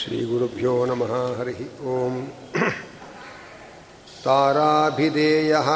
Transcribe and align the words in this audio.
श्रीगुरुभ्यो 0.00 0.72
नमः 0.88 1.10
हरिः 1.38 1.58
ॐ 1.94 2.14
ताराभिधेयः 4.24 5.68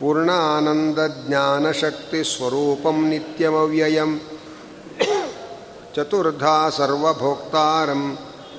पूर्णानन्दज्ञानशक्तिस्वरूपं 0.00 2.98
नित्यमव्ययं 3.10 4.12
चतुर्धा 5.96 6.56
सर्वभोक्तारं 6.78 8.02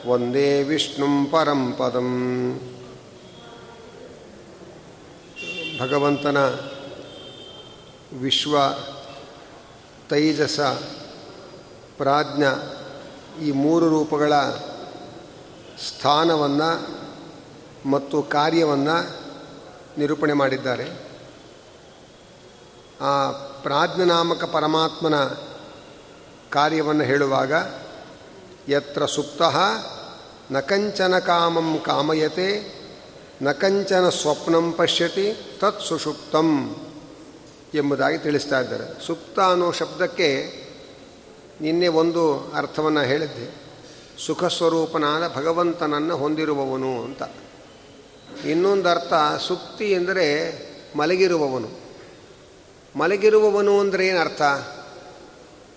ವಂದೇ 0.09 0.49
ವಿಷ್ಣುಂ 0.67 1.15
ಪರಂ 1.31 1.61
ಪದಂ 1.77 2.09
ಭಗವಂತನ 5.79 6.39
ವಿಶ್ವ 8.21 8.53
ತೈಜಸ 10.11 10.59
ಪ್ರಾಜ್ಞ 12.02 12.44
ಈ 13.42 13.50
ಮೂರು 13.52 13.88
ರೂಪಗಳ 13.88 14.32
ಸ್ಥಾನವನ್ನು 15.88 16.70
ಮತ್ತು 17.90 18.22
ಕಾರ್ಯವನ್ನು 18.22 18.96
ನಿರೂಪಣೆ 19.98 20.32
ಮಾಡಿದ್ದಾರೆ. 20.32 20.86
ಆ 23.00 23.30
ಪ್ರಾಜ್ಞನಾಮಕ 23.62 24.44
ಪರಮಾತ್ಮನ 24.44 25.24
ಕಾರ್ಯವನ್ನು 26.50 27.04
ಹೇಳುವಾಗ, 27.04 27.52
ಯತ್ರ 28.68 29.06
ಸುಪ್ತ 29.06 29.42
ನ 30.52 30.60
ಕಂಚನ 30.60 31.18
ಕಾಮಂ 31.18 31.78
ಕಾಮಯತೆ, 31.84 32.50
ನ 33.42 33.52
ಕಂಚನ 33.52 34.08
ಸ್ವಪ್ನಂ 34.08 34.72
ಪಶ್ಯತಿ 34.72 35.58
ತತ್ 35.60 35.80
ಸುಷುಪ್ತಂ 35.80 36.76
ಎಂಬುದಾಗಿ 37.74 38.18
ತಿಳಿಸ್ತಾ 38.18 38.60
ಇದ್ದಾರೆ. 38.60 39.06
ಸುಪ್ತ 39.06 39.40
ಅನ್ನೋ 39.40 39.72
ಶಬ್ದಕ್ಕೆ 39.72 40.61
ನಿನ್ನೆ 41.62 41.88
ಒಂದು 41.88 42.52
ಅರ್ಥವನ್ನು 42.52 43.00
ಹೇಳಿದ್ದೆ. 43.00 43.62
ಸುಖ 44.26 44.44
ಸ್ವರೂಪನಾದ 44.44 45.36
ಭಗವಂತನನ್ನು 45.36 46.16
ಹೊಂದಿರುವವನು 46.16 47.04
ಅಂತ. 47.04 47.22
ಇನ್ನೊಂದು 48.46 48.88
ಅರ್ಥ 48.88 49.42
ಸುಪ್ತಿ 49.42 49.92
ಎಂದರೆ 49.92 50.26
ಮಲಗಿರುವವನು. 50.96 51.68
ಮಲಗಿರುವವನು 52.96 53.80
ಅಂದರೆ 53.80 54.06
ಏನರ್ಥ 54.06 54.42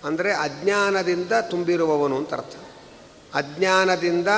ಅಂದರೆ 0.04 0.32
ಅಜ್ಞಾನದಿಂದ 0.32 1.32
ತುಂಬಿರುವವನು 1.50 2.16
ಅಂತ 2.16 2.34
ಅರ್ಥ. 2.34 2.56
ಅಜ್ಞಾನದಿಂದ 3.34 4.28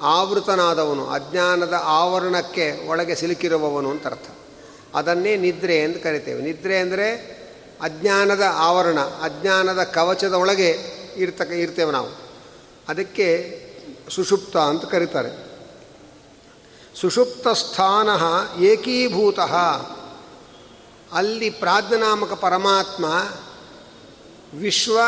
ಆವೃತನಾದವನು, 0.00 1.06
ಅಜ್ಞಾನದ 1.06 1.74
ಆವರಣಕ್ಕೆ 1.82 2.88
ಒಳಗೆ 2.88 3.14
ಸಿಲುಕಿರುವವನು 3.14 3.90
ಅಂತ 3.90 4.06
ಅರ್ಥ. 4.06 4.28
ಅದನ್ನೇ 4.94 5.36
ನಿದ್ರೆ 5.36 5.76
ಎಂದು 5.76 6.00
ಕರಿತೇವೆ. 6.00 6.42
ನಿದ್ರೆ 6.42 6.78
ಅಂದರೆ 6.78 7.39
ಅಜ್ಞಾನದ 7.82 8.42
ಆವರಣ, 8.54 9.00
ಅಜ್ಞಾನದ 9.00 9.82
ಕವಚದ 9.82 10.32
ಒಳಗೆ 10.32 10.78
ಇರ್ತಕ್ಕ 11.16 11.52
ಇರ್ತೇವೆ 11.52 11.92
ನಾವು. 11.92 12.08
ಅದಕ್ಕೆ 12.88 13.60
ಸುಷುಪ್ತ 14.10 14.56
ಅಂತ 14.56 14.84
ಕರೀತಾರೆ. 14.84 15.60
ಸುಷುಪ್ತ 17.00 17.48
ಸ್ಥಾನ 17.48 18.08
ಏಕೀಭೂತ. 18.62 19.40
ಅಲ್ಲಿ 21.12 21.50
ಪ್ರಾಜ್ಞನಾಮಕ 21.50 22.32
ಪರಮಾತ್ಮ 22.32 23.04
ವಿಶ್ವ 24.54 24.98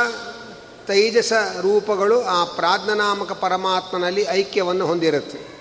ತೈಜಸ 0.87 1.33
ರೂಪಗಳು 1.61 2.23
ಆ 2.23 2.45
ಪ್ರಾಜ್ಞನಾಮಕ 2.45 3.33
ಪರಮಾತ್ಮನಲ್ಲಿ 3.33 4.23
ಐಕ್ಯವನ್ನು 4.23 4.87
ಹೊಂದಿರುತ್ತೆ. 4.87 5.53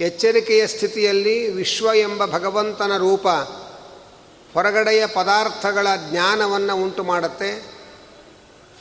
ಎಚ್ಚರಿಕೆಯ 0.00 0.66
ಸ್ಥಿತಿಯಲ್ಲಿ 0.66 1.50
ವಿಶ್ವ 1.50 1.94
ಎಂಬ 1.94 2.26
ಭಗವಂತನ 2.26 2.96
ರೂಪ 2.96 3.26
ಹೊರಗಡೆಯ 4.54 5.06
ಪದಾರ್ಥಗಳ 5.06 5.86
ಜ್ಞಾನವನ್ನು 6.10 6.76
ಉಂಟು 6.76 7.04
ಮಾಡುತ್ತೆ. 7.04 7.76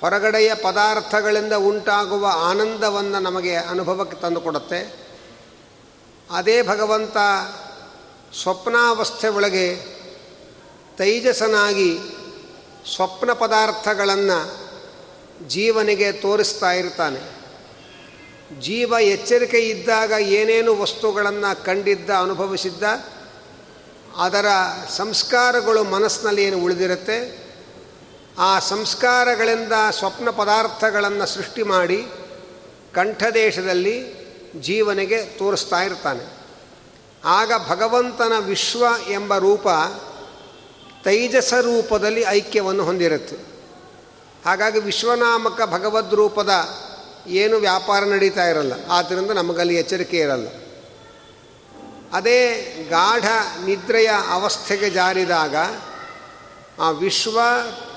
ಹೊರಗಡೆಯ 0.01 0.55
ಪದಾರ್ಥಗಳಿಂದ 0.55 1.53
ಉಂಟಾಗುವ 1.53 2.27
ಆನಂದವನ್ನು 2.27 3.19
ನಮಗೆ 3.19 3.55
ಅನುಭವಕ್ಕೆ 3.55 4.17
ತಂದುಕೊಡುತ್ತೆ 4.17 4.93
ಅದೇ 6.31 6.61
ಭಗವಂತ 6.61 7.17
ಸ್ವಪ್ನಾವಸ್ಥೆ 8.43 9.27
ಒಳಗೆ 9.27 9.75
ತೈಜಸನಾಗಿ 10.97 11.97
ಸ್ವಪ್ನ 12.95 13.33
ಪದಾರ್ಥಗಳನ್ನು 13.33 14.65
ಜೀವನಿಗೆ 15.47 16.11
ತೋರಿಸ್ತಾ 16.11 16.71
ಇರ್ತಾನೆ. 16.71 17.35
ಜೀವ 18.61 18.93
ಎಚ್ಚರಿಕೆ 19.01 19.57
ಇದ್ದಾಗ 19.57 20.11
ಏನೇನು 20.11 20.81
ವಸ್ತುಗಳನ್ನು 20.81 21.65
ಕಂಡಿದ್ದ, 21.65 22.09
ಅನುಭವಿಸಿದ್ದ 22.09 22.83
ಅದರ 24.17 24.45
ಸಂಸ್ಕಾರಗಳು 24.89 25.83
ಮನಸ್ಸಿನಲ್ಲಿ 25.83 26.43
ಏನು 26.43 26.57
ಉಳಿದಿರುತ್ತೆ? 26.57 27.45
ಆ 28.39 28.59
ಸಂಸ್ಕಾರಗಳಿಂದ 28.59 29.73
ಸ್ವಪ್ನ 29.91 30.29
ಪದಾರ್ಥಗಳನ್ನು 30.29 31.25
ಸೃಷ್ಟಿ 31.25 31.63
ಮಾಡಿ 31.63 32.07
ಕಂಠದೇಶದಲ್ಲಿ 32.93 34.25
ಜೀವನಿಗೆ 34.61 35.23
ತೋರಿಸ್ತಾ 35.23 35.83
ಇರ್ತಾನೆ. 35.83 36.37
ಆಗ 37.25 37.51
ಭಗವಂತನ 37.67 38.33
ವಿಶ್ವ 38.39 38.85
ಎಂಬ 39.11 39.37
ರೂಪ 39.37 39.67
ತೈಜಸ 41.03 41.53
ರೂಪದಲ್ಲಿ 41.53 42.21
ಐಕ್ಯವನ್ನು 42.21 42.83
ಹೊಂದಿರುತ್ತೆ. 42.83 43.35
ಹಾಗಾಗಿ 44.45 44.79
ವಿಶ್ವನಾಮಕ 44.79 45.61
ಭಗವದ್ 45.65 46.13
ರೂಪದ 46.13 46.49
ಏನು 47.27 47.57
ವ್ಯಾಪಾರ 47.57 48.03
ನಡೀತಾ 48.03 48.47
ಇರಲ್ಲ. 48.47 48.73
ಆದ್ದರಿಂದ 48.91 49.31
ನಮಗಲ್ಲಿ 49.31 49.75
ಎಚ್ಚರಿಕೆ 49.75 50.17
ಇರಲ್ಲ. 50.17 50.47
ಅದೇ 52.15 52.41
ಗಾಢ 52.89 53.25
ನಿದ್ರೆಯ 53.65 54.11
ಅವಸ್ಥೆಗೆ 54.31 54.89
ಜಾರಿದಾಗ 54.89 55.55
ಆ 56.79 56.89
ವಿಶ್ವ 56.89 57.39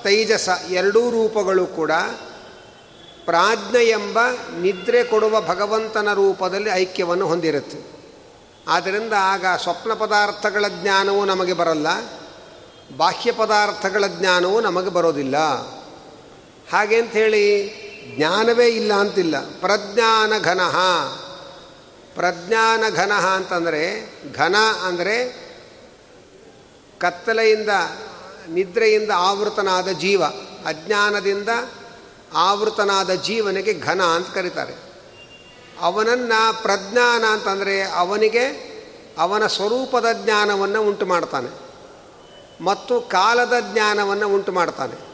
ತೈಜಸ 0.03 0.49
ಎರಡೂ 0.71 1.11
ರೂಪಗಳು 1.11 1.67
ಕೂಡ 1.67 1.91
ಪ್ರಾಜ್ಞೆ 3.25 3.85
ಎಂಬ 3.85 4.19
ನಿದ್ರೆ 4.61 5.05
ಕೊಡುವ 5.05 5.41
ಭಗವಂತನ 5.41 6.13
ರೂಪದಲ್ಲಿ 6.13 6.71
ಐಕ್ಯವನ್ನು 6.71 7.27
ಹೊಂದಿರುತ್ತೆ. 7.27 7.79
ಆದ್ದರಿಂದ 8.69 9.13
ಆಗ 9.19 9.47
ಸ್ವಪ್ನ 9.63 9.93
ಪದಾರ್ಥಗಳ 9.93 10.65
ಜ್ಞಾನವೂ 10.69 11.25
ನಮಗೆ 11.25 11.53
ಬರಲ್ಲ, 11.53 11.87
ಬಾಹ್ಯ 12.97 13.33
ಪದಾರ್ಥಗಳ 13.33 14.07
ಜ್ಞಾನವೂ 14.07 14.61
ನಮಗೆ 14.61 14.91
ಬರೋದಿಲ್ಲ. 14.91 15.37
ಹಾಗೆ 16.73 16.97
ಅಂಥೇಳಿ 16.97 17.45
ಜ್ಞಾನವೇ 18.17 18.67
ಇಲ್ಲ 18.67 18.95
ಅಂತಿಲ್ಲ. 18.95 19.41
ಪ್ರಜ್ಞಾನ 19.61 20.33
ಘನ 20.43 20.61
ಪ್ರಜ್ಞಾನ 22.19 22.85
ಘನ 22.95 23.13
ಅಂತಂದರೆ 23.13 24.13
ಘನ 24.33 24.57
ಅಂದರೆ 24.85 25.49
ಕತ್ತಲೆಯಿಂದ, 26.99 27.69
ನಿದ್ರೆಯಿಂದ 28.49 29.11
ಆವೃತನಾದ 29.17 29.89
ಜೀವ. 29.89 30.25
ಅಜ್ಞಾನದಿಂದ 30.67 31.49
ಆವೃತನಾದ 32.35 33.11
ಜೀವನಿಗೆ 33.11 33.75
ಘನ 33.75 34.03
ಅಂತ 34.03 34.29
ಕರೀತಾರೆ. 34.29 34.75
ಅವನನ್ನು 35.81 36.63
ಪ್ರಜ್ಞಾನ 36.63 37.25
ಅಂತಂದರೆ 37.25 37.83
ಅವನಿಗೆ, 37.83 38.45
ಅವನ 39.19 39.47
ಸ್ವರೂಪದ 39.47 40.07
ಜ್ಞಾನವನ್ನು 40.25 40.83
ಉಂಟು 40.83 41.07
ಮಾಡ್ತಾನೆ. 41.07 41.51
ಮತ್ತು 42.65 43.01
ಕಾಲದ 43.01 43.53
ಜ್ಞಾನವನ್ನು 43.73 44.29
ಉಂಟು 44.29 44.53
ಮಾಡ್ತಾನೆ. 44.53 45.09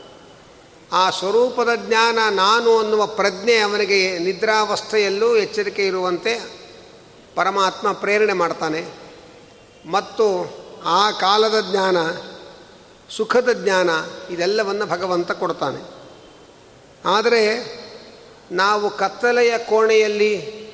ಆ 0.92 1.10
ಸ್ವರೂಪದ 1.10 1.68
ಜ್ಞಾನ 1.74 2.18
ನಾನು 2.30 2.78
ಅನ್ನುವ 2.78 3.06
ಪ್ರಜ್ಞೆ 3.06 3.56
ಅವನಿಗೆ 3.56 4.18
ನಿದ್ರಾವಸ್ಥೆಯಲ್ಲೂ 4.18 5.36
ಎಚ್ಚರಿಕೆ 5.36 5.86
ಇರುವಂತೆ 5.86 6.63
ಪರಮಾತ್ಮ 7.34 7.92
ಪ್ರೇರಣೆ 7.92 8.32
ಮಾಡ್ತಾನೆ. 8.32 8.84
ಮತ್ತು 9.86 10.54
ಆ 10.84 11.10
ಕಾಲದ 11.10 11.64
ಜ್ಞಾನ, 11.70 11.96
ಸುಖದ 13.10 13.52
ಜ್ಞಾನ 13.52 13.90
ಇದೆಲ್ಲವನ್ನು 14.30 14.86
ಭಗವಂತ 14.86 15.32
ಕೊಡ್ತಾನೆ. 15.32 15.80
ಆದರೆ 17.04 17.74
ನಾವು 18.52 18.90
ಕತ್ತಲೆಯ 18.90 19.58
ಕೋಣೆಯಲ್ಲಿ 19.58 20.64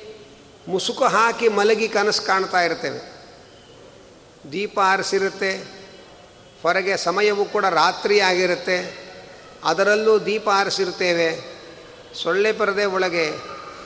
ಮುಸುಕು 0.67 1.03
ಹಾಕಿ 1.03 1.47
ಮಲಗಿ 1.47 1.87
ಕನಸು 1.87 2.21
ಕಾಣ್ತಾ 2.21 2.61
ಇರ್ತೇವೆ. 2.61 3.11
ದೀಪ 4.51 4.79
ಆರಿಸಿರುತ್ತೆ, 4.79 5.81
ಹೊರಗೆ 6.63 6.97
ಸಮಯವೂ 6.97 7.45
ಕೂಡ 7.45 7.65
ರಾತ್ರಿ 7.65 8.19
ಆಗಿರುತ್ತೆ 8.19 9.09
ಅದರಲ್ಲೂ 9.63 10.19
ದೀಪ 10.19 10.49
ಆರಿಸಿರ್ತೇವೆ 10.49 11.61
ಸೊಳ್ಳೆ 12.23 12.51
ಪರದೆ 12.51 12.85
ಒಳಗೆ 12.85 13.29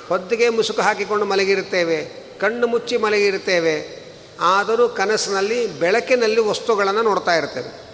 ಹೊದ್ದಿಗೆ 0.08 0.50
ಮುಸುಕು 0.50 0.82
ಹಾಕಿಕೊಂಡು 0.82 1.26
ಮಲಗಿರುತ್ತೇವೆ. 1.26 2.25
ಕಣ್ಣು 2.40 2.68
ಮುಚ್ಚಿ 2.68 2.98
ಮಲಗಿರ್ತೇವೆ 2.98 4.06
ಆದರೂ 4.40 4.90
ಕನಸಿನಲ್ಲಿ, 4.90 5.68
ಬೆಳಕಿನಲ್ಲಿ 5.68 6.42
ವಸ್ತುಗಳನ್ನು 6.42 7.02
ನೋಡ್ತಾ 7.02 7.36
ಇರ್ತೇವೆ. 7.36 7.86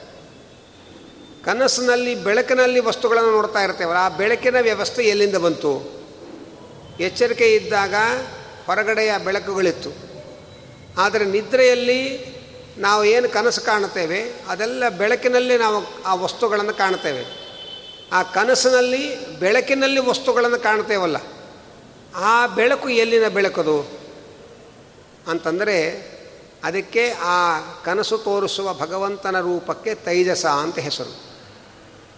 ಕನಸಿನಲ್ಲಿ, 1.43 2.15
ಬೆಳಕಿನಲ್ಲಿ 2.15 2.79
ವಸ್ತುಗಳನ್ನು 2.79 3.31
ನೋಡ್ತಾ 3.31 3.63
ಇರ್ತೇವೆ 3.63 3.91
ಆ 3.91 4.09
ಬೆಳಕಿನ 4.09 4.55
ವ್ಯವಸ್ಥೆ 4.61 5.03
ಎಲ್ಲಿಂದ 5.03 5.35
ಬಂತು? 5.35 6.01
ಎಚ್ಚರಿಕೆ 6.99 7.55
ಇದ್ದಾಗ 7.55 7.93
ಹೊರಗಡೆಯ 8.67 9.11
ಬೆಳಕುಗಳಿತ್ತು. 9.25 9.91
ಆದರೆ 10.97 11.25
ನಿದ್ರೆಯಲ್ಲಿ 11.25 12.31
ನಾವು 12.77 13.05
ಏನು 13.05 13.29
ಕನಸು 13.29 13.61
ಕಾಣುತ್ತೇವೆ? 13.61 14.33
ಅದೆಲ್ಲ 14.47 14.89
ಬೆಳಕಿನಲ್ಲಿ 14.89 15.57
ನಾವು 15.57 16.03
ಆ 16.03 16.13
ವಸ್ತುಗಳನ್ನು 16.13 16.73
ಕಾಣ್ತೇವೆ 16.73 17.25
ಆ 18.11 18.23
ಕನಸಿನಲ್ಲಿ, 18.23 19.29
ಬೆಳಕಿನಲ್ಲಿ 19.39 19.99
ವಸ್ತುಗಳನ್ನು 19.99 20.59
ಕಾಣ್ತೇವಲ್ಲ 20.59 21.17
ಆ 22.15 22.47
ಬೆಳಕು 22.47 22.89
ಎಲ್ಲಿನ 22.89 23.27
ಬೆಳಕದು? 23.27 24.00
ಅಂತಂದರೆ 25.27 25.77
ಅದಕ್ಕೆ 26.63 27.11
ಆ 27.11 27.59
ಕನಸು 27.83 28.17
ತೋರಿಸುವ 28.17 28.73
ಭಗವಂತನ 28.73 29.39
ರೂಪಕ್ಕೆ 29.39 29.95
ತೈಜಸ 29.95 30.45
ಅಂತ 30.45 30.79
ಹೆಸರು. 30.79 31.31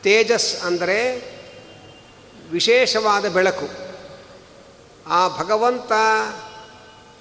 ತೇಜಸ್ 0.04 0.56
ಅಂದರೆ 0.64 0.98
ವಿಶೇಷವಾದ 2.52 3.30
ಬೆಳಕು. 3.30 3.70
ಆ 5.08 5.28
ಭಗವಂತ 5.28 5.92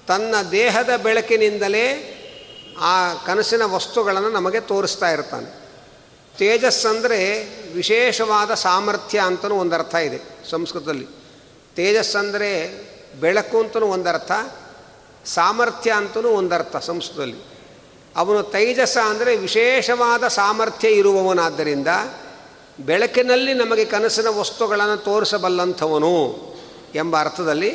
ತನ್ನ 0.07 0.35
ದೇಹದ 0.51 0.89
ಬೆಳಕಿನಿಂದಲೇ 1.03 2.19
ಆ 2.79 3.13
ಕನಸಿನ 3.13 3.61
ವಸ್ತುಗಳನ್ನು 3.65 4.29
ನಮಗೆ 4.29 4.59
ತೋರಿಸ್ತಾ 4.59 5.09
ಇರ್ತಾನೆ. 5.09 5.63
ತೇಜಸ್ 6.37 6.85
ಅಂದರೆ 6.85 7.43
ವಿಶೇಷವಾದ 7.73 8.53
ಸಾಮರ್ಥ್ಯ 8.53 9.19
ಅಂತಲೂ 9.19 9.55
ಒಂದು 9.55 9.75
ಅರ್ಥ 9.75 9.95
ಇದೆ 9.95 10.49
ಸಂಸ್ಕೃತದಲ್ಲಿ. 10.49 11.07
ತೇಜಸ್ 11.75 12.15
ಅಂದರೆ 12.15 12.49
ಬೆಳಕು 13.19 13.59
ಅಂತಲೂ 13.59 13.85
ಒಂದರ್ಥ. 13.85 14.31
ಸಾಮರ್ಥ್ಯ 15.25 15.91
ಅಂತಲೂ 15.91 16.29
ಒಂದರ್ಥ 16.29 16.75
ಸಂಸ್ಕೃತದಲ್ಲಿ 16.77 17.53
ಅವನು 18.15 18.43
ತೈಜಸ 18.43 18.97
ಅಂದರೆ 19.05 19.37
ವಿಶೇಷವಾದ 19.37 20.27
ಸಾಮರ್ಥ್ಯ 20.27 20.87
ಇರುವವನಾದ್ದರಿಂದ 20.87 21.87
ಬೆಳಕಿನಲ್ಲಿ 22.79 23.53
ನಮಗೆ 23.53 23.85
ಕನಸಿನ 23.85 24.27
ವಸ್ತುಗಳನ್ನು 24.27 24.97
ತೋರಿಸಬಲ್ಲಂಥವನು 24.97 26.37
ಎಂಬ 26.95 27.19
ಅರ್ಥದಲ್ಲಿ 27.19 27.71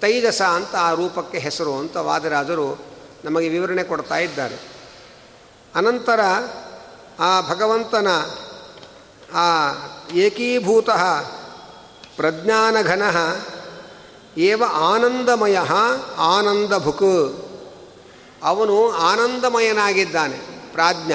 ತೈಜಸ 0.00 0.42
ಅಂತ 0.42 0.76
ಆ 0.76 0.92
ರೂಪಕ್ಕೆ 0.92 1.38
ಹೆಸರು 1.38 1.74
ಅಂತ 1.74 1.96
ವಾದರಾಜರು 1.96 2.78
ನಮಗೆ 3.24 3.48
ವಿವರಣೆ 3.48 3.84
ಕೊಡ್ತಾ 3.84 4.16
ಇದ್ದಾರೆ. 4.16 4.56
ಅನಂತರ 5.74 6.20
ಆ 7.20 7.40
ಭಗವಂತನ 7.40 8.08
ಆ 9.34 9.72
ಏಕೀಭೂತ 10.14 10.90
ಪ್ರಜ್ಞಾನಘನ 12.16 13.02
ಏವ 14.36 14.62
ಆನಂದಮಯ 14.74 15.58
ಆನಂದಭುಕ್. 16.18 17.44
ಅವನು 18.44 18.90
ಆನಂದಮಯನಾಗಿದ್ದಾನೆ, 18.90 20.38
ಪ್ರಾಜ್ಞ. 20.72 21.12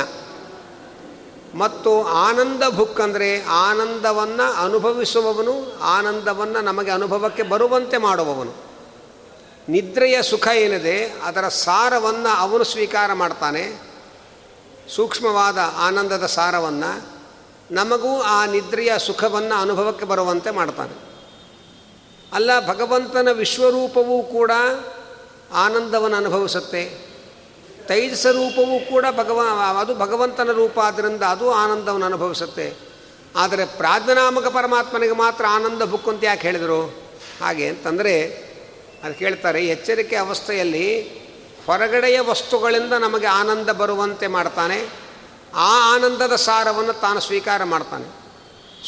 ಮತ್ತು 1.58 2.04
ಆನಂದ 2.04 2.64
ಭುಕ್ 2.70 3.02
ಅಂದರೆ 3.02 3.46
ಆನಂದವನ್ನು 3.46 4.64
ಅನುಭವಿಸುವವನು, 4.64 5.80
ಆನಂದವನ್ನು 5.80 6.62
ನಮಗೆ 6.62 6.92
ಅನುಭವಕ್ಕೆ 6.92 7.44
ಬರುವಂತೆ 7.44 7.98
ಮಾಡುವವನು. 7.98 8.54
ನಿದ್ರೆಯ 9.70 10.22
ಸುಖ 10.22 10.48
ಏನಿದೆ, 10.48 11.06
ಅದರ 11.06 11.48
ಸಾರವನ್ನು 11.48 12.38
ಅವನು 12.38 12.64
ಸ್ವೀಕಾರ 12.64 13.14
ಮಾಡ್ತಾನೆ. 13.14 13.82
ಸೂಕ್ಷ್ಮವಾದ 14.96 15.58
ಆನಂದದ 15.78 16.26
ಸಾರವನ್ನು 16.26 17.08
ನಮಗೂ 17.72 18.22
ಆ 18.22 18.46
ನಿದ್ರೆಯ 18.46 19.00
ಸುಖವನ್ನು 19.00 19.62
ಅನುಭವಕ್ಕೆ 19.62 20.06
ಬರುವಂತೆ 20.06 20.52
ಮಾಡ್ತಾನೆ. 20.52 21.13
ಅಲ್ಲ 22.34 22.68
ಭಗವಂತನ 22.68 23.28
ವಿಶ್ವರೂಪವೂ 23.32 24.24
ಕೂಡ 24.24 24.52
ಆನಂದವನ್ನು 25.54 26.18
ಅನುಭವಿಸುತ್ತೆ. 26.18 27.14
ತೈಜಸ 27.88 28.26
ರೂಪವೂ 28.26 28.92
ಕೂಡ 28.92 29.06
ಭಗವ, 29.18 29.42
ಅದು 29.80 29.96
ಭಗವಂತನ 29.96 30.52
ರೂಪ 30.52 30.80
ಆದ್ದರಿಂದ 30.80 31.24
ಅದು 31.24 31.52
ಆನಂದವನ್ನು 31.52 32.06
ಅನುಭವಿಸುತ್ತೆ. 32.06 32.74
ಆದರೆ 33.36 33.66
ಪ್ರಾಜ್ಞನಾಮಕ 33.66 34.48
ಪರಮಾತ್ಮನಿಗೆ 34.48 35.14
ಮಾತ್ರ 35.14 35.46
ಆನಂದ 35.50 35.82
ಬುಕ್ 35.82 36.08
ಅಂತ 36.08 36.24
ಯಾಕೆ 36.24 36.42
ಹೇಳಿದರು? 36.42 37.04
ಹಾಗೆ 37.42 37.68
ಅಂತಂದರೆ 37.68 38.24
ಅದು 39.04 39.20
ಕೇಳ್ತಾರೆ 39.20 39.66
ಎಚ್ಚರಿಕೆ 39.66 40.16
ಅವಸ್ಥೆಯಲ್ಲಿ 40.16 41.02
ಹೊರಗಡೆಯ 41.66 42.20
ವಸ್ತುಗಳಿಂದ 42.20 42.94
ನಮಗೆ 42.94 43.28
ಆನಂದ 43.28 43.70
ಬರುವಂತೆ 43.70 44.28
ಮಾಡ್ತಾನೆ. 44.28 44.90
ಆ 45.56 45.96
ಆನಂದದ 45.96 46.36
ಸಾರವನ್ನು 46.36 46.94
ತಾನು 46.94 47.20
ಸ್ವೀಕಾರ 47.20 47.64
ಮಾಡ್ತಾನೆ. 47.64 48.23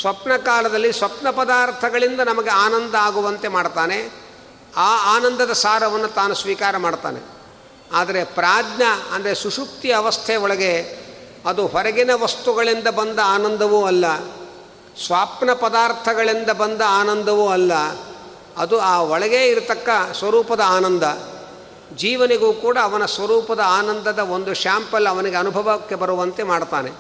ಸ್ವಪ್ನ 0.02 0.34
ಕಾಲದಲ್ಲಿ 0.38 0.92
ಸ್ವಪ್ನ 0.94 1.28
ಪದಾರ್ಥಗಳಿಂದ 1.30 2.22
ನಮಗೆ 2.22 2.52
ಆನಂದ 2.66 2.96
ಆಗುವಂತೆ 3.02 3.48
ಮಾಡ್ತಾನೆ. 3.48 3.98
ಆ 4.78 4.92
ಆನಂದದ 5.16 5.54
ಸಾರವನ್ನು 5.54 6.08
ತಾನು 6.08 6.34
ಸ್ವೀಕಾರ 6.34 6.78
ಮಾಡ್ತಾನೆ. 6.78 7.20
ಆದರೆ 7.94 8.22
ಪ್ರಾಜ್ಞ 8.24 8.84
ಅಂದರೆ 9.14 9.34
ಸುಷುಪ್ತಿ 9.36 9.90
ಅವಸ್ಥೆ 9.92 10.36
ಒಳಗೆ 10.36 10.74
ಅದು 11.46 11.64
ಹೊರಗಿನ 11.68 12.12
ವಸ್ತುಗಳಿಂದ 12.16 12.88
ಬಂದ 12.88 13.20
ಆನಂದವೂ 13.26 13.80
ಅಲ್ಲ, 13.86 14.06
ಸ್ವಪ್ನ 15.06 15.52
ಪದಾರ್ಥಗಳಿಂದ 15.54 16.50
ಬಂದ 16.50 16.82
ಆನಂದವೂ 17.00 17.46
ಅಲ್ಲ, 17.50 17.74
ಅದು 18.58 18.76
ಆ 18.82 18.94
ಒಳಗೆ 19.14 19.42
ಇರತಕ್ಕ 19.48 19.90
ಸ್ವರೂಪದ 20.20 20.62
ಆನಂದ. 20.68 21.04
ಜೀವನಿಗೂ 21.96 22.50
ಕೂಡ 22.54 22.78
ಅವನ 22.84 23.06
ಸ್ವರೂಪದ 23.06 23.62
ಆನಂದದ 23.80 24.20
ಒಂದು 24.20 24.52
ಶ್ಯಾಂಪಲ್ 24.54 25.08
ಅವನಿಗೆ 25.08 25.36
ಅನುಭವಕ್ಕೆ 25.36 25.96
ಬರುವಂತೆ 25.96 26.44
ಮಾಡ್ತಾನೆ. 26.44 26.92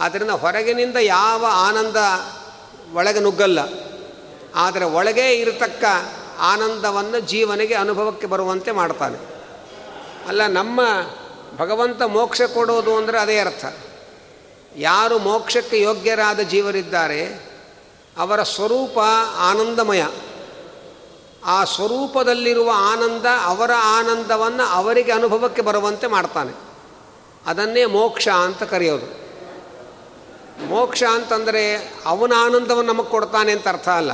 ಆದ್ದರಿಂದ 0.00 0.30
ಹೊರಗಿನಿಂದ 0.30 0.96
ಯಾವ 0.96 1.46
ಆನಂದ 1.48 1.96
ಒಳಗೆ 2.94 3.20
ನುಗ್ಗಲ್ಲ. 3.20 3.58
ಆದರೆ 4.54 4.84
ಒಳಗೆ 4.84 5.36
ಇರತಕ್ಕ 5.40 5.84
ಆನಂದವನ್ನು 6.40 7.20
ಜೀವನಿಗೆ 7.20 7.74
ಅನುಭವಕ್ಕೆ 7.74 8.26
ಬರುವಂತೆ 8.26 8.72
ಮಾಡ್ತಾನೆ. 8.72 9.18
ಅಲ್ಲ, 10.28 10.46
ನಮ್ಮ 10.46 10.80
ಭಗವಂತ 11.56 12.02
ಮೋಕ್ಷ 12.02 12.42
ಕೊಡೋದು 12.42 12.96
ಅಂದರೆ 12.96 13.18
ಅದೇ 13.18 13.38
ಅರ್ಥ. 13.38 13.64
ಯಾರು 14.76 15.18
ಮೋಕ್ಷಕ್ಕೆ 15.18 15.80
ಯೋಗ್ಯರಾದ 15.80 16.40
ಜೀವರಿದ್ದಾರೆ, 16.40 17.50
ಅವರ 18.18 18.42
ಸ್ವರೂಪ 18.42 18.98
ಆನಂದಮಯ. 19.38 20.04
ಆ 21.44 21.64
ಸ್ವರೂಪದಲ್ಲಿರುವ 21.64 22.70
ಆನಂದ 22.74 23.26
ಅವರ 23.44 23.70
ಆನಂದವನ್ನು 23.98 24.70
ಅವರಿಗೆ 24.70 25.12
ಅನುಭವಕ್ಕೆ 25.12 25.62
ಬರುವಂತೆ 25.62 26.06
ಮಾಡ್ತಾನೆ. 26.06 26.52
ಅದನ್ನೇ 27.46 27.84
ಮೋಕ್ಷ 27.84 28.28
ಅಂತ 28.28 28.62
ಕರೆಯೋದು. 28.62 29.25
ಮೋಕ್ಷ 30.64 31.02
ಅಂತಂದರೆ 31.02 31.94
ಅವನ 32.06 32.32
ಆನಂದವನ್ನು 32.36 32.92
ನಮಗೆ 32.92 33.10
ಕೊಡ್ತಾನೆ 33.10 33.52
ಅಂತ 33.52 33.68
ಅರ್ಥ 33.68 33.88
ಅಲ್ಲ. 33.88 34.12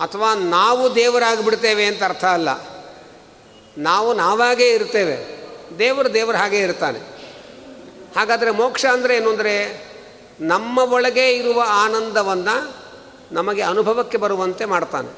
ಅಥವಾ 0.00 0.34
ನಾವು 0.34 0.94
ದೇವರಾಗಿಬಿಡ್ತೇವೆ 0.94 1.84
ಅಂತ 1.84 2.02
ಅರ್ಥ 2.02 2.24
ಅಲ್ಲ. 2.24 2.48
ನಾವು 3.78 4.14
ನಾವಾಗೇ 4.14 4.70
ಇರ್ತೇವೆ. 4.70 5.40
ದೇವರು 5.78 6.14
ದೇವರು 6.14 6.38
ಹಾಗೇ 6.38 6.58
ಇರ್ತಾನೆ. 6.58 6.98
ಹಾಗಾದರೆ 8.16 8.50
ಮೋಕ್ಷ 8.50 8.86
ಅಂದರೆ 8.86 9.16
ಏನು 9.16 9.30
ಅಂದರೆ 9.30 9.84
ನಮ್ಮ 10.40 10.78
ಒಳಗೆ 10.78 11.32
ಇರುವ 11.32 11.64
ಆನಂದವನ್ನು 11.68 12.74
ನಮಗೆ 13.32 13.62
ಅನುಭವಕ್ಕೆ 13.62 14.18
ಬರುವಂತೆ 14.18 14.64
ಮಾಡ್ತಾನೆ. 14.64 15.08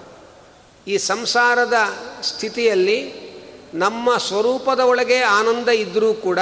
ಈ 0.86 0.98
ಸಂಸಾರದ 0.98 1.74
ಸ್ಥಿತಿಯಲ್ಲಿ 2.22 3.22
ನಮ್ಮ 3.74 4.16
ಸ್ವರೂಪದ 4.16 4.80
ಒಳಗೆ 4.80 5.18
ಆನಂದ 5.18 5.68
ಇದ್ದರೂ 5.68 6.14
ಕೂಡ 6.14 6.38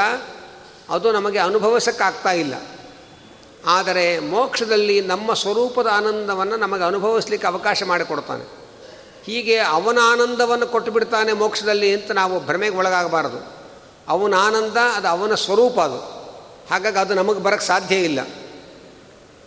ಅದು 0.90 1.12
ನಮಗೆ 1.12 1.38
ಅನುಭವಿಸೋಕ್ಕಾಗ್ತಾ 1.38 2.33
ಇಲ್ಲ. 2.33 2.55
ಆದರೆ 3.67 4.19
ಮೋಕ್ಷದಲ್ಲಿ 4.19 5.00
ನಮ್ಮ 5.00 5.35
ಸ್ವರೂಪದ 5.35 5.87
ಆನಂದವನ್ನು 5.87 6.57
ನಮಗೆ 6.57 6.85
ಅನುಭವಿಸ್ಲಿಕ್ಕೆ 6.85 7.49
ಅವಕಾಶ 7.49 7.83
ಮಾಡಿಕೊಡ್ತಾನೆ. 7.87 8.61
ಹೀಗೆ 9.25 9.59
ಅವನ 9.59 9.99
ಆನಂದವನ್ನು 10.02 10.67
ಕೊಟ್ಟು 10.67 10.93
ಬಿಡ್ತಾನೆ 10.93 11.33
ಮೋಕ್ಷದಲ್ಲಿ 11.33 11.95
ಅಂತ 11.95 12.11
ನಾವು 12.11 12.40
ಭ್ರಮೆಗೆ 12.40 12.76
ಒಳಗಾಗಬಾರದು. 12.76 13.61
ಅವನ 14.09 14.35
ಆನಂದ 14.35 14.76
ಅದು 14.76 15.09
ಅವನ 15.09 15.35
ಸ್ವರೂಪ 15.35 15.81
ಅದು. 15.81 15.99
ಹಾಗಾಗಿ 16.71 16.99
ಅದು 16.99 17.14
ನಮಗೆ 17.14 17.40
ಬರೋಕ್ಕೆ 17.40 17.67
ಸಾಧ್ಯ 17.67 17.97
ಇಲ್ಲ. 17.97 18.21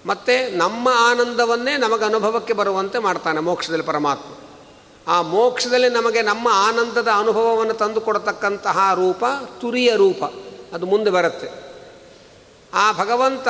ಮತ್ತು 0.05 0.57
ನಮ್ಮ 0.57 0.89
ಆನಂದವನ್ನೇ 0.93 1.77
ನಮಗೆ 1.77 2.05
ಅನುಭವಕ್ಕೆ 2.05 2.53
ಬರುವಂತೆ 2.53 2.99
ಮಾಡ್ತಾನೆ 2.99 3.39
ಮೋಕ್ಷದಲ್ಲಿ 3.39 3.83
ಪರಮಾತ್ಮ. 3.83 4.35
ಆ 5.07 5.21
ಮೋಕ್ಷದಲ್ಲಿ 5.21 5.89
ನಮಗೆ 5.89 6.21
ನಮ್ಮ 6.21 6.47
ಆನಂದದ 6.51 7.07
ಅನುಭವವನ್ನು 7.07 7.73
ತಂದು 7.73 8.01
ಕೊಡತಕ್ಕಂತಹ 8.01 8.91
ರೂಪ 8.93 9.23
ತುರಿಯ 9.61 9.95
ರೂಪ. 9.95 10.23
ಅದು 10.73 10.85
ಮುಂದೆ 10.85 11.09
ಬರುತ್ತೆ. 11.09 11.73
ಆ 12.73 12.91
ಭಗವಂತ 12.91 13.47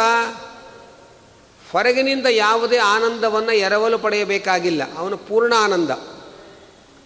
ಹೊರಗಿನಿಂದ 1.74 2.26
ಯಾವುದೇ 2.26 2.78
ಆನಂದವನ್ನು 2.78 3.52
ಎರವಲು 3.52 4.00
ಪಡೆಯಬೇಕಾಗಿಲ್ಲ. 4.00 4.98
ಅವನು 4.98 5.18
ಪೂರ್ಣ 5.18 5.54
ಆನಂದ. 5.58 5.90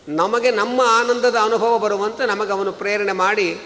ನಮಗೆ 0.07 0.51
ನಮ್ಮ 0.51 0.81
ಆನಂದದ 0.81 1.36
ಅನುಭವ 1.43 1.79
ಬರುವಂತೆ 1.79 2.25
ನಮಗೆ 2.25 2.51
ಅವನು 2.51 2.71
ಪ್ರೇರಣೆ 2.71 3.12
ಮಾಡಿ 3.12 3.59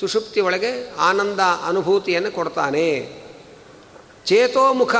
ಸುಷುಪ್ತಿ 0.00 0.40
ಒಳಗೆ 0.40 0.94
ಆನಂದ 0.96 1.40
ಅನುಭೂತಿಯನ್ನು 1.40 2.30
ಕೊಡ್ತಾನೆ. 2.30 3.18
ಚೇತೋಮುಖ 4.24 4.94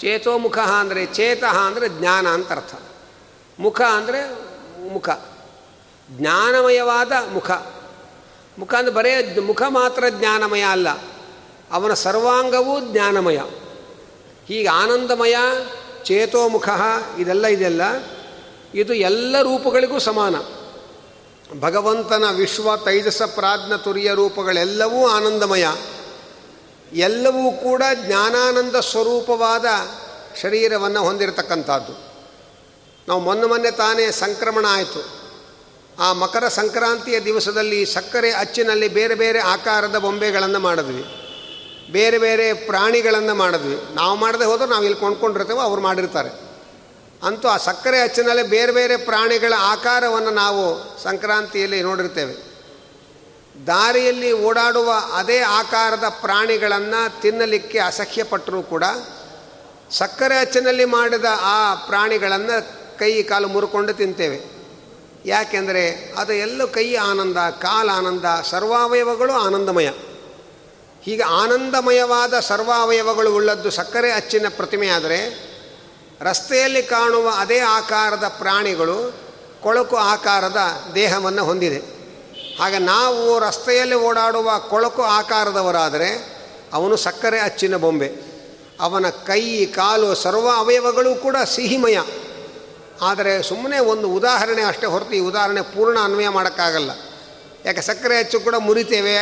ಚೇತೋಮುಖ 0.00 0.58
ಅಂದರೆ 0.58 1.06
ಚೇತಃ 1.06 1.56
ಅಂದರೆ 1.58 1.88
ಜ್ಞಾನ 1.88 2.28
ಅಂತ 2.28 2.52
ಅರ್ಥ. 2.52 2.74
ಮುಖ 3.58 3.80
ಅಂದರೆ 3.80 4.30
ಮುಖ. 4.92 5.08
ಜ್ಞಾನಮಯವಾದ 6.10 7.12
ಮುಖ. 7.32 7.50
ಮುಖ 8.58 8.74
ಅಂದರೆ 8.74 8.94
ಬರೇ 8.94 9.36
ಮುಖ 9.46 9.62
ಮಾತ್ರ 9.68 10.04
ಜ್ಞಾನಮಯ 10.08 10.62
ಅಲ್ಲ. 10.62 10.88
ಅವನ 11.72 11.94
ಸರ್ವಾಂಗವೂ 11.94 12.80
ಜ್ಞಾನಮಯ. 12.80 13.38
ಹೀಗೆ 14.48 14.68
ಆನಂದಮಯ, 14.68 15.36
ಚೇತೋಮುಖ 16.04 16.68
ಇದೆಲ್ಲ 17.18 17.46
ಇದೆಲ್ಲ, 17.46 17.82
ಇದು 18.74 18.94
ಎಲ್ಲ 18.94 19.40
ರೂಪಗಳಿಗೂ 19.42 19.98
ಸಮಾನ. 19.98 20.36
ಭಗವಂತನ 21.60 22.24
ವಿಶ್ವ, 22.36 22.76
ತೈಜಸ, 22.76 23.22
ಪ್ರಾಜ್ಞ, 23.22 23.72
ತುರಿಯ 23.84 24.10
ರೂಪಗಳೆಲ್ಲವೂ 24.14 25.08
ಆನಂದಮಯ. 25.08 25.66
ಎಲ್ಲವೂ 26.92 27.52
ಕೂಡ 27.52 27.82
ಜ್ಞಾನಾನಂದ 27.94 28.76
ಸ್ವರೂಪವಾದ 28.76 29.64
ಶರೀರವನ್ನು 30.42 31.00
ಹೊಂದಿರತಕ್ಕಂಥದ್ದು. 31.00 32.14
ನಾವು 33.08 33.20
ಮೊನ್ನೆ 33.20 33.46
ಮೊನ್ನೆ 33.46 33.70
ತಾನೇ 33.70 34.10
ಸಂಕ್ರಮಣ 34.10 34.66
ಆಯಿತು. 34.68 35.24
ಆ 35.98 36.12
ಮಕರ 36.12 36.48
ಸಂಕ್ರಾಂತಿಯ 36.48 37.20
ದಿವಸದಲ್ಲಿ 37.20 37.86
ಸಕ್ಕರೆ 37.86 38.32
ಅಚ್ಚಿನಲ್ಲಿ 38.32 38.88
ಬೇರೆ 38.88 39.14
ಬೇರೆ 39.14 39.38
ಆಕಾರದ 39.38 39.98
ಬೊಂಬೆಗಳನ್ನು 39.98 40.58
ಮಾಡಿದ್ವಿ. 40.58 41.23
ಬೇರೆ 41.90 42.18
ಬೇರೆ 42.18 42.52
ಪ್ರಾಣಿಗಳನ್ನು 42.52 43.34
ಮಾಡಿದ್ವಿ. 43.34 43.94
ನಾವು 43.94 44.16
ಮಾಡದೆ 44.16 44.44
ಹೋದ್ರೆ 44.44 44.68
ನಾವು 44.68 44.84
ಇಲ್ಲಿ 44.84 45.00
ಕೊಂಡ್ಕೊಂಡಿರ್ತೇವೆ, 45.00 45.60
ಅವ್ರು 45.60 45.82
ಮಾಡಿರ್ತಾರೆ. 45.82 46.28
ಅಂತೂ 47.22 47.48
ಆ 47.48 47.56
ಸಕ್ಕರೆ 47.56 48.00
ಅಚ್ಚಿನಲ್ಲಿ 48.00 48.42
ಬೇರೆ 48.42 48.72
ಬೇರೆ 48.72 48.96
ಪ್ರಾಣಿಗಳ 48.96 49.52
ಆಕಾರವನ್ನು 49.56 50.30
ನಾವು 50.30 50.94
ಸಂಕ್ರಾಂತಿಯಲ್ಲಿ 51.02 51.82
ನೋಡಿರ್ತೇವೆ. 51.82 52.54
ದಾರಿಯಲ್ಲಿ 53.66 54.32
ಓಡಾಡುವ 54.32 54.92
ಅದೇ 55.14 55.38
ಆಕಾರದ 55.38 56.04
ಪ್ರಾಣಿಗಳನ್ನು 56.08 57.20
ತಿನ್ನಲಿಕ್ಕೆ 57.20 57.78
ಅಸಹ್ಯಪಟ್ಟರೂ 57.78 58.62
ಕೂಡ 58.62 58.84
ಸಕ್ಕರೆ 59.90 60.38
ಅಚ್ಚಿನಲ್ಲಿ 60.38 60.84
ಮಾಡಿದ 60.84 61.24
ಆ 61.40 61.74
ಪ್ರಾಣಿಗಳನ್ನು 61.74 62.98
ಕೈ 62.98 63.22
ಕಾಲು 63.22 63.48
ಮುರುಕೊಂಡು 63.48 63.92
ತಿಂತೇವೆ. 63.92 64.40
ಯಾಕೆಂದರೆ 65.26 66.14
ಅದು 66.18 66.32
ಎಲ್ಲೂ 66.32 66.68
ಕೈ 66.68 66.94
ಆನಂದ 66.94 67.36
ಕಾಲ 67.36 67.90
ಆನಂದ 67.90 68.24
ಸರ್ವಾವಯವಗಳು 68.42 69.32
ಆನಂದಮಯ. 69.32 69.90
ಹೀಗೆ 71.04 71.22
ಆನಂದಮಯವಾದ 71.22 72.40
ಸರ್ವಾವಯವಗಳು 72.40 73.34
ಉಳ್ಳದ್ದು 73.34 73.70
ಸಕ್ಕರೆ 73.70 74.12
ಅಚ್ಚಿನ 74.12 74.46
ಪ್ರತಿಮೆಯಾದರೆ 74.48 75.54
ರಸ್ತೆಯಲ್ಲಿ 76.20 76.82
ಕಾಣುವ 76.82 77.30
ಅದೇ 77.38 77.58
ಆಕಾರದ 77.58 78.34
ಪ್ರಾಣಿಗಳು 78.38 79.12
ಕೊಳಕು 79.60 79.96
ಆಕಾರದ 79.96 80.56
ದೇಹವನ್ನು 80.94 81.44
ಹೊಂದಿದೆ. 81.44 81.78
ಹಾಗೆ 82.58 82.78
ನಾವು 82.78 83.38
ರಸ್ತೆಯಲ್ಲಿ 83.38 83.94
ಓಡಾಡುವ 83.94 84.50
ಕೊಳಕು 84.58 85.02
ಆಕಾರದವರಾದರೆ 85.02 86.34
ಅವನು 86.72 86.96
ಸಕ್ಕರೆ 86.96 87.40
ಅಚ್ಚಿನ 87.40 87.76
ಬೊಂಬೆ. 87.76 88.34
ಅವನ 88.80 89.08
ಕೈ, 89.08 89.66
ಕಾಲು, 89.66 90.14
ಸರ್ವ 90.14 90.48
ಅವಯವಗಳು 90.56 91.14
ಕೂಡ 91.14 91.36
ಸಿಹಿಮಯ. 91.54 91.98
ಆದರೆ 93.02 93.42
ಸುಮ್ಮನೆ 93.42 93.78
ಒಂದು 93.78 94.08
ಉದಾಹರಣೆ 94.08 94.62
ಅಷ್ಟೇ 94.62 94.86
ಹೊರತು 94.86 95.12
ಈ 95.12 95.18
ಉದಾಹರಣೆ 95.18 95.62
ಪೂರ್ಣ 95.62 95.98
ಅನ್ವಯ 95.98 96.28
ಮಾಡೋಕ್ಕಾಗಲ್ಲ. 96.28 96.90
ಯಾಕೆ 97.64 97.80
ಸಕ್ಕರೆ 97.80 98.16
ಹೆಚ್ಚು 98.16 98.40
ಕೂಡ 98.40 98.54
ಮುರಿತೇವೆ, 98.54 99.16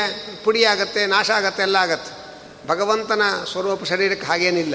ಪುಡಿ 0.45 0.65
ಆಗುತ್ತೆ, 0.65 1.07
ನಾಶ 1.07 1.31
ಆಗುತ್ತೆ, 1.31 1.63
ಎಲ್ಲ 1.63 1.77
ಆಗತ್ತೆ. 1.77 2.23
ಭಗವಂತನ 2.69 3.23
ಸ್ವರೂಪ 3.53 3.85
ಶರೀರಕ್ಕೆ 3.85 4.27
ಹಾಗೇನಿಲ್ಲ. 4.27 4.75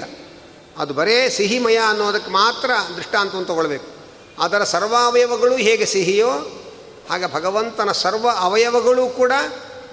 ಅದು 0.78 0.94
ಬರೇ 0.94 1.30
ಸಿಹಿಮಯ 1.30 1.78
ಅನ್ನೋದಕ್ಕೆ 1.90 2.32
ಮಾತ್ರ 2.32 2.72
ದೃಷ್ಟಾಂತವನ್ನು 2.96 3.48
ತಗೊಳ್ಬೇಕು. 3.48 3.86
ಅದರ 4.40 4.64
ಸರ್ವಾವಯವಗಳು 4.64 5.56
ಹೇಗೆ 5.56 5.86
ಸಿಹಿಯೋ, 5.86 6.30
ಹಾಗೆ 7.10 7.34
ಭಗವಂತನ 7.34 7.92
ಸರ್ವ 7.92 8.30
ಅವಯವಗಳು 8.30 9.08
ಕೂಡ 9.08 9.32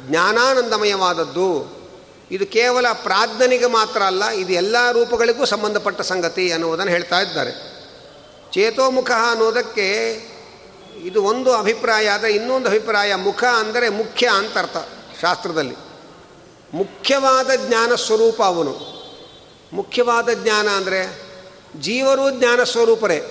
ಜ್ಞಾನಾನಂದಮಯವಾದದ್ದು. 0.09 1.85
ಇದು 2.31 2.47
ಕೇವಲ 2.47 2.87
ಪ್ರಾಜ್ಞನಿಗೆ 2.93 3.67
ಮಾತ್ರ 3.67 4.03
ಅಲ್ಲ, 4.03 4.29
ಇದು 4.29 4.53
ಎಲ್ಲ 4.53 4.91
ರೂಪಗಳಿಗೂ 4.91 5.45
ಸಂಬಂಧಪಟ್ಟ 5.45 6.01
ಸಂಗತಿ 6.01 6.53
ಅನ್ನುವುದನ್ನು 6.53 6.93
ಹೇಳ್ತಾ 6.93 7.21
ಇದ್ದಾರೆ. 7.21 7.75
ಚೇತೋಮುಖ 8.53 9.11
ಅನ್ನೋದಕ್ಕೆ 9.11 9.89
ಇದು 11.03 11.23
ಒಂದು 11.23 11.53
ಅಭಿಪ್ರಾಯ 11.53 12.09
ಆದರೆ 12.09 12.33
ಇನ್ನೊಂದು 12.33 12.67
ಅಭಿಪ್ರಾಯ 12.69 13.15
ಮುಖ 13.15 13.45
ಅಂದರೆ 13.45 13.89
ಮುಖ್ಯ 13.89 14.29
ಅಂತ 14.29 14.59
ಅರ್ಥ 14.59 14.77
ಶಾಸ್ತ್ರದಲ್ಲಿ. 15.21 15.77
ಮುಖ್ಯವಾದ 16.75 17.51
ಜ್ಞಾನ 17.67 17.95
ಸ್ವರೂಪ 17.95 18.43
ಅವನು. 18.43 19.05
ಮುಖ್ಯವಾದ 19.73 20.29
ಜ್ಞಾನ 20.33 20.69
ಅಂದರೆ 20.69 21.23
ಜೀವರು 21.81 22.31
ಜ್ಞಾನ 22.31 22.63
ಸ್ವರೂಪರೇ. 22.63 23.23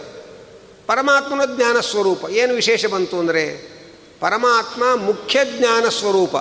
ಪರಮಾತ್ಮನ 0.87 1.55
ಜ್ಞಾನ 1.55 1.79
ಸ್ವರೂಪ. 1.79 2.29
ಏನು 2.29 2.53
ವಿಶೇಷ 2.53 2.85
ಬಂತು 2.85 3.19
ಅಂದರೆ 3.19 3.73
ಪರಮಾತ್ಮ 4.19 4.83
ಮುಖ್ಯ 4.95 5.39
ಜ್ಞಾನ 5.57 5.89
ಸ್ವರೂಪ. 5.89 6.35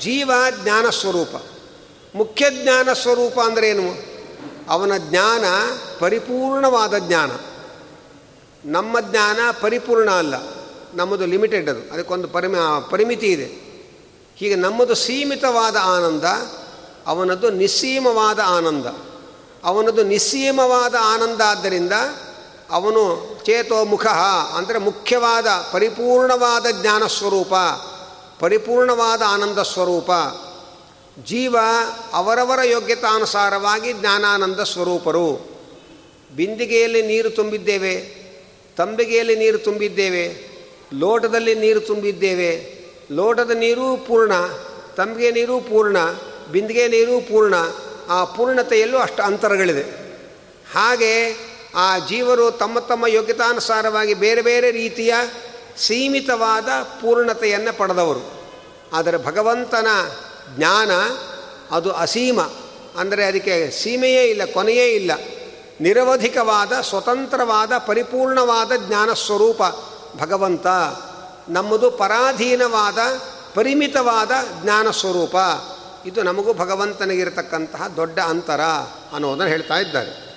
ಜೀವ 0.00 0.30
ಜ್ಞಾನ 0.62 0.90
ಸ್ವರೂಪ. 0.90 1.42
ಮುಖ್ಯ 2.14 2.46
ಜ್ಞಾನ 2.50 2.92
ಸ್ವರೂಪ 2.92 3.38
ಏನು? 3.64 4.12
ಅವನ 4.68 4.92
ಜ್ಞಾನ 4.96 5.44
ಪರಿಪೂರ್ಣವಾದ 5.98 6.98
ಜ್ಞಾನ. 6.98 7.30
ನಮ್ಮ 8.64 9.00
ಜ್ಞಾನ 9.00 9.38
ಪರಿಪೂರ್ಣ 9.60 10.10
ಅಲ್ಲ. 10.10 10.34
ನಮ್ಮದು 10.94 11.26
ಲಿಮಿಟೆಡ್ 11.26 11.70
ಅದು. 11.70 11.92
ಅದಕ್ಕೊಂದು 11.92 12.28
ಪರಿಮ, 12.28 12.56
ಪರಿಮಿತಿ 12.90 13.26
ಇದೆ. 13.26 13.44
ಹೀಗೆ 14.36 14.54
ನಮ್ಮದು 14.54 14.94
ಸೀಮಿತವಾದ 14.94 15.76
ಆನಂದ, 15.82 16.24
ಅವನದು 17.06 17.50
ನಿಸ್ಸೀಮವಾದ 17.50 18.40
ಆನಂದ. 18.46 18.86
ಅವನದು 19.64 20.02
ನಿಸ್ಸೀಮವಾದ 20.02 20.94
ಆನಂದ 21.00 21.40
ಆದ್ದರಿಂದ 21.46 21.92
ಅವನು 22.70 23.28
ಚೇತೋಮುಖ 23.46 24.06
ಅಂದರೆ 24.56 24.78
ಮುಖ್ಯವಾದ, 24.78 25.46
ಪರಿಪೂರ್ಣವಾದ 25.72 26.66
ಜ್ಞಾನ 26.80 27.06
ಸ್ವರೂಪ, 27.06 27.52
ಪರಿಪೂರ್ಣವಾದ 28.40 29.22
ಆನಂದ 29.26 29.58
ಸ್ವರೂಪ. 29.58 30.10
ಜೀವ 31.24 31.56
ಅವರವರ 32.12 32.62
ಯೋಗ್ಯತಾನುಸಾರವಾಗಿ 32.62 33.92
ಜ್ಞಾನಾನಂದ 33.92 34.60
ಸ್ವರೂಪರು. 34.60 35.46
ಬಿಂದಿಗೆಯಲ್ಲಿ 36.36 37.02
ನೀರು 37.02 37.30
ತುಂಬಿದ್ದೇವೆ. 37.30 38.21
ತಂಬಿಗೆಯಲ್ಲಿ 38.76 39.36
ನೀರು 39.36 39.58
ತುಂಬಿದ್ದೇವೆ, 39.58 40.24
ಲೋಟದಲ್ಲಿ 40.92 41.54
ನೀರು 41.54 41.80
ತುಂಬಿದ್ದೇವೆ. 41.80 42.50
ಲೋಟದ 43.10 43.50
ನೀರು 43.50 43.96
ಪೂರ್ಣ, 43.96 44.32
ತಂಬಿಗೆ 44.96 45.30
ನೀರು 45.30 45.60
ಪೂರ್ಣ, 45.60 45.96
ಬಿಂದಿಗೆ 46.52 46.88
ನೀರು 46.88 47.20
ಪೂರ್ಣ, 47.20 47.54
ಆ 48.08 48.24
ಪೂರ್ಣತೆಯಲ್ಲೂ 48.24 48.98
ಅಷ್ಟು 48.98 49.22
ಅಂತರಗಳಿದೆ. 49.22 49.84
ಹಾಗೆ 50.72 51.12
ಆ 51.74 51.98
ಜೀವರು 51.98 52.50
ತಮ್ಮ 52.50 52.78
ತಮ್ಮ 52.78 53.06
ಯೋಗ್ಯತಾನುಸಾರವಾಗಿ 53.06 54.14
ಬೇರೆ 54.14 54.42
ಬೇರೆ 54.42 54.70
ರೀತಿಯ 54.70 55.14
ಸೀಮಿತವಾದ 55.76 56.68
ಪೂರ್ಣತೆಯನ್ನು 57.00 57.78
ಪಡೆದವರು. 57.78 58.22
ಆದರೆ 58.92 59.16
ಭಗವಂತನ 59.16 59.86
ಜ್ಞಾನ 60.56 60.90
ಅದು 61.70 61.92
ಅಸೀಮ. 61.92 62.40
ಅಂದರೆ 62.98 63.24
ಅದಕ್ಕೆ 63.24 63.70
ಸೀಮೆಯೇ 63.70 64.24
ಇಲ್ಲ, 64.24 64.44
ಕೊನೆಯೇ 64.44 64.86
ಇಲ್ಲ. 64.88 65.12
ನಿರವಧಿಕವಾದ, 65.82 66.72
ಸ್ವತಂತ್ರವಾದ, 66.80 67.72
ಪರಿಪೂರ್ಣವಾದ 67.86 68.72
ಜ್ಞಾನ 68.86 69.12
ಸ್ವರೂಪ 69.12 69.62
ಭಗವಂತ 70.16 70.66
ನಮ್ಮದು 71.48 71.90
ಪರಾಧೀನವಾದ, 71.90 72.98
ಪರಿಮಿತವಾದ 73.54 74.30
ಜ್ಞಾನ 74.62 74.90
ಸ್ವರೂಪ. 74.90 75.36
ಇದು 76.06 76.22
ನಮಗೂ 76.22 76.52
ಭಗವಂತನಿಗಿರತಕ್ಕಂತಹ 76.52 77.86
ದೊಡ್ಡ 77.86 78.18
ಅಂತರ 78.18 78.60
ಅನ್ನೋದನ್ನು 79.12 79.50
ಹೇಳ್ತಾ 79.50 79.78
ಇದ್ದಾರೆ. 79.78 80.32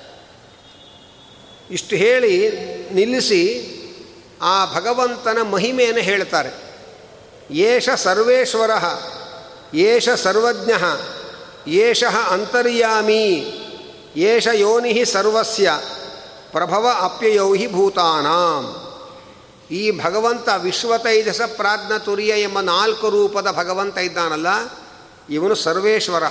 ಇಷ್ಟು 1.72 1.96
ಹೇಳಿ 1.96 2.50
ನಿಲ್ಲಿಸಿ 2.94 3.72
ಆ 4.42 4.66
ಭಗವಂತನ 4.66 5.42
ಮಹಿಮೆಯನ್ನು 5.42 6.02
ಹೇಳ್ತಾರೆ. 6.02 6.52
ಏಷ 7.54 7.90
ಸರ್ವೇಶ್ವರ, 7.90 8.72
ಏಷ 9.76 10.10
ಸರ್ವಜ್ಞ, 10.10 10.72
ಏಷ 11.70 12.04
ಅಂತರ್ಯಾಮಿ 12.04 13.54
ಏಷ 14.16 14.48
ಯೋನಿ 14.54 15.06
ಸರ್ವಸ್ಯ 15.06 15.72
ಪ್ರಭವ 16.52 16.88
ಅಪ್ಯಯೌಹಿ 17.02 17.68
ಭೂತಾನಾಂ. 17.68 18.64
ಈ 19.72 19.92
ಭಗವಂತ 19.92 20.50
ವಿಶ್ವತೈಜಸ 20.58 21.42
ಪ್ರಾಜ್ಞ 21.42 21.92
ತುರಿಯ 22.06 22.30
ಎಂಬ 22.42 22.62
ನಾಲ್ಕು 22.62 23.10
ರೂಪದ 23.10 23.52
ಭಗವಂತ 23.52 23.98
ಇದ್ದಾನಲ್ಲ, 23.98 24.48
ಇವನು 25.30 25.56
ಸರ್ವೇಶ್ವರ. 25.56 26.24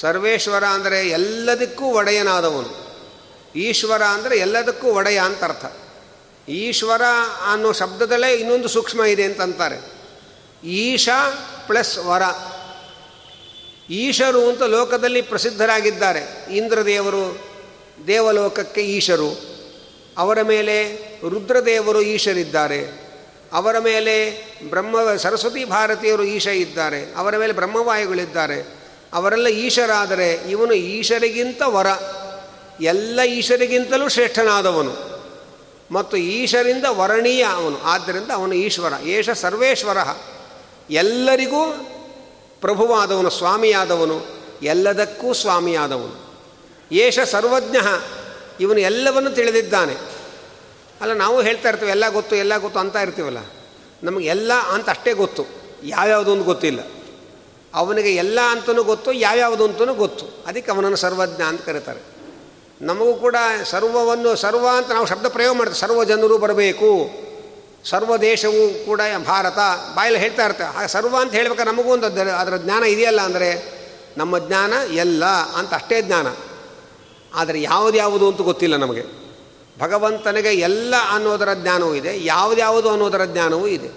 ಸರ್ವೇಶ್ವರ 0.00 0.64
ಅಂದರೆ 0.64 1.08
ಎಲ್ಲದಕ್ಕೂ 1.08 1.84
ಒಡೆಯನಾದವನು. 1.84 2.70
ಈಶ್ವರ 3.56 4.02
ಅಂದರೆ 4.02 4.38
ಎಲ್ಲದಕ್ಕೂ 4.38 4.88
ಒಡೆಯ 4.88 5.18
ಅಂತ 5.18 5.44
ಅರ್ಥ. 5.44 5.64
ಈಶ್ವರ 6.48 7.02
ಅನ್ನೋ 7.52 7.72
ಶಬ್ದದಲ್ಲೇ 7.72 8.32
ಇನ್ನೊಂದು 8.32 8.68
ಸೂಕ್ಷ್ಮ 8.68 9.04
ಇದೆ 9.04 9.24
ಅಂತಂತಾರೆ. 9.24 9.78
ಈಶ 10.64 11.08
ಪ್ಲಸ್ 11.66 11.98
ವರ. 11.98 12.22
ಈಶರು 13.90 14.48
ಅಂತ 14.48 14.62
ಲೋಕದಲ್ಲಿ 14.62 15.22
ಪ್ರಸಿದ್ಧರಾಗಿದ್ದಾರೆ. 15.22 16.46
ಇಂದ್ರದೇವರು 16.56 17.40
ದೇವಲೋಕಕ್ಕೆ 18.06 18.80
ಈಶರು. 18.80 19.40
ಅವರ 20.18 20.42
ಮೇಲೆ 20.42 20.96
ರುದ್ರದೇವರು 21.28 22.00
ಈಶರಿದ್ದಾರೆ. 22.00 23.10
ಅವರ 23.52 23.78
ಮೇಲೆ 23.78 24.30
ಬ್ರಹ್ಮ, 24.70 25.16
ಸರಸ್ವತಿ 25.16 25.64
ಭಾರತೀಯರು 25.64 26.24
ಈಶ 26.24 26.46
ಇದ್ದಾರೆ. 26.46 27.14
ಅವರ 27.16 27.36
ಮೇಲೆ 27.36 27.52
ಬ್ರಹ್ಮವಾಯುಗಳಿದ್ದಾರೆ. 27.52 28.74
ಅವರೆಲ್ಲ 29.12 29.46
ಈಶರಾದರೆ 29.48 30.32
ಇವನು 30.32 30.72
ಈಶರಿಗಿಂತ 30.72 31.62
ವರ. 31.66 31.86
ಎಲ್ಲ 32.80 33.20
ಈಶರಿಗಿಂತಲೂ 33.22 34.08
ಶ್ರೇಷ್ಠನಾದವನು. 34.08 35.24
ಮತ್ತು 35.90 36.16
ಈಶರಿಂದ 36.16 36.84
ವರಣೀಯ 36.88 37.42
ಅವನು. 37.42 37.80
ಆದ್ದರಿಂದ 37.82 38.30
ಅವನು 38.34 38.52
ಈಶ್ವರ. 38.52 38.92
ಏಷ 39.04 39.30
ಸರ್ವೇಶ್ವರ. 39.30 39.98
ಎಲ್ಲರಿಗೂ 40.90 41.86
ಪ್ರಭುವಾದವನು, 42.60 43.30
ಸ್ವಾಮಿಯಾದವನು, 43.30 44.20
ಎಲ್ಲದಕ್ಕೂ 44.62 45.32
ಸ್ವಾಮಿಯಾದವನು. 45.32 46.30
ಏಷ 46.92 47.20
ಸರ್ವಜ್ಞ, 47.20 47.76
ಇವನು 48.60 48.80
ಎಲ್ಲವನ್ನು 48.80 49.30
ತಿಳಿದಿದ್ದಾನೆ. 49.30 49.96
ಅಲ್ಲ, 51.00 51.12
ನಾವು 51.12 51.42
ಹೇಳ್ತಾ 51.42 51.68
ಇರ್ತೀವಿ, 51.68 51.90
ಎಲ್ಲ 51.90 52.08
ಗೊತ್ತು 52.08 52.36
ಎಲ್ಲ 52.36 52.58
ಗೊತ್ತು 52.58 52.80
ಅಂತ 52.80 52.96
ಇರ್ತೀವಲ್ಲ. 52.96 53.38
ನಮಗೆ 54.02 54.26
ಎಲ್ಲ 54.28 54.52
ಅಂತ 54.52 54.90
ಅಷ್ಟೇ 54.90 55.12
ಗೊತ್ತು, 55.12 55.44
ಯಾವ್ಯಾವುದು 55.82 56.32
ಒಂದು 56.32 56.44
ಗೊತ್ತಿಲ್ಲ. 56.44 56.80
ಅವನಿಗೆ 57.74 58.14
ಎಲ್ಲ 58.14 58.40
ಅಂತಲೂ 58.50 58.84
ಗೊತ್ತು, 58.84 59.12
ಯಾವ್ಯಾವುದು 59.12 59.64
ಅಂತಲೂ 59.64 59.94
ಗೊತ್ತು. 59.94 60.26
ಅದಕ್ಕೆ 60.46 60.72
ಅವನನ್ನು 60.72 60.96
ಸರ್ವಜ್ಞ 60.96 61.42
ಅಂತ 61.42 61.62
ಕರೀತಾರೆ. 61.62 62.00
ನಮಗೂ 62.82 63.14
ಕೂಡ 63.14 63.36
ಸರ್ವವನ್ನು, 63.64 64.36
ಸರ್ವ 64.36 64.68
ಅಂತ 64.76 64.90
ನಾವು 64.90 65.06
ಶಬ್ದ 65.06 65.26
ಪ್ರಯೋಗ 65.26 65.56
ಮಾಡ್ತೀವಿ 65.56 65.80
ಸರ್ವ 65.80 66.04
ಜನರು 66.04 66.38
ಬರಬೇಕು. 66.38 67.10
ಸರ್ವ 67.84 68.16
ದೇಶವೂ 68.16 68.84
ಕೂಡ 68.84 69.00
ಭಾರತ 69.26 69.58
ಬಾಯಲ್ಲಿ 69.94 70.20
ಹೇಳ್ತಾ 70.20 70.46
ಇರ್ತವೆ 70.46 70.66
ಆ 70.66 70.86
ಸರ್ವ 70.86 71.16
ಅಂತ 71.20 71.32
ಹೇಳ್ಬೇಕು 71.32 71.62
ನಮಗೂ 71.62 71.92
ಒಂದು 71.92 72.06
ಅದರ 72.36 72.56
ಜ್ಞಾನ 72.56 72.84
ಇದೆಯಲ್ಲ 72.84 73.20
ಅಂದರೆ 73.20 73.80
ನಮ್ಮ 74.16 74.38
ಜ್ಞಾನ 74.38 74.72
ಎಲ್ಲ 74.92 75.24
ಅಂತ 75.24 75.74
ಅಷ್ಟೇ 75.74 76.02
ಜ್ಞಾನ. 76.02 76.26
ಆದರೆ 77.34 77.62
ಯಾವುದು 77.62 77.98
ಯಾವುದು 77.98 78.28
ಅಂತ 78.28 78.40
ಗೊತ್ತಿಲ್ಲ 78.40 78.76
ನಮಗೆ. 78.76 79.02
ಭಗವಂತನಿಗೆ 79.78 80.48
ಎಲ್ಲ 80.48 80.94
ಅನ್ನೋದರ 81.10 81.54
ಜ್ಞಾನವೂ 81.54 81.94
ಇದೆ 81.94 82.24
ಯಾವುದ್ಯಾವುದು 82.24 82.90
ಅನ್ನೋದರ 82.90 83.24
ಜ್ಞಾನವೂ 83.24 83.66
ಇದೆ. 83.66 83.88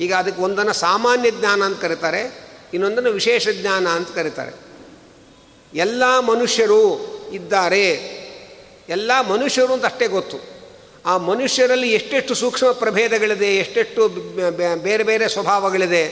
ಈಗ 0.00 0.14
ಅದಕ್ಕೆ 0.14 0.42
ಒಂದನ್ನು 0.42 0.72
ಸಾಮಾನ್ಯ 0.72 1.30
ಜ್ಞಾನ 1.30 1.62
ಅಂತ 1.62 1.80
ಕರೀತಾರೆ, 1.80 2.48
ಇನ್ನೊಂದನ್ನು 2.74 3.10
ವಿಶೇಷ 3.10 3.48
ಜ್ಞಾನ 3.48 3.88
ಅಂತ 3.88 4.08
ಕರೀತಾರೆ. 4.14 4.52
ಎಲ್ಲ 5.74 6.18
ಮನುಷ್ಯರು 6.18 6.84
ಇದ್ದಾರೆ. 7.32 8.16
ಎಲ್ಲ 8.88 9.20
ಮನುಷ್ಯರು 9.20 9.72
ಅಂತ 9.72 9.84
ಅಷ್ಟೇ 9.84 10.06
ಗೊತ್ತು. 10.06 10.55
ಆ 11.06 11.16
ಮನುಷ್ಯರಲ್ಲಿ 11.16 11.92
ಎಷ್ಟೆಷ್ಟು 11.92 12.34
ಸೂಕ್ಷ್ಮ 12.34 12.72
ಪ್ರಭೇದಗಳಿದೆ, 12.72 13.56
ಎಷ್ಟೆಷ್ಟು 13.56 14.08
ಬೇರೆ 14.82 15.04
ಬೇರೆ 15.04 15.28
ಸ್ವಭಾವಗಳಿದೆ, 15.28 16.04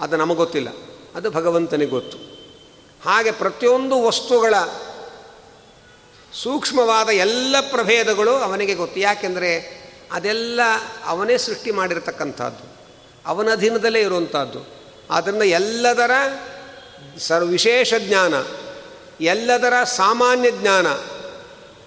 ಅದು 0.00 0.16
ನಮಗೆ 0.16 0.36
ಗೊತ್ತಿಲ್ಲ. 0.36 0.68
ಅದು 1.14 1.30
ಭಗವಂತನಿಗೆ 1.30 1.90
ಗೊತ್ತು. 1.90 2.18
ಹಾಗೆ 3.04 3.32
ಪ್ರತಿಯೊಂದು 3.32 4.02
ವಸ್ತುಗಳ 4.02 4.54
ಸೂಕ್ಷ್ಮವಾದ 6.42 7.08
ಎಲ್ಲ 7.08 7.56
ಪ್ರಭೇದಗಳು 7.70 8.30
ಅವನಿಗೆ 8.30 8.74
ಗೊತ್ತು. 8.74 9.00
ಯಾಕೆಂದರೆ 9.00 9.52
ಅದೆಲ್ಲ 10.12 10.60
ಅವನೇ 11.04 11.38
ಸೃಷ್ಟಿ 11.38 11.70
ಮಾಡಿರತಕ್ಕಂಥದ್ದು. 11.70 12.64
ಅವನ 13.26 13.48
ಅಧೀನದಲ್ಲೇ 13.52 14.00
ಇರುವಂಥದ್ದು. 14.00 14.60
ಆದ್ದರಿಂದ 15.10 15.42
ಎಲ್ಲದರ 15.42 16.10
ಸರ್ 17.18 17.44
ವಿಶೇಷ 17.44 17.94
ಜ್ಞಾನ, 17.98 18.34
ಎಲ್ಲದರ 19.20 19.84
ಸಾಮಾನ್ಯ 19.84 20.50
ಜ್ಞಾನ 20.50 20.86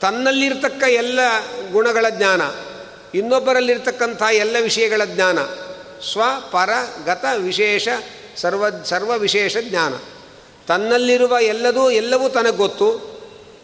ತನ್ನಲ್ಲಿರ್ತಕ್ಕ 0.01 0.83
ಎಲ್ಲ 0.83 1.19
ಗುಣಗಳ 1.71 2.05
ಜ್ಞಾನ, 2.09 2.41
ಇನ್ನೊಬ್ಬರಲ್ಲಿರ್ತಕ್ಕಂಥ 3.17 4.23
ಎಲ್ಲ 4.31 4.55
ವಿಷಯಗಳ 4.61 5.01
ಜ್ಞಾನ, 5.05 5.43
ಸ್ವ, 6.13 6.21
ಪರ, 6.51 6.69
ಗತ, 7.05 7.25
ವಿಶೇಷ, 7.37 7.87
ಸರ್ವ 8.37 8.65
ಸರ್ವ 8.83 9.17
ವಿಶೇಷ 9.17 9.57
ಜ್ಞಾನ. 9.57 9.93
ತನ್ನಲ್ಲಿರುವ 10.67 11.37
ಎಲ್ಲದೂ, 11.41 11.89
ಎಲ್ಲವೂ 11.89 12.29
ತನಗೆ 12.29 12.57
ಗೊತ್ತು, 12.57 13.17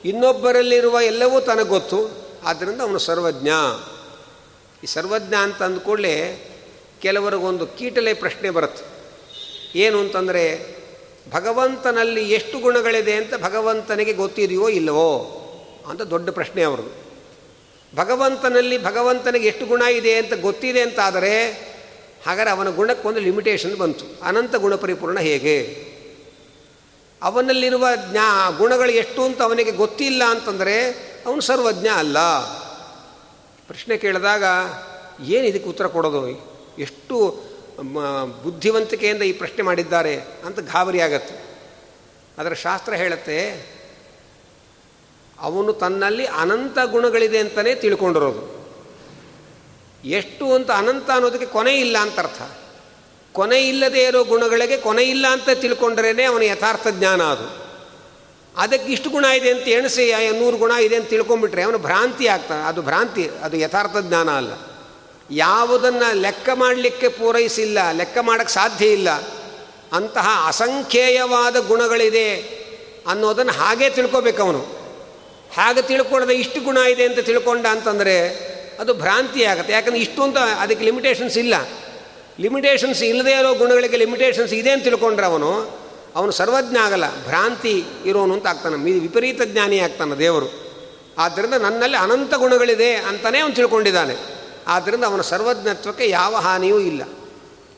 ಇನ್ನೊಬ್ಬರಲ್ಲಿರುವ 0.06 1.00
ಎಲ್ಲವೂ 1.02 1.40
ತನಗೆ 1.40 1.66
ಗೊತ್ತು 1.66 2.28
ಆದ್ದರಿಂದ 2.46 2.82
ಅವನು 2.82 3.00
ಸರ್ವಜ್ಞ. 3.00 3.50
ಈ 4.84 4.86
ಸರ್ವಜ್ಞ 4.86 5.36
ಅಂತ 5.36 5.64
ಅಂದ್ಕೊಳ್ಳೆ 5.64 6.38
ಕೆಲವರಿಗೊಂದು 7.02 7.68
ಕೀಟಲೆ 7.68 8.14
ಪ್ರಶ್ನೆ 8.14 8.50
ಬರುತ್ತೆ. 8.50 8.86
ಏನು 9.80 10.00
ಅಂತಂದರೆ, 10.00 10.76
ಭಗವಂತನಲ್ಲಿ 11.30 12.32
ಎಷ್ಟು 12.32 12.60
ಗುಣಗಳಿದೆ 12.60 13.14
ಅಂತ 13.14 13.34
ಭಗವಂತನಿಗೆ 13.36 14.14
ಗೊತ್ತಿದೆಯೋ 14.14 14.70
ಇಲ್ಲವೋ? 14.70 15.40
ಅಂತ 15.88 16.02
ದೊಡ್ಡ 16.02 16.30
ಪ್ರಶ್ನೆ 16.30 16.62
ಅವರು 16.64 16.86
ಭಗವಂತನಲ್ಲಿ 17.96 18.78
ಭಗವಂತನಿಗೆ 18.84 19.48
ಎಷ್ಟು 19.48 19.66
ಗುಣ 19.66 19.82
ಇದೆ 19.82 20.14
ಅಂತ 20.18 20.34
ಗೊತ್ತಿದೆ 20.34 20.82
ಅಂತಾದರೆ, 20.82 21.34
ಹಾಗಾದರೆ 22.28 22.52
ಅವನ 22.52 22.70
ಗುಣಕ್ಕೊಂದು 22.70 23.20
ಲಿಮಿಟೇಷನ್ 23.20 23.76
ಬಂತು. 23.76 24.06
ಅನಂತ 24.24 24.56
ಗುಣ 24.56 24.76
ಪರಿಪೂರ್ಣ 24.76 25.20
ಹೇಗೆ? 25.20 25.58
ಅವನಲ್ಲಿರುವ 27.22 27.88
ಜ್ಞಾ, 28.12 28.50
ಗುಣಗಳು 28.50 28.92
ಎಷ್ಟು 28.92 29.26
ಅಂತ 29.26 29.42
ಅವನಿಗೆ 29.42 29.72
ಗೊತ್ತಿಲ್ಲ 29.72 30.24
ಅಂತಂದರೆ, 30.24 30.76
ಅವನು 31.26 31.42
ಸರ್ವಜ್ಞ 31.42 31.88
ಅಲ್ಲ. 31.88 32.20
ಪ್ರಶ್ನೆ 33.68 33.98
ಕೇಳಿದಾಗ, 33.98 34.44
ಏನು 35.24 35.46
ಇದಕ್ಕೆ 35.48 35.70
ಉತ್ತರ 35.70 35.88
ಕೊಡೋದು? 35.88 36.30
ಎಷ್ಟು 36.80 37.18
ಬುದ್ಧಿವಂತಿಕೆಯಿಂದ 38.44 39.22
ಈ 39.22 39.34
ಪ್ರಶ್ನೆ 39.34 39.62
ಮಾಡಿದ್ದಾರೆ 39.62 40.16
ಅಂತ 40.46 40.60
ಗಾಬರಿ 40.60 41.02
ಆಗತ್ತೆ. 41.02 41.36
ಅದರ 42.38 42.54
ಶಾಸ್ತ್ರ 42.54 42.94
ಹೇಳುತ್ತೆ 42.94 43.38
ಅವನು 45.44 45.74
ತನ್ನಲ್ಲಿ 45.74 46.26
ಅನಂತ 46.26 46.78
ಗುಣಗಳಿದೆ 46.86 47.38
ಅಂತಲೇ 47.38 47.76
ತಿಳ್ಕೊಂಡಿರೋದು. 47.76 48.64
ಎಷ್ಟು 50.06 50.54
ಅಂತ 50.54 50.72
ಅನಂತ 50.72 51.12
ಅನ್ನೋದಕ್ಕೆ 51.12 51.46
ಕೊನೆ 51.46 51.74
ಇಲ್ಲ 51.76 51.98
ಅಂತ 51.98 52.20
ಅರ್ಥ. 52.20 52.42
ಕೊನೆ 53.34 53.62
ಇಲ್ಲದೆ 53.62 54.04
ಇರೋ 54.04 54.24
ಗುಣಗಳಿಗೆ 54.24 54.78
ಕೊನೆ 54.78 55.04
ಇಲ್ಲ 55.04 55.28
ಅಂತ 55.28 55.50
ತಿಳ್ಕೊಂಡ್ರೇ 55.50 56.24
ಅವನ 56.24 56.42
ಯಥಾರ್ಥ 56.42 56.88
ಜ್ಞಾನ 56.88 57.24
ಅದು. 57.24 57.64
ಅದಕ್ಕೆ 58.58 58.92
ಇಷ್ಟು 58.92 59.10
ಗುಣ 59.10 59.26
ಇದೆ 59.26 59.52
ಅಂತ 59.52 59.68
ಎಣಿಸಿ 59.68 60.12
ನೂರು 60.40 60.58
ಗುಣ 60.58 60.72
ಇದೆ 60.72 60.96
ಅಂತ 60.96 61.10
ತಿಳ್ಕೊಂಬಿಟ್ರೆ 61.10 61.64
ಅವನು 61.64 61.78
ಭ್ರಾಂತಿ 61.78 62.28
ಆಗ್ತಾನೆ 62.28 62.64
ಅದು 62.64 62.82
ಭ್ರಾಂತಿ, 62.82 63.30
ಅದು 63.44 63.58
ಯಥಾರ್ಥ 63.58 63.98
ಜ್ಞಾನ 64.02 64.32
ಅಲ್ಲ. 64.32 64.54
ಯಾವುದನ್ನು 65.32 66.22
ಲೆಕ್ಕ 66.22 66.50
ಮಾಡಲಿಕ್ಕೆ 66.54 67.08
ಪೂರೈಸಿಲ್ಲ, 67.08 67.92
ಲೆಕ್ಕ 67.92 68.18
ಮಾಡೋಕ್ಕೆ 68.22 68.54
ಸಾಧ್ಯ 68.54 68.86
ಇಲ್ಲ, 68.88 69.10
ಅಂತಹ 69.94 70.44
ಅಸಂಖ್ಯೇಯವಾದ 70.48 71.56
ಗುಣಗಳಿದೆ 71.60 72.36
ಅನ್ನೋದನ್ನು 73.08 73.52
ಹಾಗೇ 73.52 73.90
ತಿಳ್ಕೊಬೇಕು 73.90 74.44
ಅವನು. 74.44 74.83
ಹಾಗೆ 75.54 75.82
ತಿಳ್ಕೊಳ್ಳದೆ 75.82 76.34
ಇಷ್ಟು 76.34 76.62
ಗುಣ 76.62 76.78
ಇದೆ 76.78 77.04
ಅಂತ 77.04 77.20
ತಿಳ್ಕೊಂಡ 77.20 77.66
ಅಂತಂದರೆ 77.68 78.28
ಅದು 78.80 78.94
ಭ್ರಾಂತಿ 78.94 79.44
ಆಗುತ್ತೆ. 79.44 79.74
ಯಾಕಂದರೆ 79.74 80.00
ಇಷ್ಟು 80.00 80.24
ಅಂತ 80.24 80.38
ಅದಕ್ಕೆ 80.38 80.86
ಲಿಮಿಟೇಷನ್ಸ್ 80.86 81.38
ಇಲ್ಲ. 81.38 81.54
ಲಿಮಿಟೇಷನ್ಸ್ 82.40 83.04
ಇಲ್ಲದೇ 83.04 83.32
ಇರೋ 83.32 83.54
ಗುಣಗಳಿಗೆ 83.54 83.98
ಲಿಮಿಟೇಷನ್ಸ್ 83.98 84.54
ಇದೆ 84.54 84.72
ಅಂತ 84.72 84.84
ತಿಳ್ಕೊಂಡ್ರೆ 84.84 85.26
ಅವನು 85.26 85.84
ಅವನು 86.16 86.32
ಸರ್ವಜ್ಞ 86.32 86.78
ಆಗಲ್ಲ. 86.78 87.24
ಭ್ರಾಂತಿ 87.26 87.84
ಇರೋನು 88.06 88.34
ಅಂತ 88.34 88.48
ಆಗ್ತಾನೆ. 88.48 88.76
ಮೀ 88.76 88.92
ವಿಪರೀತ 88.92 89.42
ಜ್ಞಾನಿ 89.42 89.80
ಆಗ್ತಾನೆ 89.80 90.20
ದೇವರು. 90.20 90.64
ಆದ್ದರಿಂದ 91.18 91.54
ನನ್ನಲ್ಲಿ 91.54 91.98
ಅನಂತ 91.98 92.34
ಗುಣಗಳಿದೆ 92.34 92.96
ಅಂತಲೇ 92.96 93.40
ಅವನು 93.40 93.54
ತಿಳ್ಕೊಂಡಿದ್ದಾನೆ. 93.54 94.16
ಆದ್ದರಿಂದ 94.68 95.04
ಅವನ 95.04 95.22
ಸರ್ವಜ್ಞತ್ವಕ್ಕೆ 95.22 96.10
ಯಾವ 96.10 96.36
ಹಾನಿಯೂ 96.36 96.80
ಇಲ್ಲ. 96.80 97.04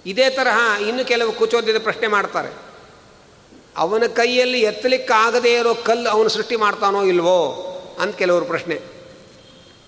ಇದೇ 0.05 0.29
ತರಹ 0.29 0.81
ಇನ್ನು 0.81 1.05
ಕೆಲವು 1.05 1.31
ಕುಚೋದ್ಯದ 1.31 1.77
ಪ್ರಶ್ನೆ 1.77 2.07
ಮಾಡ್ತಾರೆ. 2.07 2.64
ಅವನ 3.77 4.03
ಕೈಯಲ್ಲಿ 4.13 4.61
ಎತ್ತಲಿಕ್ಕಾಗದೇ 4.61 5.53
ಇರೋ 5.53 5.73
ಕಲ್ಲು 5.73 6.09
ಅವನು 6.09 6.29
ಸೃಷ್ಟಿ 6.29 6.55
ಮಾಡ್ತಾನೋ 6.55 7.03
ಇಲ್ವೋ 7.03 7.39
ಅಂತ 7.99 8.15
ಕೆಲವರು 8.15 8.45
ಪ್ರಶ್ನೆ. 8.45 8.75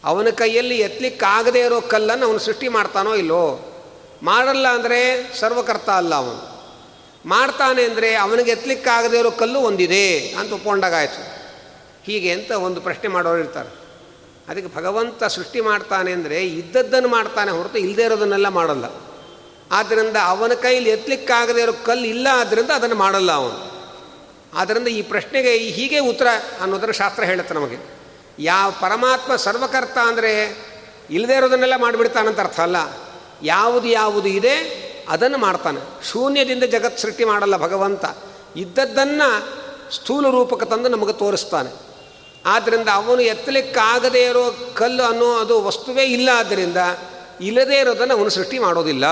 ಅವನ 0.06 0.28
ಕೈಯಲ್ಲಿ 0.30 0.78
ಎತ್ತಲಿಕ್ಕಾಗದೇ 0.78 1.60
ಇರೋ 1.60 1.82
ಕಲ್ಲನ್ನು 1.82 2.26
ಅವನು 2.26 2.40
ಸೃಷ್ಟಿ 2.40 2.68
ಮಾಡ್ತಾನೋ 2.68 3.16
ಇಲ್ವೋ? 3.16 3.60
ಮಾಡಲ್ಲ 4.24 4.68
ಅಂದರೆ 4.68 5.30
ಸರ್ವಕರ್ತ 5.40 5.90
ಅಲ್ಲ 5.90 6.16
ಅವನು. 6.16 6.58
ಮಾಡ್ತಾನೆ 7.26 7.84
ಅಂದರೆ 7.84 8.16
ಅವನಿಗೆ 8.16 8.52
ಎತ್ತಲಿಕ್ಕಾಗದೇ 8.52 9.20
ಇರೋ 9.20 9.32
ಕಲ್ಲು 9.32 9.60
ಒಂದಿದೆ 9.60 10.30
ಅಂತ 10.30 10.54
ಒಪ್ಕೊಂಡಾಗಾಯ್ತು. 10.54 11.38
ಹೀಗೆ 12.06 12.32
ಅಂತ 12.32 12.52
ಒಂದು 12.52 12.82
ಪ್ರಶ್ನೆ 12.82 13.10
ಮಾಡೋರು 13.10 13.40
ಇರ್ತಾರೆ. 13.40 13.70
ಅದಕ್ಕೆ 14.48 14.76
ಭಗವಂತ 14.76 15.24
ಸೃಷ್ಟಿ 15.24 15.62
ಮಾಡ್ತಾನೆ 15.62 16.12
ಅಂದರೆ 16.12 16.48
ಇದ್ದದ್ದನ್ನು 16.48 17.10
ಮಾಡ್ತಾನೆ 17.10 17.52
ಹೊರತು 17.52 17.78
ಇಲ್ಲದೇ 17.78 18.04
ಇರೋದನ್ನೆಲ್ಲ 18.04 18.48
ಮಾಡಲ್ಲ. 18.48 18.86
ಆದ್ದರಿಂದ 19.72 20.18
ಅವನ 20.26 20.54
ಕೈಯಲ್ಲಿ 20.54 20.90
ಎತ್ತಲಿಕ್ಕಾಗದೇ 20.90 21.62
ಇರೋ 21.62 21.74
ಕಲ್ಲು 21.86 22.06
ಇಲ್ಲ 22.06 22.28
ಆದ್ದರಿಂದ 22.34 22.70
ಅದನ್ನು 22.70 22.96
ಮಾಡಲ್ಲ 22.96 23.32
ಅವನು. 23.32 23.77
ಆದ್ದರಿಂದ 24.54 24.88
ಈ 24.88 25.02
ಪ್ರಶ್ನೆಗೆ 25.02 25.58
ಹೀಗೆ 25.58 26.00
ಉತ್ತರ 26.00 26.28
ಅನ್ನೋದನ್ನು 26.62 26.94
ಶಾಸ್ತ್ರ 26.94 27.24
ಹೇಳುತ್ತೆ 27.24 27.54
ನಮಗೆ. 27.54 27.78
ಯಾವ 28.40 28.72
ಪರಮಾತ್ಮ 28.72 29.36
ಸರ್ವಕರ್ತ 29.36 29.98
ಅಂದರೆ 29.98 30.58
ಇಲ್ಲದೇ 31.10 31.36
ಇರೋದನ್ನೆಲ್ಲ 31.36 31.74
ಮಾಡಿಬಿಡ್ತಾನಂತ 31.78 32.40
ಅರ್ಥ 32.40 32.60
ಅಲ್ಲ. 32.60 32.76
ಯಾವುದು 33.44 33.88
ಯಾವುದು 33.88 34.28
ಇದೆ 34.28 34.88
ಅದನ್ನು 35.10 35.38
ಮಾಡ್ತಾನೆ. 35.38 36.10
ಶೂನ್ಯದಿಂದ 36.12 36.64
ಜಗತ್ 36.64 37.00
ಸೃಷ್ಟಿ 37.00 37.26
ಮಾಡಲ್ಲ 37.26 37.58
ಭಗವಂತ. 37.58 38.06
ಇದ್ದದ್ದನ್ನು 38.56 39.58
ಸ್ಥೂಲ 39.96 40.30
ರೂಪಕ 40.30 40.64
ತಂದು 40.64 40.90
ನಮಗೆ 40.90 41.14
ತೋರಿಸ್ತಾನೆ. 41.14 41.70
ಆದ್ದರಿಂದ 42.46 42.88
ಅವನು 42.94 43.22
ಎತ್ತಲಿಕ್ಕಾಗದೇ 43.22 44.26
ಇರೋ 44.26 44.72
ಕಲ್ಲು 44.74 45.04
ಅನ್ನೋ 45.04 45.38
ಅದು 45.38 45.64
ವಸ್ತುವೇ 45.64 46.04
ಇಲ್ಲ 46.04 46.30
ಆದ್ದರಿಂದ 46.36 46.78
ಇಲ್ಲದೇ 47.42 47.80
ಇರೋದನ್ನು 47.80 48.18
ಅವನು 48.18 48.30
ಸೃಷ್ಟಿ 48.30 48.60
ಮಾಡೋದಿಲ್ಲ 48.60 49.06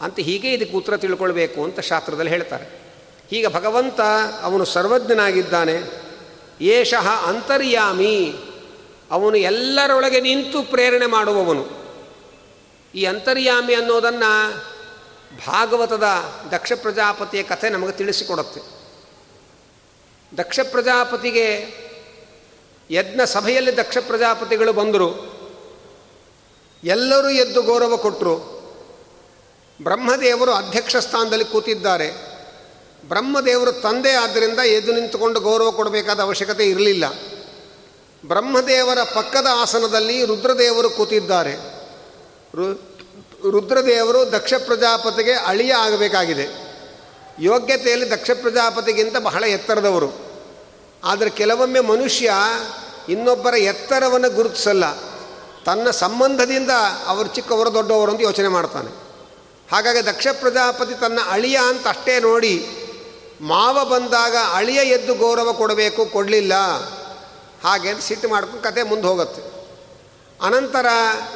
ಅಂತ 0.00 0.18
ಹೀಗೆ 0.18 0.52
ಇದಕ್ಕೆ 0.52 0.76
ಉತ್ತರ 0.76 0.96
ತಿಳ್ಕೊಳ್ಬೇಕು 0.96 1.64
ಅಂತ 1.64 1.80
ಶಾಸ್ತ್ರದಲ್ಲಿ 1.80 2.30
ಹೇಳ್ತಾರೆ. 2.30 2.83
ಹೀಗೆ 3.30 3.48
ಭಗವಂತ 3.48 4.00
ಅವನು 4.42 4.64
ಸರ್ವಜ್ಞನಾಗಿದ್ದಾನೆ. 4.64 6.04
ಏಷಃ 6.60 7.08
ಅಂತರ್ಯಾಮಿ. 7.08 8.34
ಅವನು 9.10 9.36
ಎಲ್ಲರೊಳಗೆ 9.36 10.20
ನಿಂತು 10.20 10.62
ಪ್ರೇರಣೆ 10.62 11.06
ಮಾಡುವವನು. 11.06 11.66
ಈ 12.94 13.04
ಅಂತರ್ಯಾಮಿ 13.04 13.74
ಅನ್ನೋದನ್ನು 13.74 14.56
ಭಾಗವತದ 15.46 16.02
ದಕ್ಷ 16.50 16.72
ಪ್ರಜಾಪತಿಯ 16.72 17.42
ಕಥೆ 17.42 17.68
ನಮಗೆ 17.68 17.92
ತಿಳಿಸಿಕೊಡುತ್ತೆ. 17.92 18.60
ದಕ್ಷ 20.38 20.60
ಪ್ರಜಾಪತಿಗೆ 20.70 21.74
ಯಜ್ಞ 22.90 23.20
ಸಭೆಯಲ್ಲಿ 23.24 23.76
ದಕ್ಷ 23.76 23.98
ಪ್ರಜಾಪತಿಗಳು 23.98 24.72
ಬಂದರು. 24.72 25.34
ಎಲ್ಲರೂ 26.84 27.28
ಎದ್ದು 27.28 27.62
ಗೌರವ 27.62 27.96
ಕೊಟ್ಟರು 27.96 28.36
ಬ್ರಹ್ಮದೇವರು 29.82 30.52
ಅಧ್ಯಕ್ಷ 30.52 30.96
ಸ್ಥಾನದಲ್ಲಿ 30.96 31.44
ಕೂತಿದ್ದಾರೆ. 31.44 32.33
ಬ್ರಹ್ಮದೇವರು 33.08 33.72
ತಂದೆ 33.72 34.10
ಆದ್ದರಿಂದ 34.10 34.58
ಎದ್ದು 34.58 34.92
ನಿಂತುಕೊಂಡು 34.92 35.40
ಗೌರವ 35.40 35.70
ಕೊಡಬೇಕಾದ 35.70 36.20
ಅವಶ್ಯಕತೆ 36.20 36.66
ಇರಲಿಲ್ಲ. 36.66 37.04
ಬ್ರಹ್ಮದೇವರ 38.26 38.98
ಪಕ್ಕದ 39.02 39.46
ಆಸನದಲ್ಲಿ 39.52 40.24
ರುದ್ರದೇವರು 40.24 40.90
ಕೂತಿದ್ದಾರೆ. 40.90 41.52
ರುದ್ರದೇವರು 43.50 44.32
ದಕ್ಷ 44.32 44.54
ಪ್ರಜಾಪತಿಗೆ 44.54 45.32
ಅಳಿಯ 45.32 45.72
ಆಗಬೇಕಾಗಿದೆ. 45.72 46.46
ಯೋಗ್ಯತೆಯಲ್ಲಿ 47.40 48.10
ದಕ್ಷ 48.10 48.30
ಪ್ರಜಾಪತಿಗಿಂತ 48.30 49.16
ಬಹಳ 49.16 49.44
ಎತ್ತರದವರು. 49.44 50.12
ಆದರೆ 51.04 51.30
ಕೆಲವೊಮ್ಮೆ 51.30 51.80
ಮನುಷ್ಯ 51.80 52.32
ಇನ್ನೊಬ್ಬರ 53.08 53.54
ಎತ್ತರವನ್ನು 53.54 54.30
ಗುರುತಿಸಲ್ಲ. 54.30 54.84
ತನ್ನ 55.66 55.90
ಸಂಬಂಧದಿಂದ 55.90 56.70
ಅವರು 57.06 57.28
ಚಿಕ್ಕವರು 57.28 57.74
ದೊಡ್ಡವರು 57.74 58.12
ಅಂತ 58.12 58.20
ಯೋಚನೆ 58.22 58.48
ಮಾಡ್ತಾನೆ. 58.48 59.04
ಹಾಗಾಗಿ 59.72 60.06
ದಕ್ಷ 60.06 60.26
ಪ್ರಜಾಪತಿ 60.40 61.00
ತನ್ನ 61.00 61.18
ಅಳಿಯ 61.28 61.58
ಅಂತ 61.68 61.86
ಅಷ್ಟೇ 61.86 62.20
ನೋಡಿ 62.20 62.66
ಮಾವ 63.40 63.88
ಬಂದಾಗ 63.90 64.36
ಅಳಿಯ 64.52 64.78
ಎದ್ದು 64.78 65.14
ಗೌರವ 65.14 65.52
ಕೊಡಬೇಕು, 65.52 66.06
ಕೊಡಲಿಲ್ಲ. 66.06 66.52
ಹಾಗೆ 67.64 67.88
ಅಂತ 67.88 68.00
ಸಿಟ್ಟು 68.00 68.28
ಮಾಡ್ಕೊಂಡು 68.28 68.62
ಕತೆ 68.62 68.82
ಮುಂದೆ 68.82 69.06
ಹೋಗುತ್ತೆ. 69.06 69.54
ಅನಂತರ 70.42 70.86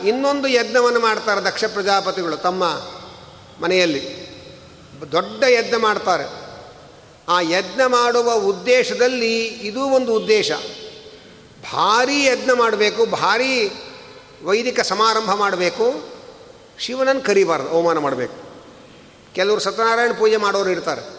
ಇನ್ನೊಂದು 0.06 0.48
ಯಜ್ಞವನ್ನು 0.48 1.00
ಮಾಡ್ತಾರೆ 1.00 1.40
ದಕ್ಷ 1.40 1.64
ಪ್ರಜಾಪತಿಗಳು 1.64 2.36
ತಮ್ಮ 2.36 2.64
ಮನೆಯಲ್ಲಿ. 3.62 4.28
ದೊಡ್ಡ 5.12 5.42
ಯಜ್ಞ 5.42 5.76
ಮಾಡ್ತಾರೆ. 5.76 6.24
ಆ 7.28 7.40
ಯಜ್ಞ 7.40 7.80
ಮಾಡುವ 7.86 8.34
ಉದ್ದೇಶದಲ್ಲಿ 8.34 9.44
ಇದೂ 9.44 9.80
ಒಂದು 9.80 10.14
ಉದ್ದೇಶ. 10.14 10.52
ಭಾರೀ 11.72 12.24
ಯಜ್ಞ 12.24 12.50
ಮಾಡಬೇಕು, 12.52 13.06
ಭಾರೀ 13.06 13.72
ವೈದಿಕ 14.44 14.80
ಸಮಾರಂಭ 14.80 15.34
ಮಾಡಬೇಕು. 15.34 16.08
ಶಿವನನ್ನು 16.78 17.22
ಕರಿಬಾರ್ದು, 17.22 17.68
ಅವಮಾನ 17.68 17.98
ಮಾಡಬೇಕು. 17.98 18.34
ಕೆಲವರು 19.34 19.60
ಸತ್ಯನಾರಾಯಣ 19.60 20.12
ಪೂಜೆ 20.12 20.36
ಮಾಡೋರು 20.36 20.70
ಇರ್ತಾರೆ. 20.70 21.17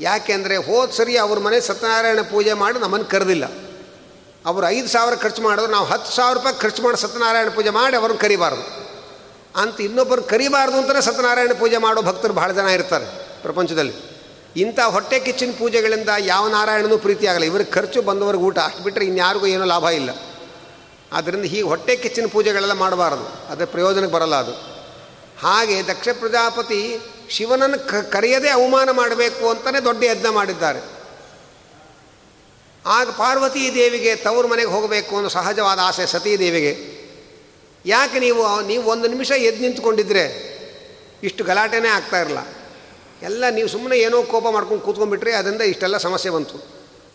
ಯಾಕೆಂದರೆ 0.00 0.56
ಹೋದ 0.56 0.90
ಸರಿ 0.90 1.16
ಅವ್ರ 1.16 1.38
ಮನೆ 1.38 1.60
ಸತ್ಯನಾರಾಯಣ 1.60 2.20
ಪೂಜೆ 2.20 2.52
ಮಾಡಿ 2.52 2.78
ನಮ್ಮನ್ನು 2.78 3.10
ಕರೆದಿಲ್ಲ. 3.10 3.44
ಅವರು 4.46 4.68
ಐದು 4.68 4.88
ಸಾವಿರ 4.88 5.14
ಖರ್ಚು 5.14 5.42
ಮಾಡಿದ್ರು, 5.42 5.72
ನಾವು 5.72 5.86
ಹತ್ತು 5.86 6.12
ಸಾವಿರ 6.12 6.38
ರೂಪಾಯಿ 6.38 6.60
ಖರ್ಚು 6.60 6.82
ಮಾಡಿ 6.82 6.96
ಸತ್ಯನಾರಾಯಣ 6.96 7.48
ಪೂಜೆ 7.48 7.70
ಮಾಡಿ 7.70 7.96
ಅವ್ರನ್ನ 7.96 8.18
ಕರಿಬಾರ್ದು. 8.18 8.88
ಅಂತ 9.56 9.80
ಇನ್ನೊಬ್ಬರು 9.80 10.22
ಕರಿಬಾರ್ದು 10.22 10.76
ಅಂತಲೇ 10.76 11.00
ಸತ್ಯನಾರಾಯಣ 11.00 11.52
ಪೂಜೆ 11.58 11.76
ಮಾಡೋ 11.76 12.02
ಭಕ್ತರು 12.02 12.32
ಭಾಳ 12.32 12.52
ಜನ 12.52 12.66
ಇರ್ತಾರೆ 12.66 13.04
ಪ್ರಪಂಚದಲ್ಲಿ. 13.42 14.18
ಇಂಥ 14.56 14.80
ಹೊಟ್ಟೆ 14.80 15.20
ಕಿಚ್ಚಿನ 15.20 15.50
ಪೂಜೆಗಳಿಂದ 15.58 16.08
ಯಾವ 16.18 16.48
ನಾರಾಯಣನೂ 16.48 16.98
ಪ್ರೀತಿ 16.98 17.26
ಆಗಲ್ಲ. 17.26 17.44
ಇವ್ರಿಗೆ 17.44 17.70
ಖರ್ಚು 17.70 18.02
ಬಂದವ್ರಿಗೆ 18.02 18.44
ಊಟ 18.44 18.58
ಅಷ್ಟು 18.58 18.82
ಬಿಟ್ಟರೆ 18.82 19.04
ಇನ್ಯಾರಿಗೂ 19.04 19.46
ಏನೂ 19.46 19.64
ಲಾಭ 19.64 19.84
ಇಲ್ಲ. 19.84 20.10
ಆದ್ದರಿಂದ 21.12 21.44
ಹೀಗೆ 21.44 21.62
ಹೊಟ್ಟೆ 21.62 21.96
ಕಿಚ್ಚಿನ 21.96 22.26
ಪೂಜೆಗಳೆಲ್ಲ 22.32 22.72
ಮಾಡಬಾರ್ದು. 22.72 23.52
ಅದೇ 23.52 23.64
ಪ್ರಯೋಜನಕ್ಕೆ 23.64 24.12
ಬರಲ್ಲ 24.12 24.34
ಅದು. 24.34 24.52
ಹಾಗೆ 25.42 25.82
ದಕ್ಷ 25.82 26.08
ಪ್ರಜಾಪತಿ 26.20 27.00
ಶಿವನನ್ನು 27.30 27.78
ಕ 27.88 27.94
ಕರೆಯದೇ 27.94 28.48
ಅವಮಾನ 28.48 28.90
ಮಾಡಬೇಕು 28.90 29.50
ಅಂತಲೇ 29.50 29.80
ದೊಡ್ಡ 29.84 30.04
ಯಜ್ಞ 30.04 30.28
ಮಾಡಿದ್ದಾರೆ. 30.30 30.80
ಆಗ 32.86 33.10
ಪಾರ್ವತೀ 33.10 33.74
ದೇವಿಗೆ 33.74 34.16
ತವರು 34.16 34.48
ಮನೆಗೆ 34.48 34.68
ಹೋಗಬೇಕು 34.68 35.14
ಅನ್ನೋ 35.14 35.28
ಸಹಜವಾದ 35.28 35.78
ಆಸೆ 35.82 36.06
ಸತೀ 36.06 36.36
ದೇವಿಗೆ. 36.38 36.72
ಯಾಕೆ 37.86 38.18
ನೀವು 38.18 38.42
ನೀವು 38.66 38.84
ಒಂದು 38.90 39.08
ನಿಮಿಷ 39.08 39.30
ಎದ್ದು 39.30 39.60
ನಿಂತ್ಕೊಂಡಿದ್ರೆ 39.60 40.24
ಇಷ್ಟು 41.22 41.44
ಗಲಾಟೆನೇ 41.44 41.88
ಆಗ್ತಾ 41.88 42.20
ಇರಲ್ಲ. 42.20 42.38
ಎಲ್ಲ 43.22 43.44
ನೀವು 43.48 43.68
ಸುಮ್ಮನೆ 43.68 43.98
ಏನೋ 43.98 44.22
ಕೋಪ 44.22 44.46
ಮಾಡ್ಕೊಂಡು 44.50 44.84
ಕೂತ್ಕೊಂಡ್ಬಿಟ್ರೆ 44.84 45.32
ಅದರಿಂದ 45.32 45.62
ಇಷ್ಟೆಲ್ಲ 45.62 45.96
ಸಮಸ್ಯೆ 45.96 46.30
ಬಂತು. 46.30 46.56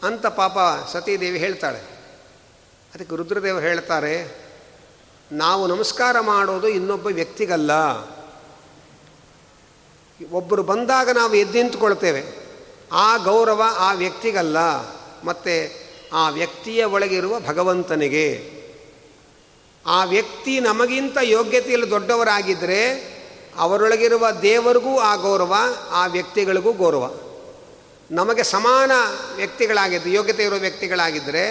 ಅಂತ 0.04 0.26
ಪಾಪ 0.26 0.58
ಸತೀದೇವಿ 0.92 1.40
ಹೇಳ್ತಾಳೆ. 1.40 1.80
ಅದಕ್ಕೆ 2.94 3.16
ರುದ್ರದೇವರು 3.16 3.66
ಹೇಳ್ತಾರೆ, 3.66 4.14
ನಾವು 5.32 5.68
ನಮಸ್ಕಾರ 5.68 6.20
ಮಾಡೋದು 6.20 6.68
ಇನ್ನೊಬ್ಬ 6.68 7.08
ವ್ಯಕ್ತಿಗಲ್ಲ. 7.08 7.72
ಒಬ್ಬರು 10.32 10.64
ಬಂದಾಗ 10.64 11.10
ನಾವು 11.10 11.36
ಎದ್ದು 11.36 11.54
ನಿಂತ್ಕೊಳ್ತೇವೆ. 11.54 12.24
ಆ 12.92 13.18
ಗೌರವ 13.18 13.62
ಆ 13.78 13.94
ವ್ಯಕ್ತಿಗಲ್ಲ, 13.94 14.58
ಮತ್ತು 15.26 15.56
ಆ 16.14 16.30
ವ್ಯಕ್ತಿಯ 16.30 16.84
ಒಳಗಿರುವ 16.84 17.40
ಭಗವಂತನಿಗೆ. 17.40 18.28
ಆ 19.86 20.04
ವ್ಯಕ್ತಿ 20.04 20.60
ನಮಗಿಂತ 20.60 21.18
ಯೋಗ್ಯತೆಯಲ್ಲಿ 21.22 21.90
ದೊಡ್ಡವರಾಗಿದ್ದರೆ 21.90 23.14
ಅವರೊಳಗಿರುವ 23.58 24.32
ದೇವರಿಗೂ 24.32 25.00
ಆ 25.00 25.16
ಗೌರವ, 25.16 25.54
ಆ 25.90 26.06
ವ್ಯಕ್ತಿಗಳಿಗೂ 26.06 26.72
ಗೌರವ. 26.74 27.14
ನಮಗೆ 28.12 28.44
ಸಮಾನ 28.44 28.92
ವ್ಯಕ್ತಿಗಳಾಗಿದ್ದು, 29.36 30.10
ಯೋಗ್ಯತೆ 30.10 30.44
ಇರುವ 30.44 30.60
ವ್ಯಕ್ತಿಗಳಾಗಿದ್ದರೆ 30.60 31.46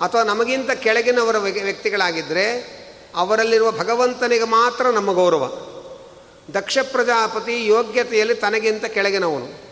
ಅಥವಾ 0.00 0.22
ನಮಗಿಂತ 0.22 0.70
ಕೆಳಗಿನವರ 0.70 1.38
ವ್ಯಕ್ತಿಗಳಾಗಿದ್ದರೆ 1.38 2.46
ಅವರಲ್ಲಿರುವ 3.16 3.70
ಭಗವಂತನಿಗೆ 3.72 4.44
ಮಾತ್ರ 4.44 4.86
ನಮ್ಮ 4.90 5.12
ಗೌರವ. 5.12 5.44
ದಕ್ಷ 6.54 6.78
ಪ್ರಜಾಪತಿ 6.92 7.66
ಯೋಗ್ಯತೆಯಲ್ಲಿ 7.66 8.34
ತನಗಿಂತ 8.34 8.84
ಕೆಳಗಿನವನು. 8.84 9.66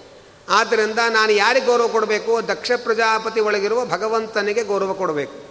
ಆದ್ದರಿಂದ 0.49 0.99
ನಾನು 1.11 1.33
ಯಾರಿಗೆ 1.33 1.67
ಗೌರವ 1.67 1.89
ಕೊಡಬೇಕು? 1.89 2.49
ದಕ್ಷ 2.49 2.73
ಪ್ರಜಾಪತಿ 2.77 3.41
ಒಳಗಿರುವ 3.41 3.85
ಭಗವಂತನಿಗೆ 3.85 4.65
ಗೌರವ 4.65 4.93
ಕೊಡಬೇಕು. 4.93 5.45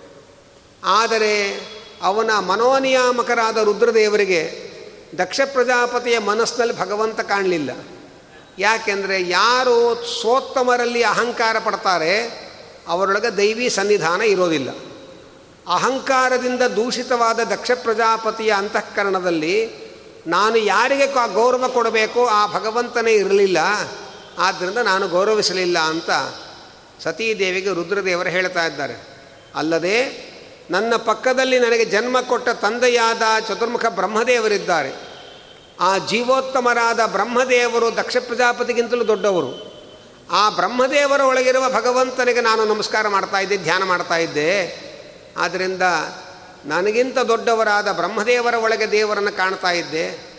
ಆದರೆ 0.84 1.62
ಅವನ 2.04 2.40
ಮನೋನಿಯಾಮಕರಾದ 2.40 3.58
ರುದ್ರದೇವರಿಗೆ 3.58 4.74
ದಕ್ಷ 5.18 5.42
ಪ್ರಜಾಪತಿಯ 5.54 6.20
ಮನಸ್ಸಿನಲ್ಲಿ 6.20 6.80
ಭಗವಂತ 6.80 7.20
ಕಾಣಲಿಲ್ಲ. 7.20 7.72
ಯಾಕೆಂದರೆ 8.60 9.30
ಯಾರು 9.30 9.96
ಸೋತ್ತಮರಲ್ಲಿ 10.22 11.04
ಅಹಂಕಾರ 11.04 11.60
ಪಡ್ತಾರೆ, 11.60 12.44
ಅವರೊಳಗೆ 12.88 13.38
ದೈವಿ 13.38 13.70
ಸನ್ನಿಧಾನ 13.70 14.22
ಇರೋದಿಲ್ಲ. 14.22 14.70
ಅಹಂಕಾರದಿಂದ 15.74 16.62
ದೂಷಿತವಾದ 16.62 17.40
ದಕ್ಷ 17.40 17.72
ಪ್ರಜಾಪತಿಯ 17.72 18.52
ಅಂತಃಕರಣದಲ್ಲಿ 18.52 19.83
ನಾನು 20.28 20.58
ಯಾರಿಗೆ 20.58 21.34
ಗೌರವ 21.34 21.68
ಕೊಡಬೇಕು? 21.68 22.26
ಆ 22.26 22.54
ಭಗವಂತನೇ 22.54 23.12
ಇರಲಿಲ್ಲ. 23.12 23.58
ಆದ್ದರಿಂದ 24.38 24.78
ನಾನು 24.78 25.08
ಗೌರವಿಸಲಿಲ್ಲ 25.08 25.80
ಅಂತ 25.80 26.10
ಸತೀದೇವಿಗೆ 27.04 27.70
ರುದ್ರದೇವರು 27.74 28.30
ಹೇಳ್ತಾ 28.30 28.66
ಇದ್ದಾರೆ. 28.66 29.08
ಅಲ್ಲದೆ 29.56 30.34
ನನ್ನ 30.72 30.96
ಪಕ್ಕದಲ್ಲಿ 30.96 31.60
ನನಗೆ 31.60 31.86
ಜನ್ಮ 31.86 32.22
ಕೊಟ್ಟ 32.22 32.50
ತಂದೆಯಾದ 32.50 33.22
ಚತುರ್ಮುಖ 33.48 33.86
ಬ್ರಹ್ಮದೇವರಿದ್ದಾರೆ. 33.86 35.14
ಆ 35.80 35.98
ಜೀವೋತ್ತಮರಾದ 35.98 37.00
ಬ್ರಹ್ಮದೇವರು 37.06 37.96
ದಕ್ಷ 37.96 38.18
ಪ್ರಜಾಪತಿಗಿಂತಲೂ 38.18 39.08
ದೊಡ್ಡವರು. 39.08 39.74
ಆ 40.32 40.50
ಬ್ರಹ್ಮದೇವರ 40.50 41.22
ಒಳಗಿರುವ 41.22 41.70
ಭಗವಂತನಿಗೆ 41.70 42.42
ನಾನು 42.42 42.66
ನಮಸ್ಕಾರ 42.66 43.08
ಮಾಡ್ತಾ 43.08 43.40
ಇದ್ದೆ, 43.40 43.58
ಧ್ಯಾನ 43.58 43.84
ಮಾಡ್ತಾ 43.84 44.18
ಇದ್ದೆ. 44.18 44.84
ಆದ್ದರಿಂದ 45.38 45.82
ನನಗಿಂತ 46.66 47.18
ದೊಡ್ಡವರಾದ 47.18 47.92
ಬ್ರಹ್ಮದೇವರ 47.92 48.54
ಒಳಗೆ 48.54 48.92
ದೇವರನ್ನು 48.92 49.38
ಕಾಣ್ತಾ 49.38 49.72
ಇದ್ದೆ. 49.72 50.34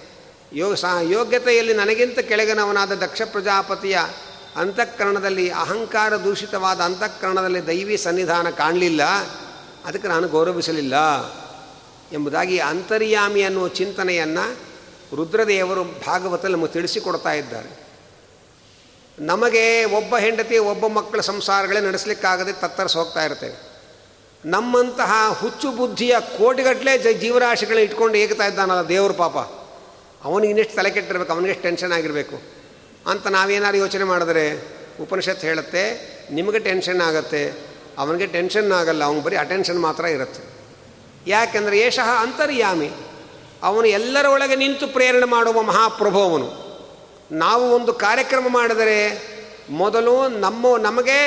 ಯೋ 0.52 0.74
ಸಾ 0.74 1.00
ಯೋಗ್ಯತೆಯಲ್ಲಿ 1.00 1.74
ನನಗಿಂತ 1.74 2.18
ಕೆಳಗಿನವನಾದ 2.18 2.92
ದಕ್ಷ 2.92 3.22
ಪ್ರಜಾಪತಿಯ 3.22 3.98
ಅಂತಃಕರಣದಲ್ಲಿ 4.56 5.50
ಅಹಂಕಾರ 5.50 6.16
ದೂಷಿತವಾದ 6.16 6.80
ಅಂತಃಕರಣದಲ್ಲಿ 6.80 7.66
ದೈವಿ 7.66 7.96
ಸನ್ನಿಧಾನ 7.96 8.50
ಕಾಣಲಿಲ್ಲ. 8.50 9.02
ಅದಕ್ಕೆ 9.84 10.08
ನಾನು 10.08 10.28
ಗೌರವಿಸಲಿಲ್ಲ 10.28 10.94
ಎಂಬುದಾಗಿ 12.12 12.58
ಅಂತರ್ಯಾಮಿ 12.58 13.42
ಅನ್ನುವ 13.42 13.68
ಚಿಂತನೆಯನ್ನು 13.68 14.56
ರುದ್ರದೇವರು 15.16 15.84
ಭಾಗವತಲ್ಲಿ 15.84 16.56
ನಮಗೆ 16.56 16.72
ತಿಳಿಸಿಕೊಡ್ತಾ 16.72 17.32
ಇದ್ದಾರೆ. 17.32 17.84
ನಮಗೆ 19.18 19.84
ಒಬ್ಬ 19.84 20.16
ಹೆಂಡತಿ, 20.16 20.58
ಒಬ್ಬ 20.58 20.86
ಮಕ್ಕಳ 20.86 21.20
ಸಂಸಾರಗಳೇ 21.20 21.80
ನಡೆಸಲಿಕ್ಕಾಗದೆ 21.80 22.52
ತತ್ತರಿಸಿ 22.52 22.98
ಹೋಗ್ತಾ 22.98 23.24
ಇರ್ತೇವೆ. 23.24 23.73
ನಮ್ಮಂತಹ 24.44 25.38
ಹುಚ್ಚು 25.40 25.70
ಬುದ್ಧಿಯ 25.70 26.16
ಕೋಟಿಗಟ್ಟಲೆ 26.20 26.98
ಜ 26.98 27.06
ಜೀವರಾಶಿಗಳನ್ನ 27.20 27.82
ಇಟ್ಕೊಂಡು 27.82 28.18
ಏಗ್ತಾ 28.18 28.46
ಇದ್ದಾನಲ್ಲ 28.46 28.88
ದೇವ್ರ 28.88 29.12
ಪಾಪ. 29.12 29.36
ಅವನಿಗೆ 30.24 30.50
ಇನ್ನೆಷ್ಟು 30.50 30.74
ತಲೆ 30.74 30.90
ಕೆಟ್ಟಿರ್ಬೇಕು 30.90 31.32
ಅವನಿಗೆಷ್ಟು 31.32 31.62
ಟೆನ್ಷನ್ 31.62 31.92
ಆಗಿರಬೇಕು. 31.92 32.42
ಅಂತ 33.06 33.26
ನಾವೇನಾದ್ರು 33.26 33.78
ಯೋಚನೆ 33.78 34.04
ಮಾಡಿದ್ರೆ 34.04 34.68
ಉಪನಿಷತ್ 35.00 35.42
ಹೇಳುತ್ತೆ, 35.42 35.82
ನಿಮಗೆ 36.30 36.58
ಟೆನ್ಷನ್ 36.58 37.00
ಆಗುತ್ತೆ, 37.00 37.52
ಅವನಿಗೆ 37.98 38.26
ಟೆನ್ಷನ್ 38.26 38.72
ಆಗಲ್ಲ 38.72 39.04
ಅವನು 39.04 39.20
ಬರೀ 39.20 39.36
ಅಟೆನ್ಷನ್ 39.36 39.80
ಮಾತ್ರ 39.80 40.04
ಇರುತ್ತೆ. 40.04 40.42
ಯಾಕೆಂದರೆ 41.26 41.78
ಏಷಃ 41.78 42.08
ಅಂತರ್ಯಾಮಿ. 42.08 42.90
ಅವನು 43.62 43.86
ಎಲ್ಲರ 43.86 44.26
ಒಳಗೆ 44.26 44.56
ನಿಂತು 44.56 44.86
ಪ್ರೇರಣೆ 44.86 45.24
ಮಾಡುವ 45.24 45.62
ಮಹಾಪ್ರಭು 45.62 46.22
ಅವನು. 46.22 46.64
ನಾವು 47.32 47.74
ಒಂದು 47.74 47.92
ಕಾರ್ಯಕ್ರಮ 47.92 48.44
ಮಾಡಿದರೆ 48.48 49.22
ಮೊದಲು 49.70 50.28
ನಮ್ಮ, 50.28 50.76
ನಮಗೆ 50.76 51.18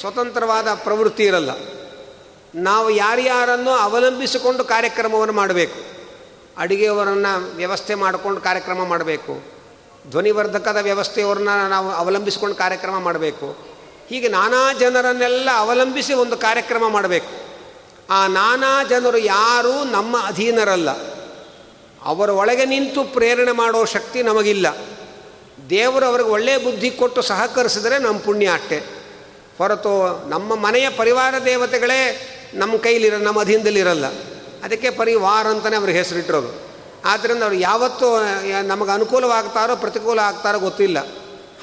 ಸ್ವತಂತ್ರವಾದ 0.00 0.68
ಪ್ರವೃತ್ತಿ 0.74 1.24
ಇರಲ್ಲ. 1.24 1.50
ನಾವು 2.56 2.90
ಯಾರ್ಯಾರನ್ನು 2.90 3.70
ಅವಲಂಬಿಸಿಕೊಂಡು 3.70 4.64
ಕಾರ್ಯಕ್ರಮವನ್ನು 4.64 5.34
ಮಾಡಬೇಕು, 5.34 5.80
ಅಡುಗೆಯವರನ್ನು 6.58 7.56
ವ್ಯವಸ್ಥೆ 7.56 7.94
ಮಾಡಿಕೊಂಡು 7.94 8.40
ಕಾರ್ಯಕ್ರಮ 8.40 8.84
ಮಾಡಬೇಕು, 8.84 9.42
ಧ್ವನಿವರ್ಧಕದ 10.10 10.76
ವ್ಯವಸ್ಥೆಯವ್ರನ್ನ 10.76 11.48
ನಾವು 11.68 11.90
ಅವಲಂಬಿಸಿಕೊಂಡು 11.90 12.56
ಕಾರ್ಯಕ್ರಮ 12.56 12.98
ಮಾಡಬೇಕು, 12.98 13.56
ಹೀಗೆ 14.08 14.28
ನಾನಾ 14.28 14.72
ಜನರನ್ನೆಲ್ಲ 14.72 15.48
ಅವಲಂಬಿಸಿ 15.56 16.14
ಒಂದು 16.14 16.36
ಕಾರ್ಯಕ್ರಮ 16.36 16.88
ಮಾಡಬೇಕು. 16.88 17.46
ಆ 18.10 18.26
ನಾನಾ 18.26 18.84
ಜನರು 18.84 19.18
ಯಾರೂ 19.18 19.84
ನಮ್ಮ 19.84 20.16
ಅಧೀನರಲ್ಲ. 20.26 20.90
ಅವರ 22.02 22.30
ಒಳಗೆ 22.30 22.64
ನಿಂತು 22.64 23.04
ಪ್ರೇರಣೆ 23.04 23.52
ಮಾಡೋ 23.52 23.84
ಶಕ್ತಿ 23.84 24.22
ನಮಗಿಲ್ಲ. 24.22 24.66
ದೇವರು 25.70 26.06
ಅವ್ರಿಗೆ 26.06 26.30
ಒಳ್ಳೆಯ 26.30 26.58
ಬುದ್ಧಿ 26.58 26.90
ಕೊಟ್ಟು 26.90 27.22
ಸಹಕರಿಸಿದರೆ 27.22 27.98
ನಮ್ಮ 27.98 28.18
ಪುಣ್ಯ 28.18 28.50
ಅಷ್ಟೆ. 28.52 28.96
ಹೊರತು 29.58 30.28
ನಮ್ಮ 30.28 30.54
ಮನೆಯ 30.54 30.90
ಪರಿವಾರ 30.90 31.34
ದೇವತೆಗಳೇ 31.44 32.32
ನಮ್ಮ 32.54 32.76
ಕೈಲಿರೋ, 32.76 33.18
ನಮ್ಮ 33.18 33.40
ಅಧೀನದಲ್ಲಿರಲ್ಲ. 33.40 34.06
ಅದಕ್ಕೆ 34.64 34.90
ಪರಿವಾರ 34.90 35.46
ಅಂತಲೇ 35.46 35.76
ಅವ್ರಿಗೆ 35.76 35.98
ಹೆಸರಿಟ್ಟಿರೋದು 35.98 36.66
ಆದ್ದರಿಂದ 37.04 37.42
ಅವ್ರು 37.42 37.56
ಯಾವತ್ತೂ 37.56 38.18
ನಮಗೆ 38.62 38.90
ಅನುಕೂಲವಾಗ್ತಾರೋ 38.90 39.76
ಪ್ರತಿಕೂಲ 39.76 40.18
ಆಗ್ತಾರೋ 40.18 40.58
ಗೊತ್ತಿಲ್ಲ. 40.58 41.06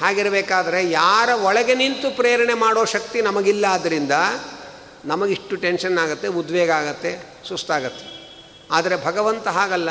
ಹಾಗಿರಬೇಕಾದ್ರೆ 0.01 0.91
ಯಾರ 0.91 1.29
ಒಳಗೆ 1.29 1.75
ನಿಂತು 1.75 2.15
ಪ್ರೇರಣೆ 2.15 2.53
ಮಾಡೋ 2.53 2.85
ಶಕ್ತಿ 2.85 3.21
ನಮಗಿಲ್ಲ 3.21 3.65
ಆದ್ದರಿಂದ 3.69 4.11
ನಮಗಿಷ್ಟು 5.05 5.55
ಟೆನ್ಷನ್ 5.55 5.97
ಆಗುತ್ತೆ, 5.97 6.27
ಉದ್ವೇಗ 6.27 6.71
ಆಗುತ್ತೆ, 6.71 7.25
ಸುಸ್ತಾಗತ್ತೆ. 7.47 8.31
ಆದರೆ 8.71 9.05
ಭಗವಂತ 9.05 9.47
ಹಾಗಲ್ಲ. 9.47 9.89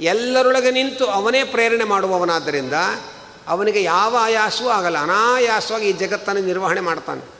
ಎಲ್ಲರೊಳಗೆ 0.00 0.70
ನಿಂತು 0.70 1.06
ಅವನೇ 1.06 1.44
ಪ್ರೇರಣೆ 1.44 1.84
ಮಾಡುವವನಾದ್ದರಿಂದ 1.84 2.72
ಅವನಿಗೆ 3.48 3.82
ಯಾವ 3.82 4.16
ಆಯಾಸವೂ 4.20 4.68
ಆಗಲ್ಲ. 4.68 4.98
ಅನಾಯಾಸವಾಗಿ 4.98 5.88
ಈ 5.88 5.92
ಜಗತ್ತನ್ನು 5.92 6.42
ನಿರ್ವಹಣೆ 6.42 6.80
ಮಾಡ್ತಾನೆ. 6.80 7.35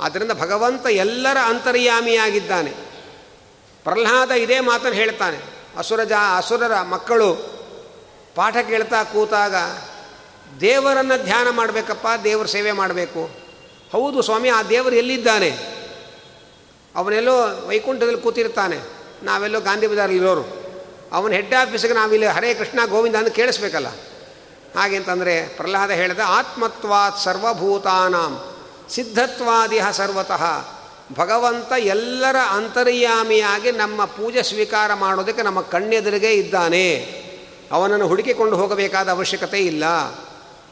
ಆದ್ದರಿಂದ 0.00 0.32
ಭಗವಂತ 0.32 0.86
ಎಲ್ಲರ 0.86 1.36
ಅಂತರ್ಯಾಮಿಯಾಗಿದ್ದಾನೆ. 1.44 2.70
ಪ್ರಹ್ಲಾದ 3.84 4.30
ಇದೇ 4.30 4.60
ಮಾತನ್ನು 4.60 4.96
ಹೇಳ್ತಾನೆ. 4.96 5.38
ಅಸುರ 5.78 6.04
ಜಾ, 6.04 6.36
ಅಸುರರ 6.36 6.80
ಮಕ್ಕಳು 6.80 7.34
ಪಾಠ 8.34 8.56
ಕೇಳ್ತಾ 8.56 9.04
ಕೂತಾಗ, 9.04 9.54
ದೇವರನ್ನು 10.60 11.24
ಧ್ಯಾನ 11.24 11.50
ಮಾಡಬೇಕಪ್ಪ, 11.50 12.06
ದೇವರ 12.24 12.46
ಸೇವೆ 12.46 12.72
ಮಾಡಬೇಕು. 12.72 13.30
ಹೌದು 13.92 14.22
ಸ್ವಾಮಿ, 14.22 14.48
ಆ 14.48 14.62
ದೇವರು 14.62 14.94
ಎಲ್ಲಿದ್ದಾನೆ? 14.94 15.50
ಅವನೆಲ್ಲೋ 16.96 17.66
ವೈಕುಂಠದಲ್ಲಿ 17.68 18.20
ಕೂತಿರ್ತಾನೆ. 18.20 18.78
ನಾವೆಲ್ಲೋ 19.22 19.60
ಗಾಂಧಿ 19.60 19.86
ಬಜಾರಲ್ಲಿರೋರು 19.86 20.64
ಅವನ 21.12 21.32
ಹೆಡ್ 21.32 21.54
ಆಫೀಸಿಗೆ 21.54 21.94
ನಾವಿಲ್ಲಿ 21.94 22.26
ಹರೇ 22.26 22.54
ಕೃಷ್ಣ 22.54 22.80
ಗೋವಿಂದ 22.86 23.16
ಅಂತ 23.16 23.28
ಕೇಳಿಸ್ಬೇಕಲ್ಲ. 23.28 23.88
ಹಾಗೆ 24.78 24.96
ಅಂತಂದರೆ 24.96 25.48
ಪ್ರಹ್ಲಾದ 25.48 25.90
ಹೇಳಿದ, 25.90 26.18
ಆತ್ಮತ್ವಾತ್ 26.26 27.18
ಸರ್ವಭೂತಾನಾಂ. 27.18 28.53
ಸಿದ್ಧತ್ವಾದಿಹ 28.90 29.90
ಸರ್ವತಃ. 29.90 30.68
ಭಗವಂತ 31.18 31.72
ಎಲ್ಲರ 31.78 32.36
ಅಂತರ್ಯಾಮಿಯಾಗಿ 32.50 33.72
ನಮ್ಮ 33.72 34.04
ಪೂಜೆ 34.04 34.42
ಸ್ವೀಕಾರ 34.42 34.94
ಮಾಡೋದಕ್ಕೆ 34.94 35.42
ನಮ್ಮ 35.42 35.60
ಕಣ್ಣೆದುರಿಗೆ 35.60 36.32
ಇದ್ದಾನೆ. 36.32 36.94
ಅವನನ್ನು 37.72 38.06
ಹುಡುಕಿಕೊಂಡು 38.06 38.56
ಹೋಗಬೇಕಾದ 38.56 39.08
ಅವಶ್ಯಕತೆ 39.08 39.58
ಇಲ್ಲ. 39.58 39.84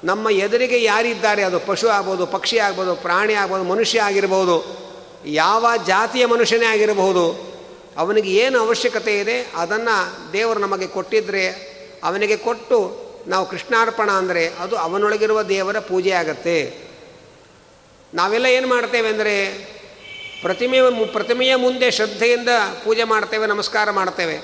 ನಮ್ಮ 0.04 0.30
ಎದುರಿಗೆ 0.30 0.82
ಯಾರಿದ್ದಾರೆ? 0.82 1.42
ಅದು 1.42 1.60
ಪಶು 1.60 1.88
ಆಗ್ಬೋದು, 1.88 2.26
ಪಕ್ಷಿ 2.26 2.58
ಆಗ್ಬೋದು, 2.58 2.94
ಪ್ರಾಣಿ 2.94 3.34
ಆಗ್ಬೋದು, 3.34 3.64
ಮನುಷ್ಯ 3.64 4.00
ಆಗಿರ್ಬೋದು. 4.00 4.82
ಯಾವ 5.26 5.66
ಜಾತಿಯ 5.86 6.26
ಮನುಷ್ಯನೇ 6.26 6.66
ಆಗಿರಬಹುದು? 6.66 7.52
ಅವನಿಗೆ 7.96 8.30
ಏನು 8.30 8.58
ಅವಶ್ಯಕತೆ 8.58 9.18
ಇದೆ? 9.18 9.52
ಅದನ್ನು 9.56 10.32
ದೇವರು 10.32 10.60
ನಮಗೆ 10.60 10.86
ಕೊಟ್ಟಿದ್ದರೆ 10.86 11.72
ಅವನಿಗೆ 12.04 12.36
ಕೊಟ್ಟು 12.36 13.02
ನಾವು 13.26 13.46
ಕೃಷ್ಣಾರ್ಪಣ 13.46 14.10
ಅಂದರೆ 14.10 14.48
ಅದು 14.48 14.76
ಅವನೊಳಗಿರುವ 14.76 15.42
ದೇವರ 15.42 15.78
ಪೂಜೆ 15.78 16.10
ಆಗತ್ತೆ 16.10 16.91
ನಾವೆಲ್ಲ 18.14 18.46
ಏನು 18.46 18.68
ಮಾಡ್ತೇವೆ 18.68 19.08
ಅಂದರೆ 19.08 19.34
ಪ್ರತಿಮೆ 20.42 20.78
ಪ್ರತಿಮೆಯ 21.12 21.56
ಮುಂದೆ 21.56 21.90
ಶ್ರದ್ಧೆಯಿಂದ 21.90 22.48
ಪೂಜೆ 22.84 23.04
ಮಾಡ್ತೇವೆ, 23.04 23.46
ನಮಸ್ಕಾರ 23.46 23.90
ಮಾಡ್ತೇವೆ. 23.90 24.36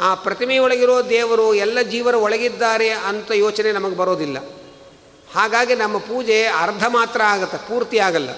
ಆ 0.00 0.14
ಪ್ರತಿಮೆಯೊಳಗಿರೋ 0.14 1.02
ದೇವರು 1.02 1.54
ಎಲ್ಲ 1.54 1.80
ಜೀವರು 1.82 2.20
ಒಳಗಿದ್ದಾರೆ 2.20 2.90
ಅಂತ 2.90 3.30
ಯೋಚನೆ 3.30 3.72
ನಮಗೆ 3.72 3.96
ಬರೋದಿಲ್ಲ. 3.96 4.38
ಹಾಗಾಗಿ 5.34 5.74
ನಮ್ಮ 5.74 5.98
ಪೂಜೆ 5.98 6.44
ಅರ್ಧ 6.44 6.84
ಮಾತ್ರ 6.88 7.20
ಆಗುತ್ತೆ, 7.22 7.58
ಪೂರ್ತಿ 7.68 7.98
ಆಗಲ್ಲ. 7.98 8.30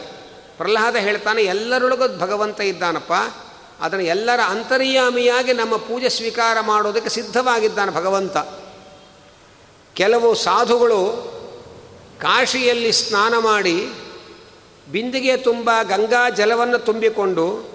ಪ್ರಹ್ಲಾದ 0.57 0.97
ಹೇಳ್ತಾನೆ, 0.97 1.43
ಎಲ್ಲರೊಳಗೂ 1.43 2.09
ಭಗವಂತ 2.19 2.61
ಇದ್ದಾನಪ್ಪ, 2.61 3.13
ಅದನ್ನು 3.81 4.05
ಎಲ್ಲರ 4.05 4.41
ಅಂತರ್ಯಾಮಿಯಾಗಿ 4.41 5.53
ನಮ್ಮ 5.53 5.77
ಪೂಜೆ 5.77 6.09
ಸ್ವೀಕಾರ 6.09 6.61
ಮಾಡೋದಕ್ಕೆ 6.61 7.11
ಸಿದ್ಧವಾಗಿದ್ದಾನೆ 7.11 7.93
ಭಗವಂತ. 7.93 8.37
ಕೆಲವು 9.97 10.35
ಸಾಧುಗಳು 10.35 11.01
ಕಾಶಿಯಲ್ಲಿ 12.21 12.93
ಸ್ನಾನ 12.93 13.35
ಮಾಡಿ 13.39 13.77
ಬಿಂದಿಗೆ 14.93 15.37
ತುಂಬ 15.37 15.71
ಗಂಗಾ 15.83 16.31
ಜಲವನ್ನು 16.31 16.79
ತುಂಬಿಕೊಂಡು 16.79 17.75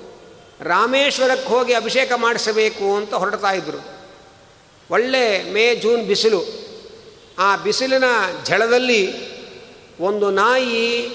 ರಾಮೇಶ್ವರಕ್ಕೆ 0.62 1.50
ಹೋಗಿ 1.50 1.74
ಅಭಿಷೇಕ 1.74 2.12
ಮಾಡಿಸಬೇಕು 2.16 2.96
ಅಂತ 2.96 3.14
ಹೊರಡ್ತಾ 3.14 3.52
ಇದ್ದರು 3.52 4.00
ಒಳ್ಳೆ 4.92 5.54
ಮೇ, 5.54 5.76
ಜೂನ್ 5.76 6.06
ಬಿಸಿಲು. 6.06 6.70
ಆ 7.40 7.56
ಬಿಸಿಲಿನ 7.56 8.04
ಝಳದಲ್ಲಿ 8.46 9.30
ಒಂದು 10.00 10.32
ನಾಯಿ 10.32 11.10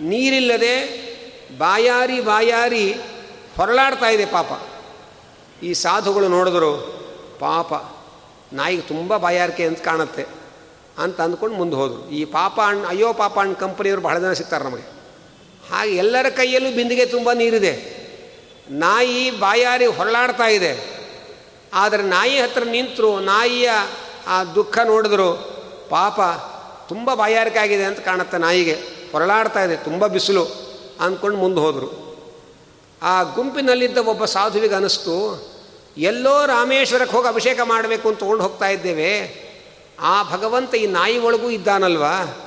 ನೀರಿಲ್ಲದೆ 0.00 1.04
ಬಾಯಾರಿ 1.58 2.20
ಬಾಯಾರಿ 2.20 2.92
ಹೊರಳಾಡ್ತಾ 3.56 4.06
ಇದೆ 4.06 4.26
ಪಾಪ. 4.26 4.62
ಈ 5.64 5.72
ಸಾಧುಗಳು 5.72 6.28
ನೋಡಿದ್ರು, 6.28 6.76
ಪಾಪ, 7.38 7.72
ನಾಯಿಗೆ 8.54 8.82
ತುಂಬ 8.82 9.16
ಬಾಯಾರಿಕೆ 9.16 9.66
ಅಂತ 9.66 9.82
ಕಾಣುತ್ತೆ 9.82 10.26
ಅಂತ 10.98 11.20
ಅಂದ್ಕೊಂಡು 11.20 11.56
ಮುಂದೆ 11.56 11.76
ಹೋದರು. 11.76 12.10
ಈ 12.10 12.24
ಪಾಪ 12.24 12.60
ಅಣ್ಣ 12.60 12.86
ಅಯ್ಯೋ 12.86 13.12
ಪಾಪ 13.12 13.38
ಅಣ್ಣ 13.38 13.52
ಕಂಪನಿಯವರು 13.52 14.00
ಬಹಳ 14.00 14.18
ಜನ 14.18 14.32
ಸಿಗ್ತಾರೆ 14.32 14.64
ನಮಗೆ. 14.64 14.93
ಹಾಗೆ 15.70 15.96
ಎಲ್ಲರ 15.96 16.28
ಕೈಯಲ್ಲೂ 16.28 16.70
ಬಿಂದಿಗೆ 16.70 17.06
ತುಂಬ 17.06 17.32
ನೀರಿದೆ. 17.32 17.72
ನಾಯಿ 18.70 19.30
ಬಾಯಾರಿ 19.30 19.86
ಹೊರಳಾಡ್ತಾ 19.86 20.46
ಇದೆ. 20.46 20.94
ಆದರೆ 21.74 22.02
ನಾಯಿ 22.02 22.40
ಹತ್ರ 22.40 22.62
ನಿಂತರು, 22.62 23.20
ನಾಯಿಯ 23.20 23.70
ಆ 24.26 24.44
ದುಃಖ 24.44 24.78
ನೋಡಿದ್ರು, 24.84 25.32
ಪಾಪ 25.88 26.20
ತುಂಬ 26.88 27.14
ಬಾಯಾರಿಕೆ 27.14 27.58
ಆಗಿದೆ 27.58 27.84
ಅಂತ 27.84 27.98
ಕಾಣುತ್ತೆ 27.98 28.38
ನಾಯಿಗೆ. 28.38 28.76
ಹೊರಳಾಡ್ತಾ 29.12 29.64
ಇದೆ, 29.64 29.76
ತುಂಬ 29.76 30.06
ಬಿಸಿಲು 30.06 30.44
ಅಂದ್ಕೊಂಡು 31.00 31.38
ಮುಂದೆ 31.38 31.60
ಹೋದರು. 31.60 32.04
ಆ 33.02 33.22
ಗುಂಪಿನಲ್ಲಿದ್ದ 33.22 33.98
ಒಬ್ಬ 33.98 34.24
ಸಾಧುವಿಗೆ 34.24 34.74
ಅನಿಸ್ತು, 34.74 35.16
ಎಲ್ಲೋ 35.98 36.46
ರಾಮೇಶ್ವರಕ್ಕೆ 36.46 37.16
ಹೋಗಿ 37.16 37.28
ಅಭಿಷೇಕ 37.28 37.60
ಮಾಡಬೇಕು 37.60 38.08
ಅಂತ 38.08 38.18
ತೊಗೊಂಡು 38.18 38.42
ಹೋಗ್ತಾ 38.42 38.66
ಇದ್ದೇವೆ. 38.66 39.44
ಆ 40.00 40.22
ಭಗವಂತ 40.22 40.74
ಈ 40.74 40.86
ನಾಯಿ 40.86 41.18
ಒಳಗೂ 41.18 41.50
ಇದ್ದಾನಲ್ವಾ? 41.50 42.43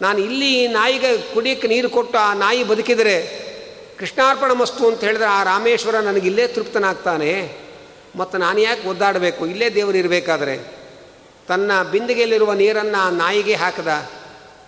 ನಾನು 0.00 0.18
ಇಲ್ಲಿ 0.18 0.68
ನಾಯಿಗೆ 0.68 1.34
ಕುಡಿಯಕ್ಕೆ 1.34 1.68
ನೀರು 1.68 1.90
ಕೊಟ್ಟು 1.90 2.18
ಆ 2.18 2.34
ನಾಯಿ 2.34 2.64
ಬದುಕಿದರೆ 2.64 3.40
ಕೃಷ್ಣಾರ್ಪಣ 3.98 4.52
ಮಸ್ತು 4.52 4.88
ಅಂತ 4.88 5.04
ಹೇಳಿದ್ರೆ 5.04 5.24
ಆ 5.24 5.42
ರಾಮೇಶ್ವರ 5.42 5.96
ನನಗಿಲ್ಲೇ 5.96 6.46
ತೃಪ್ತನಾಗ್ತಾನೆ. 6.46 7.56
ಮತ್ತು 8.16 8.38
ನಾನು 8.38 8.60
ಯಾಕೆ 8.60 8.88
ಒದ್ದಾಡಬೇಕು? 8.88 9.46
ಇಲ್ಲೇ 9.46 9.70
ದೇವರು 9.70 9.98
ಇರಬೇಕಾದ್ರೆ. 9.98 10.58
ತನ್ನ 11.48 11.82
ಬಿಂದಿಗೆಯಲ್ಲಿರುವ 11.82 12.52
ನೀರನ್ನು 12.52 13.02
ಆ 13.02 13.10
ನಾಯಿಗೆ 13.10 13.54
ಹಾಕಿದ. 13.54 14.10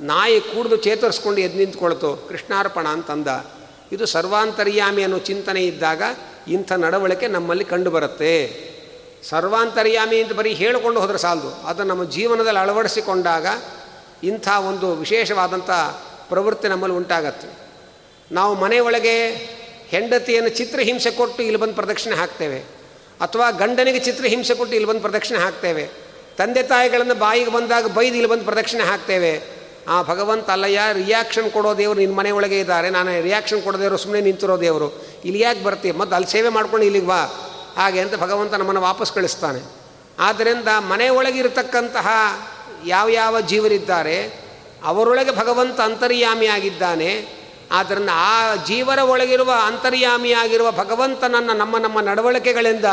ನಾಯಿ 0.01 0.41
ಕೂಡಿದು 0.41 0.77
ಚೇತರಿಸ್ಕೊಂಡು 0.77 1.41
ಎದ್ದು 1.41 1.59
ನಿಂತ್ಕೊಳ್ತು. 1.59 2.27
ಕೃಷ್ಣಾರ್ಪಣ 2.29 2.89
ಅಂತಂದ. 2.89 3.29
ಇದು 3.93 4.07
ಸರ್ವಾಂತರ್ಯಾಮಿ 4.07 5.03
ಅನ್ನೋ 5.03 5.19
ಚಿಂತನೆ 5.19 5.65
ಇದ್ದಾಗ 5.65 6.03
ಇಂಥ 6.49 6.73
ನಡವಳಿಕೆ 6.73 7.29
ನಮ್ಮಲ್ಲಿ 7.29 7.65
ಕಂಡುಬರುತ್ತೆ. 7.65 8.57
ಸರ್ವಾಂತರ್ಯಾಮಿ 9.29 10.23
ಅಂತ 10.23 10.33
ಬರೀ 10.33 10.53
ಹೇಳಿಕೊಂಡು 10.53 11.01
ಹೋದ್ರೆ 11.01 11.19
ಸಾಲದು. 11.19 11.67
ಅದು 11.67 11.83
ನಮ್ಮ 11.83 12.11
ಜೀವನದಲ್ಲಿ 12.11 12.61
ಅಳವಡಿಸಿಕೊಂಡಾಗ 12.61 13.47
ಇಂಥ 14.23 14.49
ಒಂದು 14.49 14.95
ವಿಶೇಷವಾದಂಥ 14.95 15.71
ಪ್ರವೃತ್ತಿ 16.29 16.69
ನಮ್ಮಲ್ಲಿ 16.69 16.97
ಉಂಟಾಗತ್ತೆ. 16.97 17.49
ನಾವು 18.33 18.55
ಮನೆಯೊಳಗೆ 18.55 19.31
ಹೆಂಡತಿಯನ್ನು 19.89 20.51
ಚಿತ್ರಹಿಂಸೆ 20.51 21.11
ಕೊಟ್ಟು 21.11 21.43
ಇಲ್ಲಿ 21.43 21.57
ಬಂದು 21.57 21.75
ಪ್ರದಕ್ಷಿಣೆ 21.75 22.17
ಹಾಕ್ತೇವೆ. 22.17 22.59
ಅಥವಾ 23.21 23.51
ಗಂಡನಿಗೆ 23.51 23.99
ಚಿತ್ರಹಿಂಸೆ 23.99 24.55
ಕೊಟ್ಟು 24.55 24.75
ಇಲ್ಲಿ 24.75 24.89
ಬಂದು 24.89 25.01
ಪ್ರದಕ್ಷಿಣೆ 25.01 25.39
ಹಾಕ್ತೇವೆ. 25.39 25.91
ತಂದೆ 26.37 26.63
ತಾಯಿಗಳನ್ನು 26.63 27.15
ಬಾಯಿಗೆ 27.15 27.51
ಬಂದಾಗ 27.51 27.87
ಬೈದು 27.87 28.15
ಇಲ್ಲಿ 28.15 28.27
ಬಂದು 28.27 28.45
ಪ್ರದಕ್ಷಿಣೆ 28.45 28.85
ಹಾಕ್ತೇವೆ. 28.85 29.43
ಆ 29.89 30.03
ಭಗವಂತ 30.03 30.51
ಅಲ್ಲಯ್ಯ 30.51 30.81
ರಿಯಾಕ್ಷನ್ 30.93 31.51
ಕೊಡೋ 31.51 31.79
ದೇವರು 31.79 31.99
ನಿನ್ನ 31.99 32.15
ಮನೆಯೊಳಗೆ 32.15 32.61
ಇದ್ದಾರೆ. 32.61 32.91
ನಾನು 32.91 33.23
ರಿಯಾಕ್ಷನ್ 33.23 33.63
ಕೊಡೋದೇವರು 33.63 33.97
ಸುಮ್ಮನೆ 33.97 34.23
ನಿಂತಿರೋ 34.23 34.61
ದೇವರು. 34.61 35.07
ಇಲ್ಲಿ 35.25 35.41
ಯಾಕೆ 35.41 35.63
ಬರ್ತೀವಿ 35.63 35.99
ಮತ್ತು 35.99 36.15
ಅಲ್ಲಿ 36.15 36.31
ಸೇವೆ 36.31 36.49
ಮಾಡ್ಕೊಂಡು 36.49 36.85
ಇಲ್ಲಿಗೆ 36.85 37.07
ಬಾ. 37.07 37.21
ಹಾಗೆ 37.77 38.01
ಅಂತ 38.01 38.15
ಭಗವಂತ 38.15 38.55
ನಮ್ಮನ್ನು 38.55 38.81
ವಾಪಸ್ 38.81 39.13
ಕಳಿಸ್ತಾನೆ. 39.13 39.61
ಆದ್ದರಿಂದ 40.19 40.69
ಮನೆಯೊಳಗಿರತಕ್ಕಂತಹ 40.79 42.09
ಯಾವ 42.87 43.09
ಯಾವ 43.09 43.41
ಜೀವರಿದ್ದಾರೆ, 43.41 44.17
ಅವರೊಳಗೆ 44.85 45.31
ಭಗವಂತ 45.31 45.81
ಅಂತರ್ಯಾಮಿಯಾಗಿದ್ದಾನೆ, 45.81 47.43
ಆದ್ದರಿಂದ 47.73 48.09
ಆ 48.13 48.55
ಜೀವರ 48.55 48.99
ಒಳಗಿರುವ 48.99 49.53
ಅಂತರ್ಯಾಮಿಯಾಗಿರುವ 49.67 50.73
ಭಗವಂತನನ್ನು 50.73 51.53
ನಮ್ಮ 51.53 51.79
ನಮ್ಮ 51.79 52.01
ನಡವಳಿಕೆಗಳಿಂದ, 52.01 52.85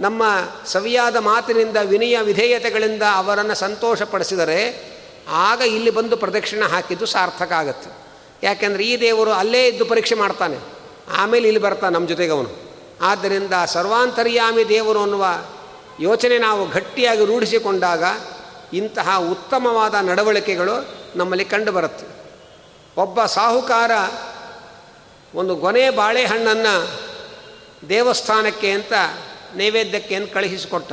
ನಮ್ಮ 0.00 0.22
ಸವಿಯಾದ 0.66 1.16
ಮಾತಿನಿಂದ, 1.16 1.76
ವಿನಯ 1.82 2.18
ವಿಧೇಯತೆಗಳಿಂದ 2.20 3.02
ಅವರನ್ನು 3.14 3.54
ಸಂತೋಷಪಡಿಸಿದರೆ, 3.54 4.92
ಆಗ 5.28 5.60
ಇಲ್ಲಿ 5.60 5.90
ಬಂದು 5.90 6.16
ಪ್ರದಕ್ಷಿಣೆ 6.16 6.70
ಹಾಕಿದ್ದು 6.70 7.06
ಸಾರ್ಥಕ 7.06 7.52
ಆಗುತ್ತೆ. 7.52 7.90
ಯಾಕೆಂದರೆ 8.42 8.84
ಈ 8.84 9.00
ದೇವರು 9.00 9.32
ಅಲ್ಲೇ 9.32 9.66
ಇದ್ದು 9.66 9.84
ಪರೀಕ್ಷೆ 9.84 10.14
ಮಾಡ್ತಾನೆ, 10.14 10.58
ಆಮೇಲೆ 11.16 11.46
ಇಲ್ಲಿ 11.46 11.62
ಬರ್ತಾನೆ 11.62 11.94
ನಮ್ಮ 11.94 12.08
ಜೊತೆಗೆ 12.08 12.32
ಅವನು. 12.32 12.72
ಆದ್ದರಿಂದ 13.02 13.52
ಸರ್ವಾಂತರ್ಯಾಮಿ 13.66 14.68
ದೇವರು 14.68 15.00
ಅನ್ನುವ 15.02 15.26
ಯೋಚನೆ 16.00 16.38
ನಾವು 16.38 16.70
ಗಟ್ಟಿಯಾಗಿ 16.70 17.24
ರೂಢಿಸಿಕೊಂಡಾಗ 17.24 18.04
ಇಂತಹ 18.72 19.18
ಉತ್ತಮವಾದ 19.30 19.94
ನಡವಳಿಕೆಗಳು 19.94 20.94
ನಮ್ಮಲ್ಲಿ 21.16 21.44
ಕಂಡುಬರುತ್ತೆ. 21.44 22.06
ಒಬ್ಬ 22.96 23.24
ಸಾಹುಕಾರ 23.24 23.90
ಒಂದು 25.34 25.54
ಗೊನೆ 25.54 25.90
ಬಾಳೆಹಣ್ಣನ್ನು 25.90 27.02
ದೇವಸ್ಥಾನಕ್ಕೆ 27.88 28.70
ಅಂತ 28.70 28.92
ನೈವೇದ್ಯಕ್ಕೆ 29.54 30.14
ಅಂತ 30.14 30.32
ಕಳುಹಿಸಿಕೊಟ್ಟ. 30.32 30.92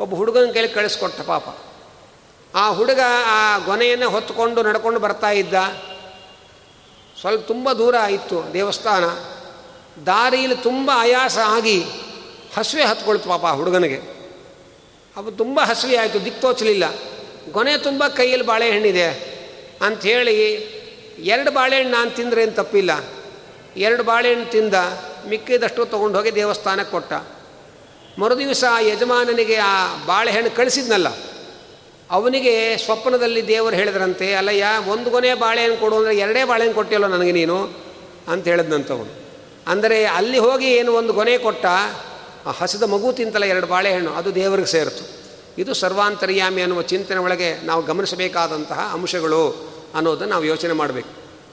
ಒಬ್ಬ 0.00 0.14
ಹುಡುಗನ 0.14 0.50
ಕೇಳಿ 0.52 0.68
ಕಳಿಸ್ಕೊಟ್ಟ 0.68 1.20
ಪಾಪ. 1.20 1.44
ಆ 2.54 2.68
ಹುಡುಗ 2.68 3.00
ಆ 3.26 3.58
ಗೊನೆಯನ್ನು 3.58 4.10
ಹೊತ್ತುಕೊಂಡು 4.10 4.62
ನಡ್ಕೊಂಡು 4.62 5.00
ಬರ್ತಾ 5.00 5.30
ಇದ್ದ. 5.30 5.54
ಸ್ವಲ್ಪ 7.20 7.46
ತುಂಬ 7.46 7.72
ದೂರ 7.72 7.94
ಇತ್ತು 7.94 8.52
ದೇವಸ್ಥಾನ. 8.52 9.04
ದಾರಿಯಲ್ಲಿ 10.02 10.56
ತುಂಬ 10.56 10.90
ಆಯಾಸ 10.94 11.38
ಆಗಿ 11.38 11.84
ಹಸುವೆ 12.56 12.84
ಹತ್ಕೊಳ್ತು 12.84 13.28
ಪಾಪ 13.28 13.44
ಆ 13.44 13.52
ಹುಡುಗನಿಗೆ. 13.52 14.15
ಅವು 15.16 15.30
ತುಂಬ 15.30 15.60
ಹಸಿವೆ 15.60 15.96
ಆಯಿತು 15.96 16.24
ದಿಕ್ತೋಚಲಿಲ್ಲ. 16.24 16.84
ಗೊನೆ 17.52 17.78
ತುಂಬ 17.78 18.06
ಕೈಯಲ್ಲಿ 18.06 18.46
ಬಾಳೆಹಣ್ಣಿದೆ 18.46 19.06
ಅಂಥೇಳಿ 19.82 20.34
ಎರಡು 21.18 21.50
ಬಾಳೆಹಣ್ಣು 21.50 21.92
ನಾನು 21.92 22.10
ತಿಂದರೆ 22.10 22.42
ಏನು 22.42 22.52
ತಪ್ಪಿಲ್ಲ. 22.52 23.04
ಎರಡು 23.76 24.02
ಬಾಳೆಹಣ್ಣು 24.02 24.50
ತಿಂದ 24.50 24.74
ಮಿಕ್ಕಿದಷ್ಟು 25.28 25.84
ತೊಗೊಂಡು 25.84 26.18
ಹೋಗಿ 26.18 26.34
ದೇವಸ್ಥಾನಕ್ಕೆ 26.34 26.92
ಕೊಟ್ಟ. 26.92 27.12
ಮರುದಿವಸ 28.18 28.64
ಯಜಮಾನನಿಗೆ 28.80 29.56
ಆ 29.56 29.94
ಬಾಳೆಹಣ್ಣು 30.06 30.56
ಕಳಿಸಿದ್ನಲ್ಲ. 30.56 31.08
ಅವನಿಗೆ 32.10 32.76
ಸ್ವಪ್ನದಲ್ಲಿ 32.76 33.48
ದೇವರು 33.48 33.76
ಹೇಳಿದ್ರಂತೆ, 33.76 34.34
ಅಲ್ಲಯ್ಯ, 34.34 34.64
ಒಂದು 34.88 35.10
ಕೊನೆ 35.10 35.34
ಬಾಳೆಹಣ್ಣು 35.34 35.76
ಕೊಡು 35.76 35.96
ಅಂದರೆ 35.96 36.18
ಎರಡೇ 36.18 36.44
ಬಾಳೆಹಣ್ಣು 36.44 36.74
ಕೊಟ್ಟಿಲ್ಲ 36.74 37.06
ನನಗೆ 37.06 37.32
ನೀನು? 37.32 37.56
ಅಂತ 38.28 38.48
ಹೇಳಿದ್ನಂತವನು. 38.48 39.12
ಅಂದರೆ 39.66 40.04
ಅಲ್ಲಿ 40.04 40.38
ಹೋಗಿ 40.38 40.66
ಏನು 40.66 40.92
ಒಂದು 40.92 41.14
ಕೊನೆ 41.14 41.38
ಕೊಟ್ಟ 41.38 41.66
ಆ 42.46 42.50
ಹಸಿದ 42.50 42.82
ಮಗು 42.82 43.12
ತಿಂತಲ್ಲ 43.12 43.44
ಎರಡು 43.44 43.66
ಬಾಳೆಹಣ್ಣು, 43.66 44.14
ಅದು 44.14 44.34
ದೇವರಿಗೆ 44.34 44.68
ಸೇರಿತು. 44.68 45.26
ಇದು 45.58 45.74
ಸರ್ವಾಂತರ್ಯಾಮಿ 45.74 46.60
ಅನ್ನುವ 46.62 46.82
ಚಿಂತನೆ 46.82 47.18
ಒಳಗೆ 47.18 47.60
ನಾವು 47.60 47.82
ಗಮನಿಸಬೇಕಾದಂತಹ 47.82 48.90
ಅಂಶಗಳು 48.92 49.50
ಅನ್ನೋದನ್ನು 49.94 50.32
ನಾವು 50.32 50.44
ಯೋಚನೆ 50.44 50.72
ಮಾಡಬೇಕು. 50.72 51.08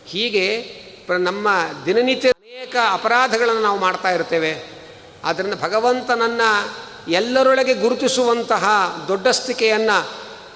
ಹೀಗೆ 0.06 0.76
ನಮ್ಮ 1.20 1.48
ದಿನನಿತ್ಯ 1.86 2.30
ಅನೇಕ 2.30 2.76
ಅಪರಾಧಗಳನ್ನು 2.92 3.62
ನಾವು 3.62 3.80
ಮಾಡ್ತಾ 3.80 4.12
ಇರ್ತೇವೆ. 4.12 4.64
ಆದ್ದರಿಂದ 5.24 5.54
ಭಗವಂತನನ್ನು 5.54 6.70
ಎಲ್ಲರೊಳಗೆ 7.12 7.74
ಗುರುತಿಸುವಂತಹ 7.74 8.66
ದೊಡ್ಡಸ್ತಿಕೆಯನ್ನು 9.08 10.12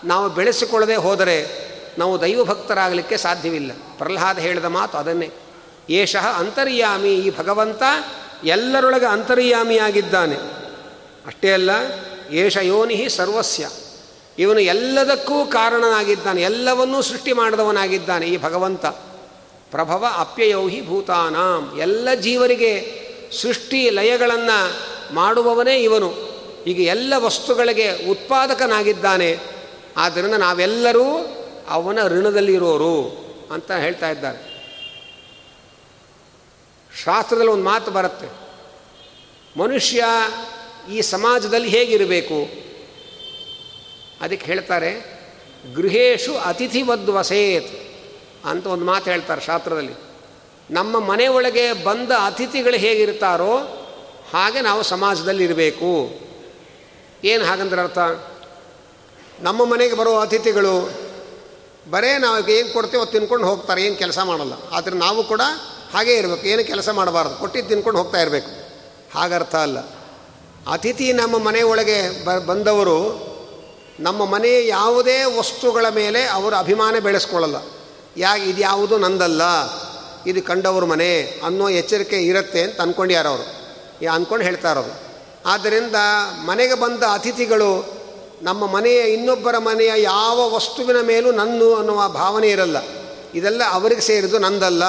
ನಾವು 0.06 0.30
ಬೆಳೆಸಿಕೊಳ್ಳದೆ 0.30 0.96
ಹೋದರೆ 0.96 1.68
ನಾವು 1.98 2.22
ದೈವಭಕ್ತರಾಗಲಿಕ್ಕೆ 2.22 3.18
ಸಾಧ್ಯವಿಲ್ಲ. 3.18 3.72
ಪ್ರಹ್ಲಾದ 3.98 4.38
ಹೇಳಿದ 4.38 4.66
ಮಾತು 4.66 4.98
ಅದನ್ನೇ. 4.98 5.30
ಏಷಃ 5.90 6.28
ಅಂತರ್ಯಾಮಿ 6.28 7.14
ಈ 7.14 7.38
ಭಗವಂತ 7.38 7.84
ಎಲ್ಲರೊಳಗೆ 8.44 9.06
ಅಂತರ್ಯಾಮಿಯಾಗಿದ್ದಾನೆ. 9.06 10.36
ಅಷ್ಟೇ 11.26 11.52
ಅಲ್ಲ, 11.52 11.70
ಏಷ 12.32 12.58
ಯೋನಿ 12.58 13.10
ಸರ್ವಸ್ಯ. 13.10 13.70
ಇವನು 14.40 14.60
ಎಲ್ಲದಕ್ಕೂ 14.60 15.46
ಕಾರಣನಾಗಿದ್ದಾನೆ, 15.46 16.42
ಎಲ್ಲವನ್ನೂ 16.42 17.02
ಸೃಷ್ಟಿ 17.02 17.34
ಮಾಡಿದವನಾಗಿದ್ದಾನೆ 17.34 18.26
ಈ 18.26 18.38
ಭಗವಂತ. 18.38 18.86
ಪ್ರಭವ 19.72 20.06
ಅಪ್ಯಯೌಹಿ 20.18 20.88
ಭೂತಾನಾಂ. 20.88 21.80
ಎಲ್ಲ 21.80 22.14
ಜೀವರಿಗೆ 22.14 23.02
ಸೃಷ್ಟಿ 23.42 23.90
ಲಯಗಳನ್ನು 23.90 24.74
ಮಾಡುವವನೇ 25.16 25.78
ಇವನು. 25.78 26.28
ಈಗ 26.68 26.80
ಎಲ್ಲ 26.80 27.14
ವಸ್ತುಗಳಿಗೆ 27.18 28.10
ಉತ್ಪಾದಕನಾಗಿದ್ದಾನೆ. 28.10 29.38
ಆದ್ದರಿಂದ 29.98 30.34
ನಾವೆಲ್ಲರೂ 30.34 31.38
ಅವನ 31.70 32.00
ಋಣದಲ್ಲಿರೋರು 32.08 33.26
ಅಂತ 33.52 33.72
ಹೇಳ್ತಾ 33.72 34.10
ಇದ್ದಾರೆ. 34.10 34.47
ಶಾಸ್ತ್ರದಲ್ಲಿ 37.04 37.52
ಒಂದು 37.52 37.64
ಮಾತು 37.64 37.92
ಬರುತ್ತೆ. 37.92 38.30
ಮನುಷ್ಯ 39.60 40.06
ಈ 40.94 41.02
ಸಮಾಜದಲ್ಲಿ 41.02 41.70
ಹೇಗಿರಬೇಕು? 41.70 42.40
ಅದಕ್ಕೆ 44.22 44.46
ಹೇಳ್ತಾರೆ, 44.46 44.92
ಗೃಹೇಶು 45.76 46.38
ಅತಿಥಿವದ್ವಸೇತ್ 46.38 47.72
ಅಂತ 48.46 48.68
ಒಂದು 48.68 48.86
ಮಾತು 48.86 49.12
ಹೇಳ್ತಾರೆ 49.12 49.42
ಶಾಸ್ತ್ರದಲ್ಲಿ. 49.42 49.94
ನಮ್ಮ 50.72 51.00
ಮನೆ 51.00 51.28
ಬಂದ 51.84 52.12
ಅತಿಥಿಗಳು 52.26 52.78
ಹೇಗಿರ್ತಾರೋ 52.78 53.54
ಹಾಗೆ 54.34 54.62
ನಾವು 54.62 54.84
ಸಮಾಜದಲ್ಲಿ 54.84 55.44
ಇರಬೇಕು. 55.44 55.92
ಏನು 57.24 57.46
ಹಾಗಂದ್ರೆ 57.46 57.82
ಅರ್ಥ? 57.82 58.00
ನಮ್ಮ 59.40 59.66
ಮನೆಗೆ 59.66 59.96
ಬರೋ 59.96 60.20
ಅತಿಥಿಗಳು 60.20 60.76
ಬರೇ 61.90 62.18
ನಾವು 62.18 62.48
ಏನು 62.48 62.74
ಕೊಡ್ತೀವೋ 62.74 63.06
ತಿನ್ಕೊಂಡು 63.06 63.48
ಹೋಗ್ತಾರೆ, 63.48 63.84
ಏನು 63.84 63.96
ಕೆಲಸ 63.96 64.20
ಮಾಡಲ್ಲ. 64.20 64.54
ಆದರೆ 64.72 64.96
ನಾವು 64.96 65.24
ಕೂಡ 65.24 65.42
ಹಾಗೇ 65.94 66.14
ಇರಬೇಕು, 66.14 66.48
ಏನು 66.48 66.64
ಕೆಲಸ 66.64 66.90
ಮಾಡಬಾರ್ದು 66.90 67.36
ಕೊಟ್ಟಿದ್ದು 67.36 67.70
ತಿನ್ಕೊಂಡು 67.70 68.00
ಹೋಗ್ತಾ 68.00 68.22
ಇರಬೇಕು. 68.22 68.50
ಹಾಗರ್ಥ 69.18 69.56
ಅಲ್ಲ. 69.56 69.80
ಅತಿಥಿ 70.72 71.14
ನಮ್ಮ 71.14 71.38
ಮನೆ 71.38 71.62
ಒಳಗೆ 71.62 72.26
ಬ, 72.26 72.32
ಬಂದವರು 72.32 73.28
ನಮ್ಮ 74.00 74.26
ಮನೆಯ 74.26 74.68
ಯಾವುದೇ 74.68 75.24
ವಸ್ತುಗಳ 75.24 75.86
ಮೇಲೆ 75.90 76.24
ಅವರು 76.24 76.56
ಅಭಿಮಾನ 76.56 76.96
ಬೆಳೆಸ್ಕೊಳ್ಳಲ್ಲ. 77.00 77.56
ಯಾಕೆ, 78.18 78.44
ಇದು 78.44 78.62
ಯಾವುದು 78.62 78.98
ನಂದಲ್ಲ, 78.98 79.42
ಇದು 80.28 80.42
ಕಂಡವ್ರ 80.42 80.86
ಮನೆ 80.86 81.42
ಅನ್ನೋ 81.46 81.70
ಎಚ್ಚರಿಕೆ 81.70 82.16
ಇರುತ್ತೆ 82.16 82.62
ಅಂತ 82.62 82.82
ಅಂದ್ಕೊಂಡ್ಯಾರ 82.82 83.28
ಅವರು 83.28 83.44
ಅಂದ್ಕೊಂಡು 84.14 84.46
ಹೇಳ್ತಾ 84.46 84.86
ಆದ್ದರಿಂದ 85.46 85.96
ಮನೆಗೆ 86.46 86.74
ಬಂದ 86.74 87.04
ಅತಿಥಿಗಳು 87.04 87.98
ನಮ್ಮ 88.42 88.66
ಮನೆಯ 88.66 89.00
ಇನ್ನೊಬ್ಬರ 89.00 89.58
ಮನೆಯ 89.58 89.92
ಯಾವ 89.98 90.56
ವಸ್ತುವಿನ 90.56 90.98
ಮೇಲೂ 91.02 91.32
ನನ್ನ 91.32 91.64
ಅನ್ನುವ 91.78 92.08
ಭಾವನೆ 92.08 92.50
ಇರಲ್ಲ. 92.50 92.78
ಇದೆಲ್ಲ 93.36 93.62
ಅವರಿಗೆ 93.70 94.02
ಸೇರಿದ್ದು 94.02 94.38
ನಂದಲ್ಲ. 94.38 94.84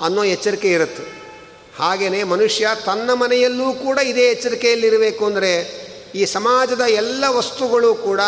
ಅನ್ನೋ 0.00 0.24
ಎಚ್ಚರಿಕೆ 0.24 0.70
ಇರುತ್ತೆ. 0.70 1.18
ಹಾಗೆಯೇ 1.78 2.22
ಮನುಷ್ಯ 2.22 2.68
ತನ್ನ 2.86 3.12
ಮನೆಯಲ್ಲೂ 3.12 3.72
ಕೂಡ 3.72 3.98
ಇದೇ 3.98 4.20
ಎಚ್ಚರಿಕೆಯಲ್ಲಿರಬೇಕು 4.20 5.26
ಅಂದರೆ 5.26 5.78
ಈ 6.14 6.24
ಸಮಾಜದ 6.24 6.80
ಎಲ್ಲ 6.80 7.24
ವಸ್ತುಗಳು 7.28 7.94
ಕೂಡ 7.94 8.20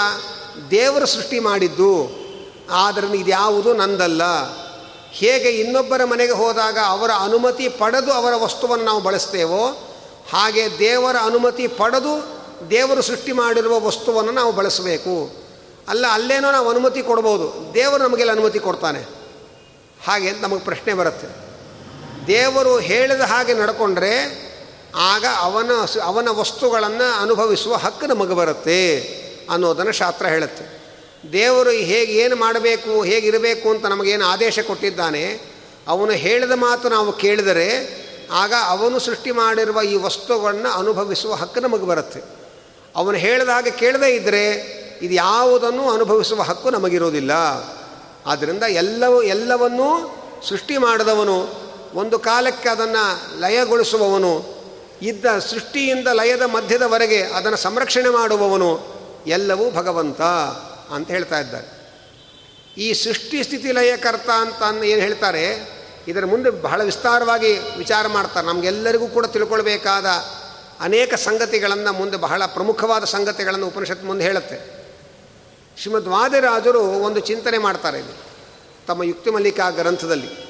ದೇವರು 0.71 1.07
ಸೃಷ್ಟಿ 1.07 1.39
ಮಾಡಿದ್ದು. 1.39 2.21
ಆದ್ದರಿಂದ 2.71 3.15
ಇದ್ಯಾವುದು 3.15 3.75
ನಂದಲ್ಲ. 3.75 4.23
ಹೇಗೆ 5.11 5.49
ಇನ್ನೊಬ್ಬರ 5.49 6.05
ಮನೆಗೆ 6.05 6.33
ಹೋದಾಗ 6.33 6.79
ಅವರ 6.87 7.11
ಅನುಮತಿ 7.11 7.69
ಪಡೆದು 7.69 8.13
ಅವರ 8.13 8.33
ವಸ್ತುವನ್ನು 8.37 8.85
ನಾವು 8.85 9.01
ಬಳಸ್ತೇವೋ, 9.01 9.69
ಹಾಗೆ 10.31 10.79
ದೇವರ 10.79 11.17
ಅನುಮತಿ 11.17 11.69
ಪಡೆದು 11.69 12.41
ದೇವರು 12.71 13.03
ಸೃಷ್ಟಿ 13.03 13.33
ಮಾಡಿರುವ 13.33 13.81
ವಸ್ತುವನ್ನು 13.81 14.33
ನಾವು 14.33 14.53
ಬಳಸಬೇಕು. 14.53 15.33
ಅಲ್ಲ, 15.89 16.07
ಅಲ್ಲೇನೋ 16.13 16.51
ನಾವು 16.51 16.71
ಅನುಮತಿ 16.71 17.03
ಕೊಡ್ಬೋದು. 17.03 17.75
ದೇವರು 17.75 18.03
ನಮಗೆಲ್ಲ 18.03 18.33
ಅನುಮತಿ 18.33 18.59
ಕೊಡ್ತಾನೆ. 18.59 19.01
ಹಾಗೆ 20.07 20.31
ನಮಗೆ 20.31 20.61
ಪ್ರಶ್ನೆ 20.61 20.95
ಬರುತ್ತೆ. 20.95 21.50
ದೇವರು 22.27 22.79
ಹೇಳಿದ 22.79 23.21
ಹಾಗೆ 23.21 23.55
ನಡ್ಕೊಂಡ್ರೆ 23.55 24.41
ಆಗ 24.97 25.25
ಅವನ 25.39 25.71
ಅವನ 26.05 26.29
ವಸ್ತುಗಳನ್ನು 26.31 27.23
ಅನುಭವಿಸುವ 27.23 27.75
ಹಕ್ಕು 27.75 28.07
ನಮಗೆ 28.07 28.35
ಬರುತ್ತೆ 28.35 29.01
ಅನ್ನೋದನ್ನು 29.51 29.93
ಶಾಸ್ತ್ರ 29.93 30.27
ಹೇಳುತ್ತೆ. 30.27 30.81
ದೇವರು 31.33 31.71
ಹೇಗೆ 31.71 32.13
ಏನು 32.13 32.37
ಮಾಡಬೇಕು, 32.37 33.03
ಹೇಗಿರಬೇಕು 33.03 33.71
ಅಂತ 33.71 33.87
ನಮಗೇನು 33.87 34.25
ಆದೇಶ 34.25 34.59
ಕೊಟ್ಟಿದ್ದಾನೆ, 34.59 35.41
ಅವನು 35.89 36.13
ಹೇಳಿದ 36.13 36.51
ಮಾತು 36.51 36.89
ನಾವು 36.89 37.13
ಕೇಳಿದರೆ 37.13 38.01
ಆಗ 38.33 38.53
ಅವನು 38.67 38.99
ಸೃಷ್ಟಿ 38.99 39.31
ಮಾಡಿರುವ 39.31 39.83
ಈ 39.83 39.97
ವಸ್ತುಗಳನ್ನು 39.97 40.71
ಅನುಭವಿಸುವ 40.71 41.35
ಹಕ್ಕು 41.35 41.61
ನಮಗೆ 41.61 41.83
ಬರುತ್ತೆ. 41.83 42.23
ಅವನು 42.97 43.17
ಹೇಳಿದ 43.17 43.49
ಹಾಗೆ 43.49 43.71
ಕೇಳದೇ 43.71 44.15
ಇದ್ದರೆ 44.15 44.45
ಇದು 45.03 45.15
ಯಾವುದನ್ನು 45.15 45.91
ಅನುಭವಿಸುವ 45.91 46.43
ಹಕ್ಕು 46.43 46.71
ನಮಗಿರೋದಿಲ್ಲ. 46.71 47.31
ಆದ್ದರಿಂದ 48.27 48.63
ಎಲ್ಲವೂ, 48.63 49.23
ಎಲ್ಲವನ್ನೂ 49.23 50.17
ಸೃಷ್ಟಿ 50.49 50.79
ಮಾಡಿದವನು 50.79 51.70
ಒಂದು 51.95 52.19
ಕಾಲಕ್ಕೆ 52.19 52.69
ಅದನ್ನು 52.69 53.41
ಲಯಗೊಳಿಸುವವನು, 53.41 54.61
ಇದ್ದ 55.03 55.39
ಸೃಷ್ಟಿಯಿಂದ 55.39 56.09
ಲಯದ 56.09 56.43
ಮಧ್ಯದವರೆಗೆ 56.43 57.23
ಅದನ್ನು 57.23 57.57
ಸಂರಕ್ಷಣೆ 57.57 58.09
ಮಾಡುವವನು 58.09 59.01
ಎಲ್ಲವೂ 59.27 59.71
ಭಗವಂತ 59.71 60.21
ಅಂತ 60.91 61.11
ಹೇಳ್ತಾ 61.11 61.39
ಇದ್ದಾರೆ. 61.39 61.81
ಈ 62.79 62.93
ಸೃಷ್ಟಿ 62.93 63.43
ಸ್ಥಿತಿ 63.43 63.73
ಲಯಕರ್ತ 63.73 64.31
ಅಂತ 64.31 64.85
ಏನು 64.85 65.01
ಹೇಳ್ತಾರೆ, 65.01 65.71
ಇದರ 66.09 66.25
ಮುಂದೆ 66.25 66.51
ಬಹಳ 66.51 66.83
ವಿಸ್ತಾರವಾಗಿ 66.85 67.59
ವಿಚಾರ 67.79 68.07
ಮಾಡ್ತಾರೆ. 68.07 68.47
ನಮಗೆಲ್ಲರಿಗೂ 68.47 69.07
ಕೂಡ 69.07 69.27
ತಿಳ್ಕೊಳ್ಬೇಕಾದ 69.27 70.07
ಅನೇಕ 70.81 71.15
ಸಂಗತಿಗಳನ್ನು 71.15 71.93
ಮುಂದೆ 71.93 72.17
ಬಹಳ 72.17 72.47
ಪ್ರಮುಖವಾದ 72.47 73.05
ಸಂಗತಿಗಳನ್ನು 73.05 73.67
ಉಪನಿಷತ್ 73.67 74.05
ಮುಂದೆ 74.05 74.25
ಹೇಳುತ್ತೆ. 74.25 74.81
ಶ್ರೀಮದ್ 75.81 76.09
ವಾದಿರಾಜರು 76.09 76.81
ಒಂದು 76.81 77.21
ಚಿಂತನೆ 77.21 77.59
ಮಾಡ್ತಾರೆ 77.59 77.99
ಇದು 77.99 78.15
ತಮ್ಮ 78.87 79.03
ಯುಕ್ತಿ 79.03 79.31
ಮಲ್ಲಿಕಾ 79.31 79.71
ಗ್ರಂಥದಲ್ಲಿ. 79.71 80.50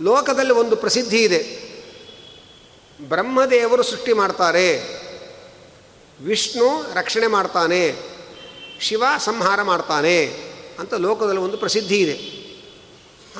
ಲೋಕದಲ್ಲಿ 0.00 0.52
ಒಂದು 0.52 0.76
ಪ್ರಸಿದ್ಧಿ 0.76 1.22
ಇದೆ. 1.22 1.70
ಬ್ರಹ್ಮದೇವರು 3.08 3.82
ಸೃಷ್ಟಿ 3.82 4.12
ಮಾಡ್ತಾರೆ. 4.12 5.00
ವಿಷ್ಣು 6.20 6.94
ರಕ್ಷಣೆ 6.94 7.26
ಮಾಡ್ತಾನೆ. 7.26 7.96
ಶಿವ 8.80 9.04
ಸಂಹಾರ 9.18 9.62
ಮಾಡ್ತಾನೆ 9.62 10.26
ಅಂತ 10.78 10.94
ಲೋಕದಲ್ಲಿ 10.94 11.40
ಒಂದು 11.40 11.56
ಪ್ರಸಿದ್ಧಿ 11.56 11.98
ಇದೆ. 12.00 12.40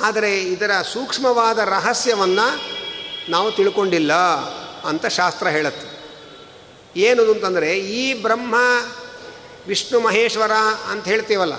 ಆದರೆ 0.02 0.42
ಇದರ 0.42 0.70
ಸೂಕ್ಷ್ಮವಾದ 0.92 1.58
ರಹಸ್ಯವನ್ನು 1.58 2.48
ನಾವು 3.30 3.52
ತಿಳ್ಕೊಂಡಿಲ್ಲ 3.52 4.12
ಅಂತ 4.84 5.06
ಶಾಸ್ತ್ರ 5.06 5.48
ಹೇಳುತ್ತೆ. 5.48 5.90
ಏನು 7.00 7.22
ಅಂತಂದರೆ 7.22 7.78
ಈ 7.78 8.22
ಬ್ರಹ್ಮ, 8.22 8.54
ವಿಷ್ಣು, 9.66 10.00
ಮಹೇಶ್ವರ 10.00 10.52
ಅಂತ 10.88 11.04
ಹೇಳ್ತೀವಲ್ಲ, 11.04 11.54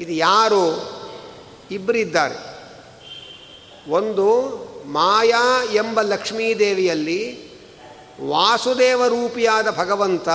ಇದು 0.00 0.12
ಯಾರು? 0.12 0.64
ಇಬ್ಬರಿದ್ದಾರೆ 1.70 2.47
ಒಂದು 3.88 4.68
ಮಾಯಾ 4.92 5.64
ಎಂಬ 5.72 6.00
ಲಕ್ಷ್ಮೀದೇವಿಯಲ್ಲಿ 6.00 7.48
ವಾಸುದೇವ 8.28 9.06
ರೂಪಿಯಾದ 9.06 9.78
ಭಗವಂತ 9.78 10.28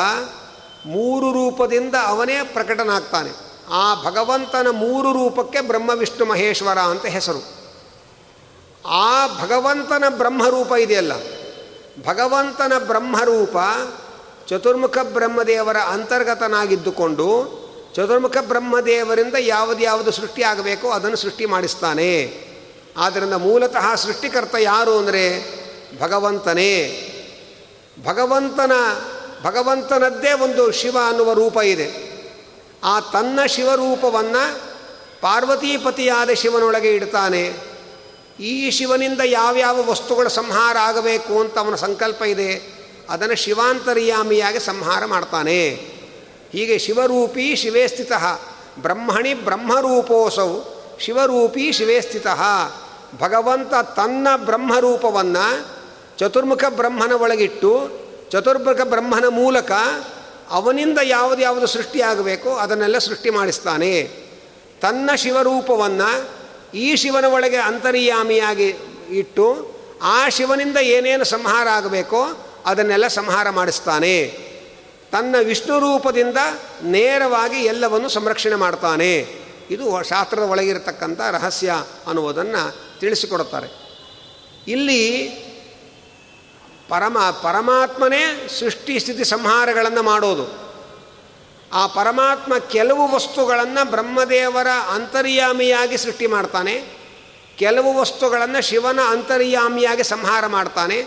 ಮೂರು 0.85 1.31
ರೂಪದಿಂದ 1.31 1.95
ಅವನೇ 2.05 2.43
ಪ್ರಕಟನಾಗ್ತಾನೆ. 2.53 3.29
ಆ 3.69 4.03
ಭಗವಂತನ 4.03 4.67
ಮೂರು 4.71 5.13
ರೂಪಕ್ಕೆ 5.13 5.61
ಬ್ರಹ್ಮ 5.61 5.91
ವಿಷ್ಣು 5.95 6.25
ಮಹೇಶ್ವರ 6.25 6.79
ಅಂತ 6.79 7.05
ಹೆಸರು. 7.05 7.63
ಆ 8.87 9.27
ಭಗವಂತನ 9.27 10.03
ಬ್ರಹ್ಮರೂಪ 10.09 10.71
ಇದೆಯಲ್ಲ. 10.71 11.11
ಭಗವಂತನ 12.05 12.73
ಬ್ರಹ್ಮರೂಪ 12.79 13.57
ಚತುರ್ಮುಖ 14.47 14.97
ಬ್ರಹ್ಮದೇವರ 14.97 15.77
ಅಂತರ್ಗತನಾಗಿದ್ದುಕೊಂಡು 15.77 17.63
ಚತುರ್ಮುಖ 17.95 18.37
ಬ್ರಹ್ಮದೇವರಿಂದ 18.47 19.35
ಸೃಷ್ಟಿ 20.09 20.43
ಆಗಬೇಕೋ 20.43 20.89
ಅದನ್ನು 20.89 21.17
ಸೃಷ್ಟಿ 21.17 21.45
ಮಾಡಿಸ್ತಾನೆ. 21.45 22.43
ಆದ್ದರಿಂದ 22.97 23.33
ಮೂಲತಃ 23.33 23.95
ಸೃಷ್ಟಿಕರ್ತ 23.95 24.55
ಯಾರು 24.59 24.97
ಅಂದರೆ 24.97 25.23
ಭಗವಂತನೇ. 25.99 26.73
ಭಗವಂತನ, 28.05 28.71
ಭಗವಂತನದ್ದೇ 29.43 30.31
ಒಂದು 30.31 30.71
ಶಿವ 30.71 30.97
ಅನ್ನುವ 31.07 31.33
ರೂಪ 31.33 31.57
ಇದೆ. 31.57 31.87
ಆ 32.83 32.99
ತನ್ನ 32.99 33.39
ಶಿವರೂಪವನ್ನು 33.45 34.59
ಪಾರ್ವತೀಪತಿಯಾದ 35.21 36.29
ಶಿವನೊಳಗೆ 36.29 36.95
ಇಡ್ತಾನೆ. 36.95 37.53
ಈ 38.39 38.71
ಶಿವನಿಂದ 38.71 39.21
ಯಾವ್ಯಾವ 39.25 39.89
ವಸ್ತುಗಳ 39.89 40.27
ಸಂಹಾರ 40.27 40.77
ಆಗಬೇಕು 40.77 41.39
ಅಂತ 41.39 41.57
ಅವನ 41.57 41.75
ಸಂಕಲ್ಪ 41.75 42.21
ಇದೆ, 42.23 42.51
ಅದನ್ನು 43.09 43.35
ಶಿವಾಂತರ್ಯಾಮಿಯಾಗಿ 43.35 44.59
ಸಂಹಾರ 44.59 45.05
ಮಾಡ್ತಾನೆ. 45.05 45.69
ಹೀಗೆ 46.51 46.79
ಶಿವರೂಪಿ 46.79 47.55
ಶಿವೇ 47.55 47.87
ಸ್ಥಿತ, 47.87 48.11
ಬ್ರಹ್ಮಣಿ 48.79 49.33
ಬ್ರಹ್ಮರೂಪೋಸೌ, 49.33 50.49
ಶಿವರೂಪಿ 50.99 51.71
ಶಿವೇ 51.71 52.01
ಸ್ಥಿತ. 52.01 52.27
ಭಗವಂತ 53.19 53.73
ತನ್ನ 53.73 54.27
ಬ್ರಹ್ಮರೂಪವನ್ನು 54.35 55.65
ಚತುರ್ಮುಖ 56.17 56.63
ಬ್ರಹ್ಮನ 56.69 57.11
ಒಳಗಿಟ್ಟು 57.11 57.89
ಚತುರ್ಮುಖ 58.29 58.81
ಬ್ರಹ್ಮನ 58.81 59.25
ಮೂಲಕ 59.29 59.71
ಅವನಿಂದ 60.49 60.99
ಯಾವುದು 61.03 61.41
ಯಾವುದು 61.41 61.67
ಸೃಷ್ಟಿಯಾಗಬೇಕೋ 61.67 62.49
ಅದನ್ನೆಲ್ಲ 62.49 62.97
ಸೃಷ್ಟಿ 62.97 63.29
ಮಾಡಿಸ್ತಾನೆ. 63.29 64.03
ತನ್ನ 64.81 65.09
ಶಿವರೂಪವನ್ನು 65.15 66.29
ಈ 66.77 66.95
ಶಿವನ 66.95 67.25
ಒಳಗೆ 67.25 67.55
ಅಂತರ್ಯಾಮಿಯಾಗಿ 67.55 68.75
ಇಟ್ಟು 69.09 69.73
ಆ 70.03 70.29
ಶಿವನಿಂದ 70.29 70.77
ಏನೇನು 70.77 71.23
ಸಂಹಾರ 71.23 71.67
ಆಗಬೇಕೋ 71.67 72.25
ಅದನ್ನೆಲ್ಲ 72.65 73.07
ಸಂಹಾರ 73.07 73.49
ಮಾಡಿಸ್ತಾನೆ. 73.49 74.27
ತನ್ನ 75.11 75.35
ವಿಷ್ಣು 75.43 75.79
ರೂಪದಿಂದ 75.79 76.37
ನೇರವಾಗಿ 76.83 77.59
ಎಲ್ಲವನ್ನು 77.63 78.09
ಸಂರಕ್ಷಣೆ 78.09 78.55
ಮಾಡ್ತಾನೆ. 78.55 79.43
ಇದು 79.71 80.03
ಶಾಸ್ತ್ರದ 80.03 80.43
ಒಳಗಿರತಕ್ಕಂಥ 80.43 81.21
ರಹಸ್ಯ 81.31 81.73
ಅನ್ನುವುದನ್ನು 82.07 82.92
ತಿಳಿಸಿಕೊಡುತ್ತಾರೆ. 83.03 83.69
ಇಲ್ಲಿ 84.73 85.01
ಪರಮ, 86.89 87.17
ಪರಮಾತ್ಮನೇ 87.43 88.23
ಸೃಷ್ಟಿ 88.59 88.95
ಸ್ಥಿತಿ 88.99 89.23
ಸಂಹಾರಗಳನ್ನು 89.25 90.03
ಮಾಡೋದು. 90.03 90.45
ಆ 91.73 91.83
ಪರಮಾತ್ಮ 91.87 92.53
ಕೆಲವು 92.71 93.03
ವಸ್ತುಗಳನ್ನು 93.13 93.83
ಬ್ರಹ್ಮದೇವರ 93.91 94.69
ಅಂತರ್ಯಾಮಿಯಾಗಿ 94.95 95.97
ಸೃಷ್ಟಿ 95.97 96.27
ಮಾಡ್ತಾನೆ, 96.27 96.75
ಕೆಲವು 97.57 97.89
ವಸ್ತುಗಳನ್ನು 97.99 98.59
ಶಿವನ 98.67 98.99
ಅಂತರ್ಯಾಮಿಯಾಗಿ 99.09 100.03
ಸಂಹಾರ 100.03 100.43
ಮಾಡ್ತಾನೆ, 100.47 100.97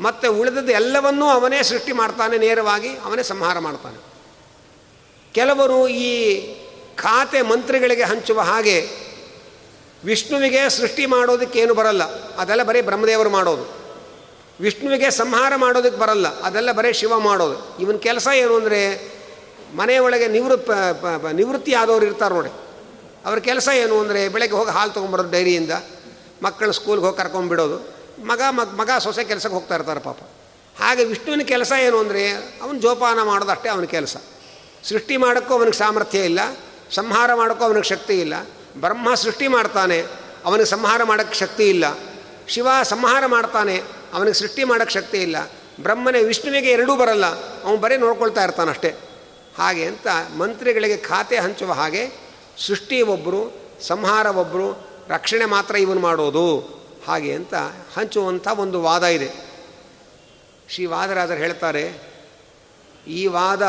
ಮತ್ತು 0.00 0.26
ಉಳಿದದ್ದು 0.40 0.72
ಎಲ್ಲವನ್ನೂ 0.72 1.26
ಅವನೇ 1.28 1.60
ಸೃಷ್ಟಿ 1.62 1.92
ಮಾಡ್ತಾನೆ 1.92 2.36
ನೇರವಾಗಿ, 2.38 2.90
ಅವನೇ 3.04 3.24
ಸಂಹಾರ 3.32 3.56
ಮಾಡ್ತಾನೆ. 3.58 3.98
ಕೆಲವರು 5.34 5.78
ಈ 5.88 6.12
ಖಾತೆ 6.96 7.40
ಮಂತ್ರಿಗಳಿಗೆ 7.42 8.04
ಹಂಚುವ 8.10 8.40
ಹಾಗೆ 8.40 8.76
ವಿಷ್ಣುವಿಗೆ 10.04 10.68
ಸೃಷ್ಟಿ 10.68 11.06
ಮಾಡೋದಕ್ಕೇನು 11.06 11.74
ಬರಲ್ಲ. 11.74 12.02
ಅದೆಲ್ಲ 12.36 12.62
ಬರೀ 12.62 12.80
ಬ್ರಹ್ಮದೇವರು 12.80 13.30
ಮಾಡೋದು. 13.30 13.64
ವಿಷ್ಣುವಿಗೆ 14.60 15.10
ಸಂಹಾರ 15.10 15.52
ಮಾಡೋದಕ್ಕೆ 15.56 16.00
ಬರಲ್ಲ. 16.00 16.40
ಅದೆಲ್ಲ 16.40 16.72
ಬರೀ 16.72 16.92
ಶಿವ 16.92 17.18
ಮಾಡೋದು. 17.18 17.82
ಇವನ 17.82 17.96
ಕೆಲಸ 17.96 18.28
ಏನು 18.34 18.56
ಅಂದರೆ 18.56 19.14
ಮನೆಯೊಳಗೆ 19.74 20.28
ನಿವೃತ್ತ 20.28 20.70
ನಿವೃತ್ತಿ 21.32 21.74
ಆದವ್ರು 21.74 22.06
ಇರ್ತಾರೆ 22.06 22.34
ನೋಡಿ. 22.34 22.48
ಅವ್ರ 23.26 23.38
ಕೆಲಸ 23.38 23.68
ಏನು 23.74 24.00
ಅಂದರೆ, 24.00 24.28
ಬೆಳಗ್ಗೆ 24.28 24.56
ಹೋಗಿ 24.56 24.70
ಹಾಲು 24.70 24.90
ತೊಗೊಂಬರೋದು 24.90 25.30
ಡೈರಿಯಿಂದ 25.30 25.70
ಮಕ್ಕಳು 26.42 26.72
ಸ್ಕೂಲ್ಗೆ 26.72 27.06
ಹೋಗಿ 27.06 27.16
ಕರ್ಕೊಂಡ್ಬಿಡೋದು 27.16 27.76
ಮಗ 28.24 28.40
ಮಗ 28.50 28.66
ಮಗ 28.66 28.90
ಸೊಸೆ 28.98 29.24
ಕೆಲಸಕ್ಕೆ 29.24 29.54
ಹೋಗ್ತಾ 29.54 29.74
ಇರ್ತಾರೆ 29.74 30.00
ಪಾಪ. 30.00 30.18
ಹಾಗೆ 30.80 31.04
ವಿಷ್ಣುವಿನ 31.04 31.42
ಕೆಲಸ 31.42 31.72
ಏನು 31.80 31.98
ಅಂದರೆ, 31.98 32.32
ಅವನು 32.62 32.80
ಜೋಪಾನ 32.80 33.22
ಮಾಡೋದು 33.22 33.50
ಅಷ್ಟೇ 33.50 33.68
ಅವನ 33.68 33.84
ಕೆಲಸ. 33.84 34.16
ಸೃಷ್ಟಿ 34.84 35.16
ಮಾಡೋಕ್ಕೂ 35.16 35.54
ಅವನಿಗೆ 35.54 35.76
ಸಾಮರ್ಥ್ಯ 35.76 36.18
ಇಲ್ಲ. 36.18 36.40
ಸಂಹಾರ 36.90 37.34
ಮಾಡೋಕ್ಕೂ 37.34 37.64
ಅವನಿಗೆ 37.64 37.88
ಶಕ್ತಿ 37.88 38.20
ಇಲ್ಲ. 38.20 38.34
ಬ್ರಹ್ಮ 38.74 39.08
ಸೃಷ್ಟಿ 39.14 39.48
ಮಾಡ್ತಾನೆ, 39.48 39.98
ಅವನಿಗೆ 40.44 40.68
ಸಂಹಾರ 40.70 41.00
ಮಾಡೋಕ್ಕೆ 41.04 41.34
ಶಕ್ತಿ 41.34 41.64
ಇಲ್ಲ. 41.68 41.84
ಶಿವ 42.48 42.68
ಸಂಹಾರ 42.82 43.24
ಮಾಡ್ತಾನೆ, 43.26 43.76
ಅವನಿಗೆ 44.14 44.36
ಸೃಷ್ಟಿ 44.38 44.62
ಮಾಡೋಕ್ಕೆ 44.64 44.94
ಶಕ್ತಿ 44.94 45.18
ಇಲ್ಲ. 45.18 45.36
ಬ್ರಹ್ಮನೇ 45.82 46.20
ವಿಷ್ಣುವಿಗೆ 46.22 46.70
ಎರಡೂ 46.70 46.92
ಬರಲ್ಲ, 46.96 47.26
ಅವನು 47.64 47.78
ಬರೀ 47.84 47.96
ನೋಡ್ಕೊಳ್ತಾ 47.96 48.42
ಇರ್ತಾನಷ್ಟೇ 48.44 48.90
ಹಾಗೆ 49.58 49.84
ಅಂತ 49.86 50.06
ಮಂತ್ರಿಗಳಿಗೆ 50.36 50.96
ಖಾತೆ 51.00 51.36
ಹಂಚುವ 51.38 51.72
ಹಾಗೆ 51.72 52.02
ಸೃಷ್ಟಿ 52.66 52.98
ಒಬ್ಬರು 53.14 53.40
ಸಂಹಾರ 53.86 54.26
ಒಬ್ಬರು 54.36 54.68
ರಕ್ಷಣೆ 55.08 55.46
ಮಾತ್ರ 55.46 55.74
ಇವನು 55.76 56.00
ಮಾಡೋದು. 56.00 56.46
ಹಾಗೆ 57.06 57.30
ಅಂತ 57.32 57.54
ಹಂಚುವಂಥ 57.96 58.46
ಒಂದು 58.58 58.78
ವಾದ 58.82 59.04
ಇದೆ. 59.16 59.30
ಶ್ರೀ 60.68 60.84
ವಾದರಾಜರು 60.86 61.36
ಹೇಳ್ತಾರೆ, 61.36 61.84
ಈ 63.06 63.22
ವಾದ 63.26 63.64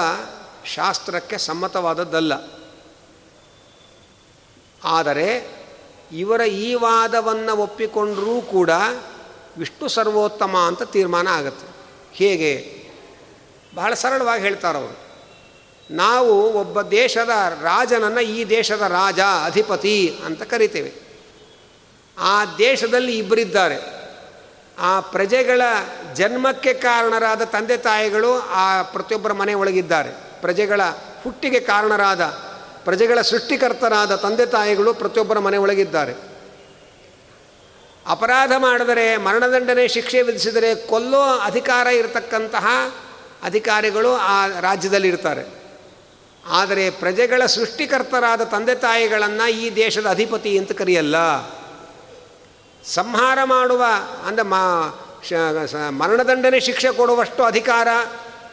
ಶಾಸ್ತ್ರಕ್ಕೆ 0.75 1.37
ಸಮ್ಮತವಾದದ್ದಲ್ಲ. 1.37 2.33
ಆದರೆ 4.85 5.55
ಇವರ 6.11 6.41
ಈ 6.41 6.73
ವಾದವನ್ನು 6.73 7.55
ಒಪ್ಪಿಕೊಂಡರೂ 7.55 8.41
ಕೂಡ 8.41 8.69
ವಿಷ್ಣು 9.57 9.87
ಸರ್ವೋತ್ತಮ 9.87 10.57
ಅಂತ 10.57 10.83
ತೀರ್ಮಾನ 10.83 11.27
ಆಗುತ್ತೆ. 11.27 11.67
ಹೇಗೆ? 12.11 12.85
ಬಹಳ 13.75 13.93
ಸರಳವಾಗಿ 13.93 14.43
ಹೇಳ್ತಾರವರು 14.43 15.05
ನಾವು 15.95 16.53
ಒಬ್ಬ 16.53 16.81
ದೇಶದ 16.81 17.29
ರಾಜನನ್ನು 17.61 18.21
ಈ 18.21 18.45
ದೇಶದ 18.45 18.81
ರಾಜ, 18.81 19.19
ಅಧಿಪತಿ 19.19 20.19
ಅಂತ 20.25 20.43
ಕರಿತೇವೆ. 20.43 20.93
ಆ 22.17 22.45
ದೇಶದಲ್ಲಿ 22.57 23.17
ಇಬ್ಬರಿದ್ದಾರೆ 23.17 23.95
ಆ 24.79 24.99
ಪ್ರಜೆಗಳ 24.99 25.61
ಜನ್ಮಕ್ಕೆ 26.13 26.73
ಕಾರಣರಾದ 26.73 27.43
ತಂದೆ 27.43 27.77
ತಾಯಿಗಳು 27.77 28.39
ಆ 28.39 28.81
ಪ್ರತಿಯೊಬ್ಬರ 28.81 29.33
ಮನೆ 29.33 29.53
ಒಳಗಿದ್ದಾರೆ 29.53 30.41
ಪ್ರಜೆಗಳ 30.41 30.81
ಹುಟ್ಟಿಗೆ 31.23 31.59
ಕಾರಣರಾದ 31.59 32.21
ಪ್ರಜೆಗಳ 32.85 33.21
ಸೃಷ್ಟಿಕರ್ತರಾದ 33.21 34.15
ತಂದೆ 34.15 34.45
ತಾಯಿಗಳು 34.45 34.93
ಪ್ರತಿಯೊಬ್ಬರ 34.93 35.39
ಮನೆ 35.39 35.57
ಒಳಗಿದ್ದಾರೆ. 35.57 36.13
ಅಪರಾಧ 38.07 38.51
ಮಾಡಿದರೆ, 38.57 39.17
ಮರಣದಂಡನೆ 39.17 39.87
ಶಿಕ್ಷೆ 39.87 40.21
ವಿಧಿಸಿದರೆ 40.21 40.75
ಕೊಲ್ಲೋ 40.75 41.21
ಅಧಿಕಾರ 41.21 41.87
ಇರತಕ್ಕಂತಹ 41.87 42.65
ಅಧಿಕಾರಿಗಳು 43.43 44.15
ಆ 44.15 44.47
ರಾಜ್ಯದಲ್ಲಿ 44.47 45.07
ಇರ್ತಾರೆ. 45.07 45.65
ಆದರೆ 46.47 46.89
ಪ್ರಜೆಗಳ 46.89 47.45
ಸೃಷ್ಟಿಕರ್ತರಾದ 47.45 48.43
ತಂದೆ 48.43 48.75
ತಾಯಿಗಳನ್ನು 48.75 49.51
ಈ 49.51 49.75
ದೇಶದ 49.75 50.07
ಅಧಿಪತಿ 50.09 50.57
ಅಂತ 50.57 50.71
ಕರೆಯಲ್ಲ. 50.71 51.15
ಸಂಹಾರ 52.83 53.39
ಮಾಡುವ 53.43 53.83
ಅಂದರೆ 54.25 54.43
ಮಾ 54.43 54.63
ಮರಣದಂಡನೆ 55.89 56.59
ಶಿಕ್ಷೆ 56.59 56.91
ಕೊಡುವಷ್ಟು 56.91 57.43
ಅಧಿಕಾರ, 57.43 57.87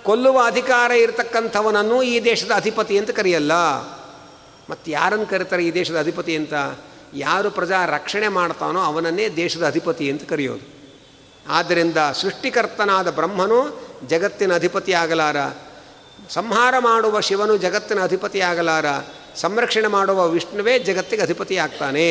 ಕೊಲ್ಲುವ 0.03 0.41
ಅಧಿಕಾರ 0.47 0.91
ಇರತಕ್ಕಂಥವನನ್ನು 0.91 2.03
ಈ 2.03 2.25
ದೇಶದ 2.25 2.53
ಅಧಿಪತಿ 2.55 2.99
ಅಂತ 2.99 3.11
ಕರೆಯಲ್ಲ. 3.11 3.53
ಮತ್ತು 4.73 4.91
ಯಾರನ್ನು 4.91 5.27
ಕರೀತಾರೆ 5.27 5.63
ಈ 5.67 5.73
ದೇಶದ 5.73 5.99
ಅಧಿಪತಿ 5.99 6.37
ಅಂತ, 6.37 6.55
ಯಾರು 7.15 7.51
ಪ್ರಜಾ 7.51 7.85
ರಕ್ಷಣೆ 7.87 8.29
ಮಾಡ್ತಾನೋ 8.29 8.81
ಅವನನ್ನೇ 8.81 9.29
ದೇಶದ 9.29 9.67
ಅಧಿಪತಿ 9.67 10.11
ಅಂತ 10.11 10.25
ಕರೆಯೋದು. 10.31 10.65
ಆದ್ದರಿಂದ 11.49 11.97
ಸೃಷ್ಟಿಕರ್ತನಾದ 12.13 13.11
ಬ್ರಹ್ಮನು 13.11 13.59
ಜಗತ್ತಿನ 14.09 14.55
ಅಧಿಪತಿ 14.55 14.93
ಆಗಲಾರ, 14.93 15.37
ಸಂಹಾರ 16.29 16.75
ಮಾಡುವ 16.79 17.21
ಶಿವನು 17.21 17.57
ಜಗತ್ತಿನ 17.57 18.01
ಅಧಿಪತಿ 18.05 18.41
ಆಗಲಾರ, 18.41 18.85
ಸಂರಕ್ಷಣೆ 19.37 19.87
ಮಾಡುವ 19.87 20.29
ವಿಷ್ಣುವೇ 20.29 20.79
ಜಗತ್ತಿಗೆ 20.79 21.23
ಅಧಿಪತಿ 21.23 21.57
ಆಗ್ತಾನೆ. 21.57 22.09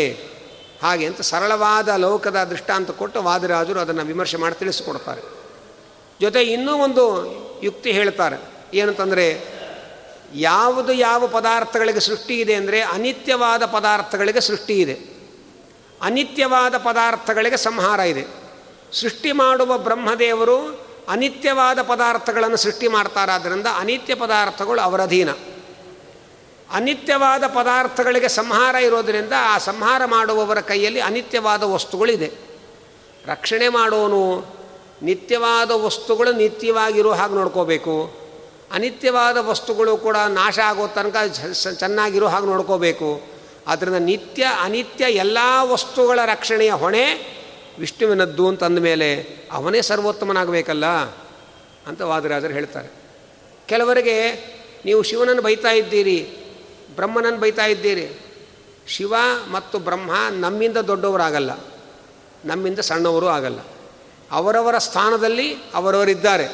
ಹಾಗೆ 0.84 1.05
ಅಂತ 1.05 1.22
ಸರಳವಾದ 1.22 1.89
ಲೋಕದ 1.89 2.43
ದೃಷ್ಟಾಂತ 2.43 2.91
ಕೊಟ್ಟು 2.91 3.24
ವಾದಿರಾಜರು 3.24 3.80
ಅದನ್ನು 3.80 4.03
ವಿಮರ್ಶೆ 4.03 4.38
ಮಾಡಿ 4.38 4.59
ತಿಳಿಸಿಕೊಡ್ತಾರೆ. 4.59 5.22
ಜೊತೆ 6.22 6.41
ಇನ್ನೂ 6.43 6.74
ಒಂದು 6.78 7.03
ಯುಕ್ತಿ 7.64 7.91
ಹೇಳ್ತಾರೆ. 7.91 8.38
ಏನಂತಂದರೆ 8.78 9.26
ಯಾವುದು 10.34 10.93
ಯಾವ 10.93 11.27
ಪದಾರ್ಥಗಳಿಗೆ 11.27 11.99
ಸೃಷ್ಟಿ 11.99 12.39
ಇದೆ 12.39 12.53
ಅಂದರೆ 12.53 12.82
ಅನಿತ್ಯವಾದ 12.82 13.65
ಪದಾರ್ಥಗಳಿಗೆ 13.65 14.41
ಸೃಷ್ಟಿ 14.41 14.79
ಇದೆ. 14.79 14.99
ಅನಿತ್ಯವಾದ 16.01 16.77
ಪದಾರ್ಥಗಳಿಗೆ 16.77 17.57
ಸಂಹಾರ 17.57 17.99
ಇದೆ. 17.99 18.27
ಸೃಷ್ಟಿ 18.93 19.32
ಮಾಡುವ 19.32 19.77
ಬ್ರಹ್ಮದೇವರು 19.77 20.86
ಅನಿತ್ಯವಾದ 21.09 21.82
ಪದಾರ್ಥಗಳನ್ನು 21.82 22.57
ಸೃಷ್ಟಿ 22.57 22.88
ಮಾಡ್ತಾರಾದ್ದರಿಂದ 22.88 23.67
ಅನಿತ್ಯ 23.77 24.15
ಪದಾರ್ಥಗಳು 24.15 24.82
ಅವರಧೀನ. 24.82 25.29
ಅನಿತ್ಯವಾದ 26.71 27.43
ಪದಾರ್ಥಗಳಿಗೆ 27.47 28.27
ಸಂಹಾರ 28.27 28.75
ಇರೋದರಿಂದ 28.75 29.34
ಆ 29.39 29.57
ಸಂಹಾರ 29.57 30.05
ಮಾಡುವವರ 30.05 30.59
ಕೈಯಲ್ಲಿ 30.59 30.99
ಅನಿತ್ಯವಾದ 30.99 31.63
ವಸ್ತುಗಳಿದೆ. 31.63 32.32
ರಕ್ಷಣೆ 33.25 33.69
ಮಾಡೋನು 33.69 34.45
ನಿತ್ಯವಾದ 35.01 35.71
ವಸ್ತುಗಳು 35.71 36.32
ನಿತ್ಯವಾಗಿರೋ 36.32 37.11
ಹಾಗೆ 37.11 37.34
ನೋಡ್ಕೋಬೇಕು. 37.34 38.20
ಅನಿತ್ಯವಾದ 38.74 39.38
ವಸ್ತುಗಳು 39.38 39.97
ಕೂಡ 39.97 40.17
ನಾಶ 40.30 40.59
ಆಗೋ 40.59 40.88
ತನಕ 40.88 41.15
ಚೆನ್ನಾಗಿರೋ 41.80 42.28
ಹಾಗೆ 42.28 42.45
ನೋಡ್ಕೋಬೇಕು. 42.45 43.09
ಆದ್ದರಿಂದ 43.67 43.99
ನಿತ್ಯ 44.05 44.43
ಅನಿತ್ಯ 44.61 45.05
ಎಲ್ಲ 45.13 45.38
ವಸ್ತುಗಳ 45.63 46.19
ರಕ್ಷಣೆಯ 46.26 46.72
ಹೊಣೆ 46.72 47.03
ವಿಷ್ಣುವಿನದ್ದು 47.80 48.47
ಅಂತಂದ 48.47 48.80
ಮೇಲೆ 48.80 49.09
ಅವನೇ 49.51 49.82
ಸರ್ವೋತ್ತಮನಾಗಬೇಕಲ್ಲ 49.82 50.86
ಅಂತ 51.88 52.01
ವಾದರಾಜರು 52.01 52.53
ಹೇಳ್ತಾರೆ. 52.53 52.89
ಕೆಲವರಿಗೆ 53.67 54.17
ನೀವು 54.86 55.01
ಶಿವನನ್ನು 55.03 55.41
ಬೈತಾ 55.41 55.72
ಇದ್ದೀರಿ, 55.72 56.19
ಬ್ರಹ್ಮನನ್ನು 56.95 57.39
ಬೈತಾ 57.39 57.65
ಇದ್ದೀರಿ. 57.65 58.07
ಶಿವ 58.88 59.13
ಮತ್ತು 59.51 59.80
ಬ್ರಹ್ಮ 59.80 60.11
ನಮ್ಮಿಂದ 60.32 60.78
ದೊಡ್ಡವರಾಗಲ್ಲ, 60.78 61.51
ನಮ್ಮಿಂದ 62.45 62.80
ಸಣ್ಣವರು 62.80 63.28
ಆಗಲ್ಲ. 63.28 63.59
ಅವರವರ 64.32 64.78
ಸ್ಥಾನದಲ್ಲಿ 64.78 65.47
ಅವರವರಿದ್ದಾರೆ. 65.74 66.47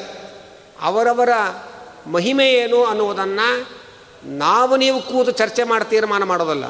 ಅವರವರ 0.82 1.32
ಮಹಿಮೆ 2.12 2.52
ಏನು 2.52 2.84
ಅನ್ನುವುದನ್ನು 2.84 3.48
ನಾವು 4.24 4.76
ನೀವು 4.76 5.02
ಕೂತು 5.02 5.30
ಚರ್ಚೆ 5.30 5.62
ಮಾಡಿ 5.62 5.90
ತೀರ್ಮಾನ 5.90 6.22
ಮಾಡೋದಲ್ಲ. 6.22 6.64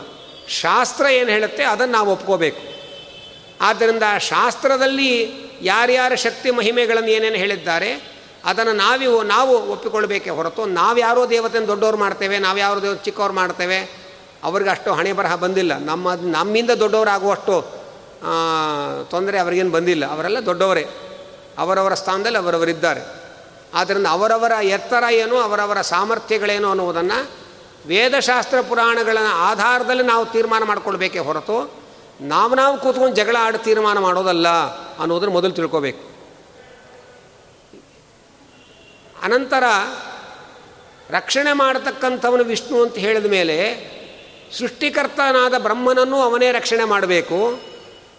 ಶಾಸ್ತ್ರ 0.49 1.07
ಏನು 1.07 1.31
ಹೇಳುತ್ತೆ 1.31 1.63
ಅದನ್ನು 1.65 1.95
ನಾವು 1.95 2.13
ಒಪ್ಕೋಬೇಕು. 2.13 2.63
ಆದ್ದರಿಂದ 3.61 4.03
ಶಾಸ್ತ್ರದಲ್ಲಿ 4.21 5.11
ಯಾರ್ಯಾರ 5.63 6.15
ಶಕ್ತಿ 6.15 6.51
ಮಹಿಮೆಗಳನ್ನು 6.51 7.11
ಏನೇನು 7.11 7.37
ಹೇಳಿದ್ದಾರೆ, 7.37 7.91
ಅದನ್ನು 8.45 8.73
ನಾವಿವು, 8.73 9.23
ನಾವು 9.23 9.73
ಒಪ್ಪಿಕೊಳ್ಬೇಕೇ 9.73 10.31
ಹೊರತು 10.31 10.67
ನಾವ್ಯಾರೋ 10.67 11.31
ದೇವತೆಯನ್ನು 11.31 11.69
ದೊಡ್ಡವ್ರು 11.69 11.99
ಮಾಡ್ತೇವೆ 11.99 12.39
ನಾವ್ಯಾರೋ 12.39 12.83
ದೇವತೆ 12.83 13.05
ಚಿಕ್ಕವ್ರು 13.05 13.35
ಮಾಡ್ತೇವೆ, 13.35 13.79
ಅವ್ರಿಗೆ 14.45 14.71
ಅಷ್ಟು 14.71 14.93
ಹಣೆ 14.93 15.13
ಬರಹ 15.13 15.35
ಬಂದಿಲ್ಲ. 15.35 15.79
ನಮ್ಮ, 15.79 16.15
ನಮ್ಮಿಂದ 16.15 16.71
ದೊಡ್ಡವರಾಗುವಷ್ಟು 16.71 17.55
ತೊಂದರೆ 19.11 19.39
ಅವರಿಗೇನು 19.39 19.71
ಬಂದಿಲ್ಲ. 19.71 20.05
ಅವರೆಲ್ಲ 20.13 20.47
ದೊಡ್ಡವರೇ. 20.47 20.87
ಅವರವರ 21.59 21.95
ಸ್ಥಾನದಲ್ಲಿ 21.95 22.39
ಅವರವರಿದ್ದಾರೆ. 22.39 23.18
ಆದ್ದರಿಂದ 23.75 24.07
ಅವರವರ 24.11 24.53
ಎತ್ತರ 24.63 25.05
ಏನು, 25.11 25.37
ಅವರವರ 25.37 25.81
ಸಾಮರ್ಥ್ಯಗಳೇನು 25.81 26.69
ಅನ್ನುವುದನ್ನು 26.69 27.31
ವೇದಶಾಸ್ತ್ರ 27.87 28.61
ಪುರಾಣಗಳ 28.61 29.19
ಆಧಾರದಲ್ಲಿ 29.33 30.03
ನಾವು 30.03 30.27
ತೀರ್ಮಾನ 30.27 30.65
ಮಾಡಿಕೊಳ್ಬೇಕೇ 30.65 31.19
ಹೊರತು 31.19 31.75
ನಾವು 32.21 32.55
ನಾವು 32.55 32.79
ಕೂತ್ಕೊಂಡು 32.79 33.17
ಜಗಳ 33.17 33.37
ಆಡಿ 33.41 33.65
ತೀರ್ಮಾನ 33.65 33.99
ಮಾಡೋದಲ್ಲ 33.99 34.49
ಅನ್ನೋದನ್ನು 34.99 35.35
ಮೊದಲು 35.35 35.51
ತಿಳ್ಕೋಬೇಕು. 35.51 36.09
ಅನಂತರ 39.23 39.65
ರಕ್ಷಣೆ 41.11 41.53
ಮಾಡತಕ್ಕಂಥವನು 41.53 42.45
ವಿಷ್ಣು 42.45 42.83
ಅಂತ 42.83 42.95
ಹೇಳಿದ 42.95 43.27
ಮೇಲೆ 43.27 43.89
ಸೃಷ್ಟಿಕರ್ತನಾದ 44.59 45.59
ಬ್ರಹ್ಮನನ್ನು 45.59 46.21
ಅವನೇ 46.21 46.53
ರಕ್ಷಣೆ 46.53 46.85
ಮಾಡಬೇಕು. 46.85 47.61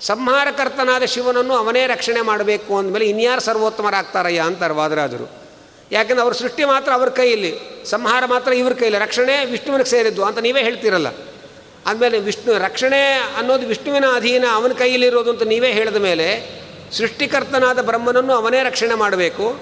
ಸಂಹಾರಕರ್ತನಾದ 0.02 1.04
ಶಿವನನ್ನು 1.04 1.54
ಅವನೇ 1.54 1.88
ರಕ್ಷಣೆ 1.88 2.22
ಮಾಡಬೇಕು 2.22 2.78
ಅಂದಮೇಲೆ 2.78 3.06
ಇನ್ಯಾರು 3.06 3.41
ಸರ್ವೋತ್ತಮರಾಗ್ತಾರಯ್ಯ 3.41 4.39
ಅಂತಾರೆ 4.39 4.74
ವಾದರಾಜರು. 4.74 5.39
ಯಾಕೆಂದ್ರೆ 5.91 6.22
ಅವ್ರ 6.22 6.34
ಸೃಷ್ಟಿ 6.34 6.64
ಮಾತ್ರ 6.66 6.91
ಅವ್ರ 6.93 7.10
ಕೈಯಲ್ಲಿ, 7.10 7.84
ಸಂಹಾರ 7.86 8.24
ಮಾತ್ರ 8.26 8.54
ಇವ್ರ 8.54 8.74
ಕೈಯಲ್ಲಿ, 8.74 9.00
ರಕ್ಷಣೆ 9.00 9.45
ವಿಷ್ಣುವಿನಿಗೆ 9.45 9.89
ಸೇರಿದ್ದು 9.89 10.24
ಅಂತ 10.24 10.38
ನೀವೇ 10.38 10.62
ಹೇಳ್ತೀರಲ್ಲ. 10.62 11.08
ಆದಮೇಲೆ 11.88 12.20
ವಿಷ್ಣು, 12.20 12.58
ರಕ್ಷಣೆ 12.58 13.14
ಅನ್ನೋದು 13.38 13.68
ವಿಷ್ಣುವಿನ 13.68 14.06
ಅಧೀನ 14.16 14.45
ಅವನ 14.54 14.72
ಕೈಯಲ್ಲಿರೋದು 14.72 15.30
ಅಂತ 15.32 15.43
ನೀವೇ 15.43 15.72
ಹೇಳಿದ 15.72 15.95
ಮೇಲೆ 15.95 16.60
ಸೃಷ್ಟಿಕರ್ತನಾದ 16.97 17.82
ಬ್ರಹ್ಮನನ್ನು 17.82 18.34
ಅವನೇ 18.34 18.64
ರಕ್ಷಣೆ 18.64 18.95
ಮಾಡಬೇಕು, 18.95 19.60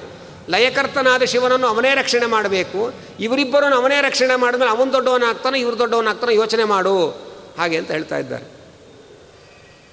ಲಯಕರ್ತನಾದ 0.49 1.23
ಶಿವನನ್ನು 1.23 1.67
ಅವನೇ 1.67 1.95
ರಕ್ಷಣೆ 1.95 2.25
ಮಾಡಬೇಕು, 2.25 2.93
ಇವರಿಬ್ಬರನ್ನು 3.19 3.77
ಅವನೇ 3.77 4.01
ರಕ್ಷಣೆ 4.01 4.35
ಮಾಡಿದ್ಮೇಲೆ 4.35 4.71
ಅವನು 4.71 4.93
ದೊಡ್ಡವನಾಗ್ತಾನೆ, 4.93 5.59
ಇವ್ರು 5.59 5.79
ದೊಡ್ಡವನಾಗ್ತಾನೆ 5.79 6.35
ಯೋಚನೆ 6.35 6.63
ಮಾಡು, 6.63 7.09
ಹಾಗೆ 7.57 7.77
ಅಂತ 7.77 7.91
ಹೇಳ್ತಾ 7.91 8.17
ಇದ್ದಾರೆ. 8.17 8.56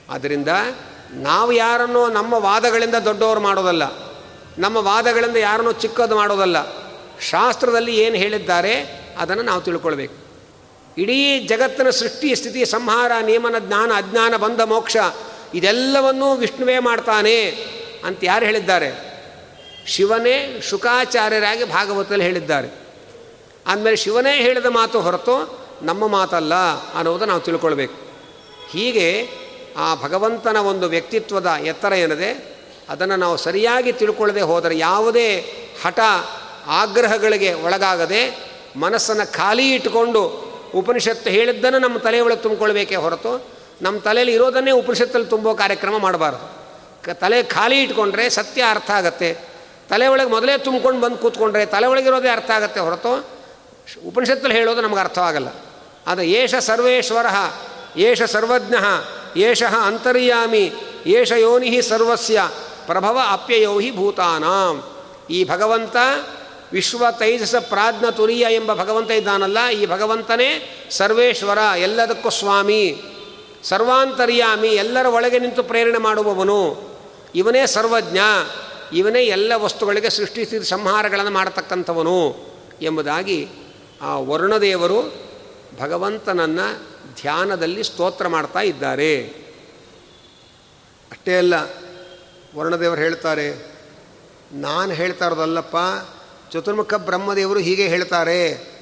ಆದ್ದರಿಂದ 0.09 0.49
ನಾವು 1.11 1.53
ಯಾರನ್ನು 1.53 2.09
ನಮ್ಮ 2.09 2.35
ವಾದಗಳಿಂದ 2.35 2.95
ದೊಡ್ಡವರು 2.95 3.41
ಮಾಡೋದಲ್ಲ, 3.41 3.85
ನಮ್ಮ 4.59 4.77
ವಾದಗಳಿಂದ 4.77 5.37
ಯಾರನ್ನೋ 5.37 5.73
ಚಿಕ್ಕದು 5.73 6.17
ಮಾಡೋದಲ್ಲ, 6.17 6.57
ಶಾಸ್ತ್ರದಲ್ಲಿ 7.21 7.97
ಏನು 7.97 8.17
ಹೇಳಿದ್ದಾರೆ 8.17 8.75
ಅದನ್ನು 9.19 9.43
ನಾವು 9.43 9.61
ತಿಳ್ಕೊಳ್ಬೇಕು. 9.61 10.17
ಇಡೀ 10.99 11.47
ಜಗತ್ತಿನ 11.47 11.91
ಸೃಷ್ಟಿ, 11.91 12.35
ಸ್ಥಿತಿ, 12.35 12.65
ಸಂಹಾರ, 12.65 13.13
ನಿಯಮನ 13.23 13.55
ಜ್ಞಾನ, 13.59 13.91
ಅಜ್ಞಾನ, 13.97 14.37
ಬಂಧ, 14.37 14.61
ಮೋಕ್ಷ, 14.61 14.97
ಇದೆಲ್ಲವನ್ನೂ 15.55 16.35
ವಿಷ್ಣುವೇ 16.35 16.79
ಮಾಡ್ತಾನೆ 16.79 17.37
ಅಂತ 18.05 18.19
ಯಾರು 18.23 18.45
ಹೇಳಿದ್ದಾರೆ? 18.45 18.91
ಶಿವನೇ 19.87 20.61
ಶುಕಾಚಾರ್ಯರಾಗಿ 20.61 21.65
ಭಾಗವತದಲ್ಲಿ 21.65 22.25
ಹೇಳಿದ್ದಾರೆ. 22.25 22.69
ಆದಮೇಲೆ 23.67 23.97
ಶಿವನೇ 23.97 24.37
ಹೇಳಿದ 24.37 24.67
ಮಾತು 24.67 25.01
ಹೊರತು 25.01 25.59
ನಮ್ಮ 25.83 26.07
ಮಾತಲ್ಲ 26.07 26.55
ಅನ್ನೋದು 26.95 27.25
ನಾವು 27.25 27.41
ತಿಳ್ಕೊಳ್ಬೇಕು. 27.41 27.97
ಹೀಗೆ 28.71 29.09
ಆ 29.77 29.95
ಭಗವಂತನ 29.95 30.57
ಒಂದು 30.57 30.89
ವ್ಯಕ್ತಿತ್ವದ 30.89 31.47
ಎತ್ತರ 31.47 31.93
ಏನಿದೆ? 31.93 32.55
ಅದನ್ನು 32.89 33.17
ನಾವು 33.17 33.37
ಸರಿಯಾಗಿ 33.37 33.93
ತಿಳ್ಕೊಳ್ಳದೆ 33.93 34.41
ಹೋದರೆ 34.41 34.79
ಯಾವುದೇ 34.79 35.41
ಹಠ 35.85 35.99
ಆಗ್ರಹಗಳಿಗೆ 36.67 37.53
ಒಳಗಾಗದೆ 37.53 38.55
ಮನಸ್ಸನ್ನು 38.77 39.33
ಖಾಲಿ 39.33 39.75
ಇಟ್ಟುಕೊಂಡು 39.75 40.55
ಉಪನಿಷತ್ತು 40.75 41.31
ಹೇಳಿದ್ದನ್ನು 41.31 41.79
ನಮ್ಮ 41.79 41.99
ತಲೆಯೊಳಗೆ 41.99 42.37
ತುಂಬಿಕೊಳ್ಬೇಕೇ 42.37 42.97
ಹೊರತು 42.97 43.49
ನಮ್ಮ 43.83 43.99
ತಲೆಯಲ್ಲಿ 43.99 44.35
ಇರೋದನ್ನೇ 44.35 44.71
ಉಪನಿಷತ್ತಲ್ಲಿ 44.71 45.27
ತುಂಬೋ 45.27 45.55
ಕಾರ್ಯಕ್ರಮ 45.55 45.99
ಮಾಡಬಾರ್ದು. 45.99 46.65
ಕ 47.05 47.09
ತಲೆ 47.09 47.43
ಖಾಲಿ 47.43 47.83
ಇಟ್ಕೊಂಡ್ರೆ 47.83 48.31
ಸತ್ಯ 48.31 48.65
ಅರ್ಥ 48.71 48.91
ಆಗುತ್ತೆ. 48.91 49.35
ತಲೆ 49.91 50.07
ಒಳಗೆ 50.07 50.31
ಮೊದಲೇ 50.31 50.59
ತುಂಬ್ಕೊಂಡು 50.59 51.01
ಬಂದು 51.01 51.17
ಕೂತ್ಕೊಂಡ್ರೆ 51.17 51.67
ತಲೆ 51.67 51.87
ಒಳಗಿರೋದೇ 51.87 52.29
ಅರ್ಥ 52.29 52.51
ಆಗುತ್ತೆ 52.51 52.81
ಹೊರತು 52.81 53.25
ಉಪನಿಷತ್ತಲ್ಲಿ 54.07 54.57
ಹೇಳೋದು 54.57 54.81
ನಮಗೆ 54.81 55.01
ಅರ್ಥವಾಗಲ್ಲ. 55.01 55.49
ಆದರೆ 56.07 56.31
ಏಷ 56.31 56.55
ಸರ್ವೇಶ್ವರ, 56.55 57.27
ಏಷ 57.97 58.23
ಸರ್ವಜ್ಞ 58.23 58.75
ಏಷ 59.37 59.63
ಅಂತರ್ಯಾಮಿ, 59.63 60.73
ಏಷ 61.07 61.33
ಯೋನಿ 61.33 61.83
ಸರ್ವಸ್ಯ, 61.83 62.51
ಪ್ರಭವ 62.87 63.19
ಅಪ್ಯಯೋ 63.31 63.79
ಹಿ 63.79 63.91
ಭೂತಾನಾಂ. 63.91 64.85
ಈ 65.31 65.45
ಭಗವಂತ 65.45 65.97
ವಿಶ್ವ 66.73 67.05
ತೈಜಸ 67.11 67.55
ಪ್ರಾಜ್ಞ 67.55 68.05
ತುರಿಯ 68.11 68.47
ಎಂಬ 68.51 68.75
ಭಗವಂತ 68.75 69.11
ಇದ್ದಾನಲ್ಲ, 69.11 69.69
ಈ 69.69 69.87
ಭಗವಂತನೇ 69.87 70.51
ಸರ್ವೇಶ್ವರ, 70.91 71.59
ಎಲ್ಲದಕ್ಕೂ 71.77 72.31
ಸ್ವಾಮಿ. 72.31 73.03
ಸರ್ವಾಂತರ್ಯಾಮಿ, 73.63 74.69
ಎಲ್ಲರ 74.69 75.07
ಒಳಗೆ 75.07 75.39
ನಿಂತು 75.39 75.63
ಪ್ರೇರಣೆ 75.63 75.99
ಮಾಡುವವನು. 75.99 76.77
ಇವನೇ 77.35 77.67
ಸರ್ವಜ್ಞ, 77.67 78.19
ಇವನೇ 78.93 79.23
ಎಲ್ಲ 79.23 79.53
ವಸ್ತುಗಳಿಗೆ 79.57 80.11
ಸೃಷ್ಟಿಸಿದ 80.11 80.63
ಸಂಹಾರಗಳನ್ನು 80.63 81.31
ಮಾಡತಕ್ಕಂಥವನು 81.31 82.37
ಎಂಬುದಾಗಿ 82.83 83.49
ಆ 84.03 84.19
ವರುಣದೇವರು 84.19 85.15
ಭಗವಂತನನ್ನು 85.81 86.94
ಧ್ಯಾನದಲ್ಲಿ 87.21 87.85
ಸ್ತೋತ್ರ 87.85 88.29
ಮಾಡ್ತಾ 88.29 88.61
ಇದ್ದಾರೆ. 88.61 89.23
ಅಷ್ಟೇ 91.11 91.39
ಅಲ್ಲ, 91.39 91.55
ವರ್ಣದೇವರು 92.57 93.01
ಹೇಳ್ತಾರೆ, 93.01 93.75
ನಾನು 94.53 94.93
ಹೇಳ್ತಾ 94.93 95.27
ಇರೋದಲ್ಲಪ್ಪ, 95.27 95.77
ಚತುರ್ಮುಖ 96.53 96.95
ಬ್ರಹ್ಮದೇವರು 96.95 97.61
ಹೀಗೆ 97.61 97.89
ಹೇಳ್ತಾರೆ. 97.89 98.75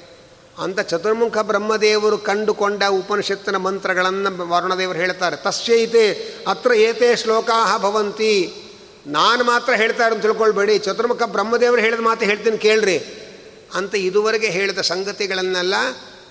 ಅಂತ 0.57 0.79
ಚತುರ್ಮುಖ 0.79 1.37
ಬ್ರಹ್ಮದೇವರು 1.37 2.17
ಕಂಡುಕೊಂಡ 2.17 2.83
ಉಪನಿಷತ್ತಿನ 2.89 3.57
ಮಂತ್ರಗಳನ್ನು 3.57 4.49
ವರ್ಣದೇವರು 4.49 4.99
ಹೇಳ್ತಾರೆ. 4.99 5.35
ತಸ್ಯೈತೆ, 5.35 6.33
ಅತ್ರ 6.47 6.73
ಏತೆ 6.73 7.15
ಶ್ಲೋಕಾ 7.15 7.77
ಭವಂತಿ. 7.77 8.53
ನಾನು 9.07 9.43
ಮಾತ್ರ 9.43 9.73
ಹೇಳ್ತಾ 9.73 10.07
ಇರೋ 10.07 10.15
ತಿಳ್ಕೊಳ್ಬೇಡಿ. 10.15 10.77
ಚತುರ್ಮುಖ 10.77 11.23
ಬ್ರಹ್ಮದೇವರು 11.23 11.81
ಹೇಳಿದ 11.81 11.99
ಮಾತು 11.99 12.25
ಹೇಳ್ತೀನಿ 12.25 12.57
ಕೇಳ್ರಿ. 12.57 12.97
ಅಂತ 13.73 13.95
ಇದುವರೆಗೆ 13.95 14.47
ಹೇಳಿದ 14.47 14.79
ಸಂಗತಿಗಳನ್ನೆಲ್ಲ 14.79 15.73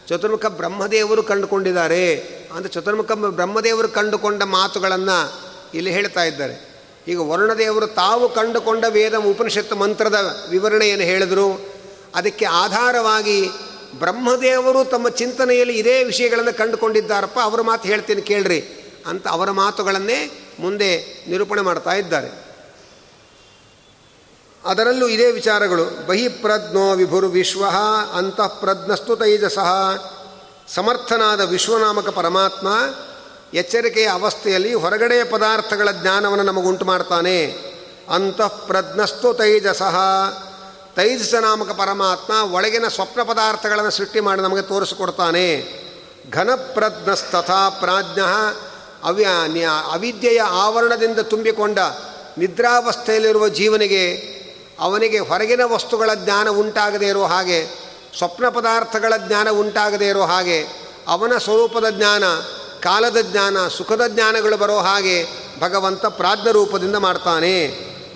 ಚತುರ್ಮುಖ 0.08 0.46
ಬ್ರಹ್ಮದೇವರು 0.46 1.22
ಕಂಡುಕೊಂಡಿದ್ದಾರೆ 1.22 2.16
ಅಂತ 2.54 2.66
ಚತುರ್ಮುಖ 2.66 3.12
ಬ್ರಹ್ಮದೇವರು 3.12 3.88
ಕಂಡುಕೊಂಡ 3.88 4.42
ಮಾತುಗಳನ್ನು 4.42 5.42
ಇಲ್ಲಿ 5.74 5.90
ಹೇಳ್ತಾ 5.90 6.24
ಇದ್ದಾರೆ. 6.24 6.72
ಈಗ 7.08 7.20
ವರುಣದೇವರು 7.20 7.86
ತಾವು 7.86 8.28
ಕಂಡುಕೊಂಡ 8.28 8.84
ವೇದ 8.88 9.14
ಉಪನಿಷತ್ತು 9.14 9.76
ಮಂತ್ರದ 9.76 10.46
ವಿವರಣೆಯನ್ನು 10.50 11.04
ಹೇಳಿದರು. 11.04 11.60
ಅದಕ್ಕೆ 12.14 12.44
ಆಧಾರವಾಗಿ 12.44 13.48
ಬ್ರಹ್ಮದೇವರು 13.98 14.84
ತಮ್ಮ 14.84 15.08
ಚಿಂತನೆಯಲ್ಲಿ 15.08 15.78
ಇದೇ 15.78 16.04
ವಿಷಯಗಳನ್ನು 16.04 16.58
ಕಂಡುಕೊಂಡಿದ್ದಾರಪ್ಪ, 16.58 17.38
ಅವರ 17.42 17.60
ಮಾತು 17.60 17.88
ಹೇಳ್ತೀನಿ 17.88 18.22
ಕೇಳ್ರಿ 18.22 18.64
ಅಂತ 19.06 19.28
ಅವರ 19.28 19.50
ಮಾತುಗಳನ್ನೇ 19.50 20.30
ಮುಂದೆ 20.60 21.24
ನಿರೂಪಣೆ 21.28 21.60
ಮಾಡ್ತಾ 21.60 21.92
ಇದ್ದಾರೆ. 21.92 22.51
ಅದರಲ್ಲೂ 24.66 25.08
ಇದೇ 25.08 25.30
ವಿಚಾರಗಳು. 25.30 26.06
ಬಹಿಪ್ರಜ್ಞೋ 26.06 26.94
ವಿಭುರ್ 26.94 27.26
ವಿಶ್ವ 27.26 27.64
ಅಂತಃಪ್ರಜ್ಞಸ್ತು 28.12 29.16
ತೈಜಸಃ. 29.16 29.68
ಸಮರ್ಥನಾದ 30.74 31.40
ವಿಶ್ವನಾಮಕ 31.40 32.08
ಪರಮಾತ್ಮ 32.08 32.68
ಎಚ್ಚರಿಕೆಯ 33.54 34.06
ಅವಸ್ಥೆಯಲ್ಲಿ 34.06 34.74
ಹೊರಗಡೆಯ 34.74 35.24
ಪದಾರ್ಥಗಳ 35.24 35.88
ಜ್ಞಾನವನ್ನು 35.90 36.44
ನಮಗುಂಟು 36.44 36.84
ಮಾಡ್ತಾನೆ. 36.84 37.56
ಅಂತಃಪ್ರಜ್ಞಸ್ತು 38.10 39.34
ತೈಜಸಃ. 39.34 39.96
ತೈಜಸ 40.96 41.34
ನಾಮಕ 41.34 41.70
ಪರಮಾತ್ಮ 41.70 42.52
ಒಳಗಿನ 42.52 42.88
ಸ್ವಪ್ನ 42.88 43.22
ಪದಾರ್ಥಗಳನ್ನು 43.22 43.90
ಸೃಷ್ಟಿ 43.90 44.20
ಮಾಡಿ 44.20 44.40
ನಮಗೆ 44.40 44.62
ತೋರಿಸಿಕೊಡ್ತಾನೆ. 44.62 45.64
ಘನಪ್ರಜ್ಞಸ್ತಥಾ 46.32 47.68
ಪ್ರಾಜ್ಞ. 47.68 48.20
ಅವ್ಯ 49.04 49.26
ಅವಿದ್ಯೆಯ 49.92 50.40
ಆವರಣದಿಂದ 50.40 51.18
ತುಂಬಿಕೊಂಡ 51.18 51.78
ನಿದ್ರಾವಸ್ಥೆಯಲ್ಲಿರುವ 52.38 53.48
ಜೀವನಿಗೆ 53.48 54.32
ಅವನಿಗೆ 54.82 55.18
ಹೊರಗಿನ 55.18 55.60
ವಸ್ತುಗಳ 55.64 56.14
ಜ್ಞಾನ 56.14 56.48
ಉಂಟಾಗದೇ 56.48 57.06
ಇರೋ 57.06 57.22
ಹಾಗೆ, 57.22 57.66
ಸ್ವಪ್ನ 58.18 58.48
ಪದಾರ್ಥಗಳ 58.48 59.12
ಜ್ಞಾನ 59.26 59.50
ಉಂಟಾಗದೇ 59.50 60.08
ಇರೋ 60.08 60.22
ಹಾಗೆ, 60.22 60.66
ಅವನ 61.08 61.32
ಸ್ವರೂಪದ 61.38 61.90
ಜ್ಞಾನ, 61.90 62.24
ಕಾಲದ 62.80 63.20
ಜ್ಞಾನ, 63.20 63.68
ಸುಖದ 63.68 64.06
ಜ್ಞಾನಗಳು 64.08 64.56
ಬರೋ 64.56 64.78
ಹಾಗೆ 64.78 65.26
ಭಗವಂತ 65.60 66.06
ಪ್ರಾಜ್ಞ 66.06 66.48
ರೂಪದಿಂದ 66.52 66.96
ಮಾಡ್ತಾನೆ. 66.96 67.58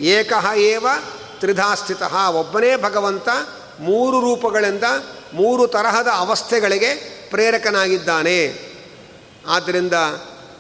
ಏಕಃ 0.01 0.53
ಏವ 0.55 0.87
ತ್ರಿಧಾಸ್ಥಿತ. 1.41 2.03
ಒಬ್ಬನೇ 2.31 2.77
ಭಗವಂತ 2.77 3.29
ಮೂರು 3.81 4.21
ರೂಪಗಳಿಂದ 4.21 4.85
ಮೂರು 5.35 5.67
ತರಹದ 5.67 6.09
ಅವಸ್ಥೆಗಳಿಗೆ 6.15 6.95
ಪ್ರೇರಕನಾಗಿದ್ದಾನೆ. 7.31 8.73
ಆದ್ದರಿಂದ 9.49 9.93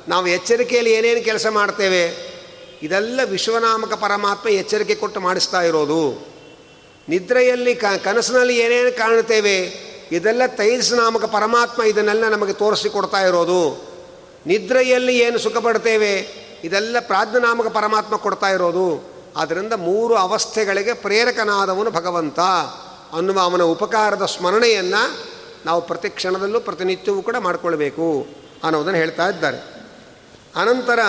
ನಾವು 0.08 0.26
ಎಚ್ಚರಿಕೆಯಲ್ಲಿ 0.26 0.92
ಏನೇನು 0.92 1.24
ಕೆಲಸ 1.24 1.46
ಮಾಡ್ತೇವೆ? 1.50 2.35
ಇದೆಲ್ಲ 2.82 3.20
ವಿಶ್ವನಾಮಕ 3.24 3.92
ಪರಮಾತ್ಮ 3.92 4.48
ಎಚ್ಚರಿಕೆ 4.48 4.94
ಕೊಟ್ಟು 4.94 5.20
ಮಾಡಿಸ್ತಾ 5.20 5.60
ಇರೋದು. 5.62 6.26
ನಿದ್ರೆಯಲ್ಲಿ 7.08 7.74
ಕ, 7.74 7.84
ಕನಸಿನಲ್ಲಿ 8.04 8.58
ಏನೇನು 8.58 8.98
ಕಾಣುತ್ತೇವೆ, 8.98 9.56
ಇದೆಲ್ಲ 10.12 10.42
ತೈಜಸ್ನಾಮಕ 10.46 11.24
ಪರಮಾತ್ಮ 11.24 11.82
ಇದನ್ನೆಲ್ಲ 11.82 12.28
ನಮಗೆ 12.28 12.52
ತೋರಿಸಿಕೊಡ್ತಾ 12.52 13.20
ಇರೋದು. 13.20 13.60
ನಿದ್ರೆಯಲ್ಲಿ 14.46 15.18
ಏನು 15.18 15.38
ಸುಖ 15.38 15.56
ಪಡ್ತೇವೆ, 15.56 16.12
ಇದೆಲ್ಲ 16.64 16.96
ಪ್ರಾಜ್ಞನಾಮಕ 17.00 17.66
ಪರಮಾತ್ಮ 17.66 18.16
ಕೊಡ್ತಾ 18.16 18.48
ಇರೋದು. 18.48 19.16
ಆದ್ದರಿಂದ 19.36 19.72
ಮೂರು 19.72 20.14
ಅವಸ್ಥೆಗಳಿಗೆ 20.14 20.92
ಪ್ರೇರಕನಾದವನು 20.94 21.90
ಭಗವಂತ. 21.90 22.40
ಅನ್ನುವ 23.16 23.40
ಅವನ 23.40 23.62
ಉಪಕಾರದ 23.62 24.24
ಸ್ಮರಣೆಯನ್ನು 24.24 25.02
ನಾವು 25.66 25.80
ಪ್ರತಿ 25.80 26.08
ಕ್ಷಣದಲ್ಲೂ 26.10 26.60
ಪ್ರತಿನಿತ್ಯವೂ 26.60 27.22
ಕೂಡ 27.22 27.36
ಮಾಡಿಕೊಳ್ಬೇಕು 27.36 28.26
ಅನ್ನೋದನ್ನು 28.64 28.98
ಹೇಳ್ತಾ 28.98 29.28
ಇದ್ದಾರೆ. 29.28 29.58
ಅನಂತರ 30.56 31.00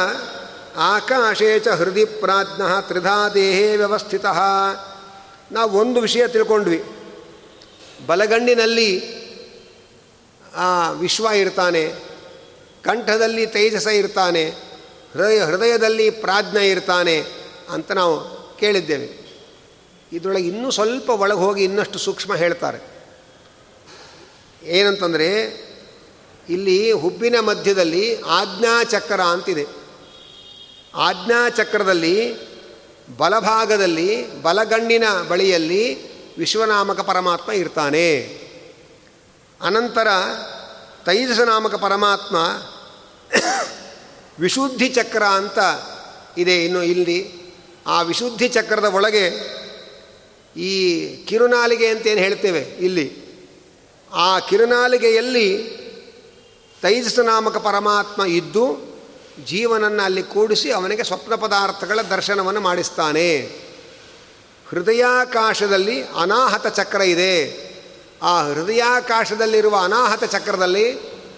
ಆಕಾಶೇ 0.78 1.59
ಚ 1.59 1.67
ಹೃದಯ 1.67 2.05
ಪ್ರಾಜ್ಞ 2.05 2.61
ತ್ರಿಧಾ 2.82 3.30
ದೇಹೇ 3.30 3.75
ವ್ಯವಸ್ಥಿತ. 3.75 4.25
ನಾವು 5.51 5.80
ಒಂದು 5.80 6.01
ವಿಷಯ 6.01 6.28
ತಿಳ್ಕೊಂಡ್ವಿ. 6.28 6.84
ಬಲಗಣ್ಣಿನಲ್ಲಿ 8.07 9.17
ಆ 10.55 10.91
ವಿಶ್ವ 10.91 11.25
ಇರ್ತಾನೆ, 11.25 11.93
ಕಂಠದಲ್ಲಿ 12.84 13.45
ತೇಜಸ 13.45 13.88
ಇರ್ತಾನೆ, 13.88 14.49
ಹೃದಯ, 15.13 15.39
ಹೃದಯದಲ್ಲಿ 15.39 16.09
ಪ್ರಾಜ್ಞ 16.09 16.57
ಇರ್ತಾನೆ 16.57 17.25
ಅಂತ 17.69 17.91
ನಾವು 17.91 18.19
ಕೇಳಿದ್ದೇವೆ. 18.57 19.28
ಇದರೊಳಗೆ 20.13 20.47
ಇನ್ನೂ 20.47 20.71
ಸ್ವಲ್ಪ 20.71 21.09
ಒಳಗೆ 21.09 21.39
ಹೋಗಿ 21.39 21.63
ಇನ್ನಷ್ಟು 21.63 21.99
ಸೂಕ್ಷ್ಮ 21.99 22.36
ಹೇಳ್ತಾರೆ. 22.36 22.80
ಏನಂತಂದರೆ, 24.63 25.41
ಇಲ್ಲಿ 26.49 26.91
ಹುಬ್ಬಿನ 26.91 27.39
ಮಧ್ಯದಲ್ಲಿ 27.39 28.21
ಆಜ್ಞಾಚಕ್ರ 28.21 29.21
ಅಂತಿದೆ. 29.21 29.76
ಆಜ್ಞಾಚಕ್ರದಲ್ಲಿ, 30.95 32.35
ಬಲಭಾಗದಲ್ಲಿ, 33.17 34.41
ಬಲಗಣ್ಣಿನ 34.41 35.03
ಬಳಿಯಲ್ಲಿ 35.29 36.17
ವಿಶ್ವನಾಮಕ 36.38 36.99
ಪರಮಾತ್ಮ 36.99 37.51
ಇರ್ತಾನೆ. 37.51 38.38
ಅನಂತರ 39.61 40.07
ತೈಜಸ 41.05 41.39
ನಾಮಕ 41.39 41.75
ಪರಮಾತ್ಮ 41.75 42.35
ವಿಶುದ್ಧಿ 44.39 44.89
ಚಕ್ರ 44.89 45.23
ಅಂತ 45.23 45.59
ಇದೆ 46.38 46.65
ಇನ್ನು 46.65 46.83
ಇಲ್ಲಿ. 46.83 47.31
ಆ 47.88 48.01
ವಿಶುದ್ಧಿ 48.01 48.49
ಚಕ್ರದ 48.49 48.85
ಒಳಗೆ 48.85 49.57
ಈ 50.57 51.07
ಕಿರುನಾಲಿಗೆ 51.25 51.88
ಅಂತೇನು 51.88 52.19
ಹೇಳ್ತೇವೆ 52.19 52.59
ಇಲ್ಲಿ. 52.59 53.27
ಆ 54.13 54.39
ಕಿರುನಾಲಿಗೆಯಲ್ಲಿ 54.39 55.77
ತೈಜಸ 56.81 57.19
ನಾಮಕ 57.19 57.57
ಪರಮಾತ್ಮ 57.57 58.23
ಇದ್ದು 58.23 58.96
ಜೀವನನ್ನು 59.45 60.03
ಅಲ್ಲಿ 60.03 60.23
ಕೂಡಿಸಿ 60.23 60.71
ಅವನಿಗೆ 60.71 61.03
ಸ್ವಪ್ನ 61.03 61.35
ಪದಾರ್ಥಗಳ 61.35 62.01
ದರ್ಶನವನ್ನು 62.01 62.61
ಮಾಡಿಸ್ತಾನೆ. 62.61 63.38
ಹೃದಯಾಕಾಶದಲ್ಲಿ 64.69 66.03
ಅನಾಹತ 66.03 66.67
ಚಕ್ರ 66.67 67.01
ಇದೆ. 67.01 67.67
ಆ 68.23 68.41
ಹೃದಯಾಕಾಶದಲ್ಲಿರುವ 68.43 69.77
ಅನಾಹತ 69.83 70.23
ಚಕ್ರದಲ್ಲಿ 70.23 70.91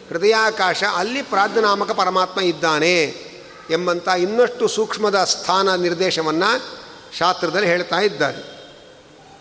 ಹೃದಯಾಕಾಶ 0.09 0.83
ಅಲ್ಲಿ 0.95 1.21
ಪ್ರಾಜ್ಞನಾಮಕ 1.21 1.91
ಪರಮಾತ್ಮ 1.91 2.41
ಇದ್ದಾನೆ 2.41 3.03
ಎಂಬಂಥ 3.69 4.07
ಇನ್ನಷ್ಟು 4.07 4.67
ಸೂಕ್ಷ್ಮದ 4.67 5.23
ಸ್ಥಾನ 5.23 5.75
ನಿರ್ದೇಶವನ್ನು 5.75 6.79
ಶಾಸ್ತ್ರದಲ್ಲಿ 7.17 7.67
ಹೇಳ್ತಾ 7.67 7.99
ಇದ್ದಾರೆ. 7.99 8.59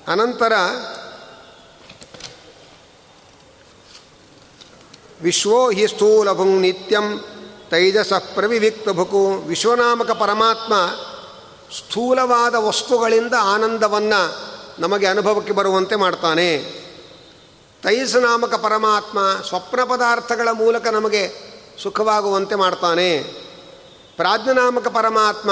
ಅನಂತರ 0.08 0.52
ವಿಶ್ವೋ 5.22 5.70
ಹಿ 5.70 5.86
ಸ್ಥೂಲಭುಂ 5.86 6.60
ನಿತ್ಯಂ 6.60 7.24
ತೈಜಸ 7.70 8.12
ಪ್ರವಿವಿಕ್ತ 8.34 8.88
ಭುಕು 8.88 9.22
ವಿಶ್ವನಾಮಕ 9.48 10.10
ಪರಮಾತ್ಮ 10.10 10.74
ಸ್ಥೂಲವಾದ 11.78 12.54
ವಸ್ತುಗಳಿಂದ 12.54 13.34
ಆನಂದವನ್ನು 13.54 14.20
ನಮಗೆ 14.78 15.06
ಅನುಭವಕ್ಕೆ 15.06 15.52
ಬರುವಂತೆ 15.52 15.96
ಮಾಡ್ತಾನೆ. 15.96 16.50
ತೈಜಸನಾಮಕ 17.82 18.54
ಪರಮಾತ್ಮ 18.54 19.18
ಸ್ವಪ್ನ 19.48 19.80
ಪದಾರ್ಥಗಳ 19.84 20.48
ಮೂಲಕ 20.52 20.86
ನಮಗೆ 20.88 21.22
ಸುಖವಾಗುವಂತೆ 21.82 22.54
ಮಾಡ್ತಾನೆ. 22.54 23.10
ಪ್ರಾಜ್ಞನಾಮಕ 24.16 24.88
ಪರಮಾತ್ಮ 24.88 25.50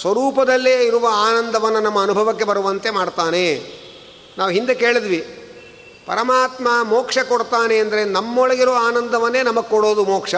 ಸ್ವರೂಪದಲ್ಲೇ 0.00 0.84
ಇರುವ 0.84 1.06
ಆನಂದವನ್ನು 1.12 1.80
ನಮ್ಮ 1.80 2.02
ಅನುಭವಕ್ಕೆ 2.02 2.44
ಬರುವಂತೆ 2.44 2.90
ಮಾಡ್ತಾನೆ. 2.90 3.46
ನಾವು 4.38 4.50
ಹಿಂದೆ 4.50 4.74
ಕೇಳಿದ್ವಿ, 4.74 5.20
ಪರಮಾತ್ಮ 6.06 6.68
ಮೋಕ್ಷ 6.82 7.18
ಕೊಡ್ತಾನೆ 7.18 7.78
ಅಂದರೆ 7.78 8.04
ನಮ್ಮೊಳಗಿರೋ 8.04 8.72
ಆನಂದವನ್ನೇ 8.72 9.42
ನಮಗೆ 9.42 9.70
ಕೊಡೋದು 9.70 10.04
ಮೋಕ್ಷ. 10.04 10.34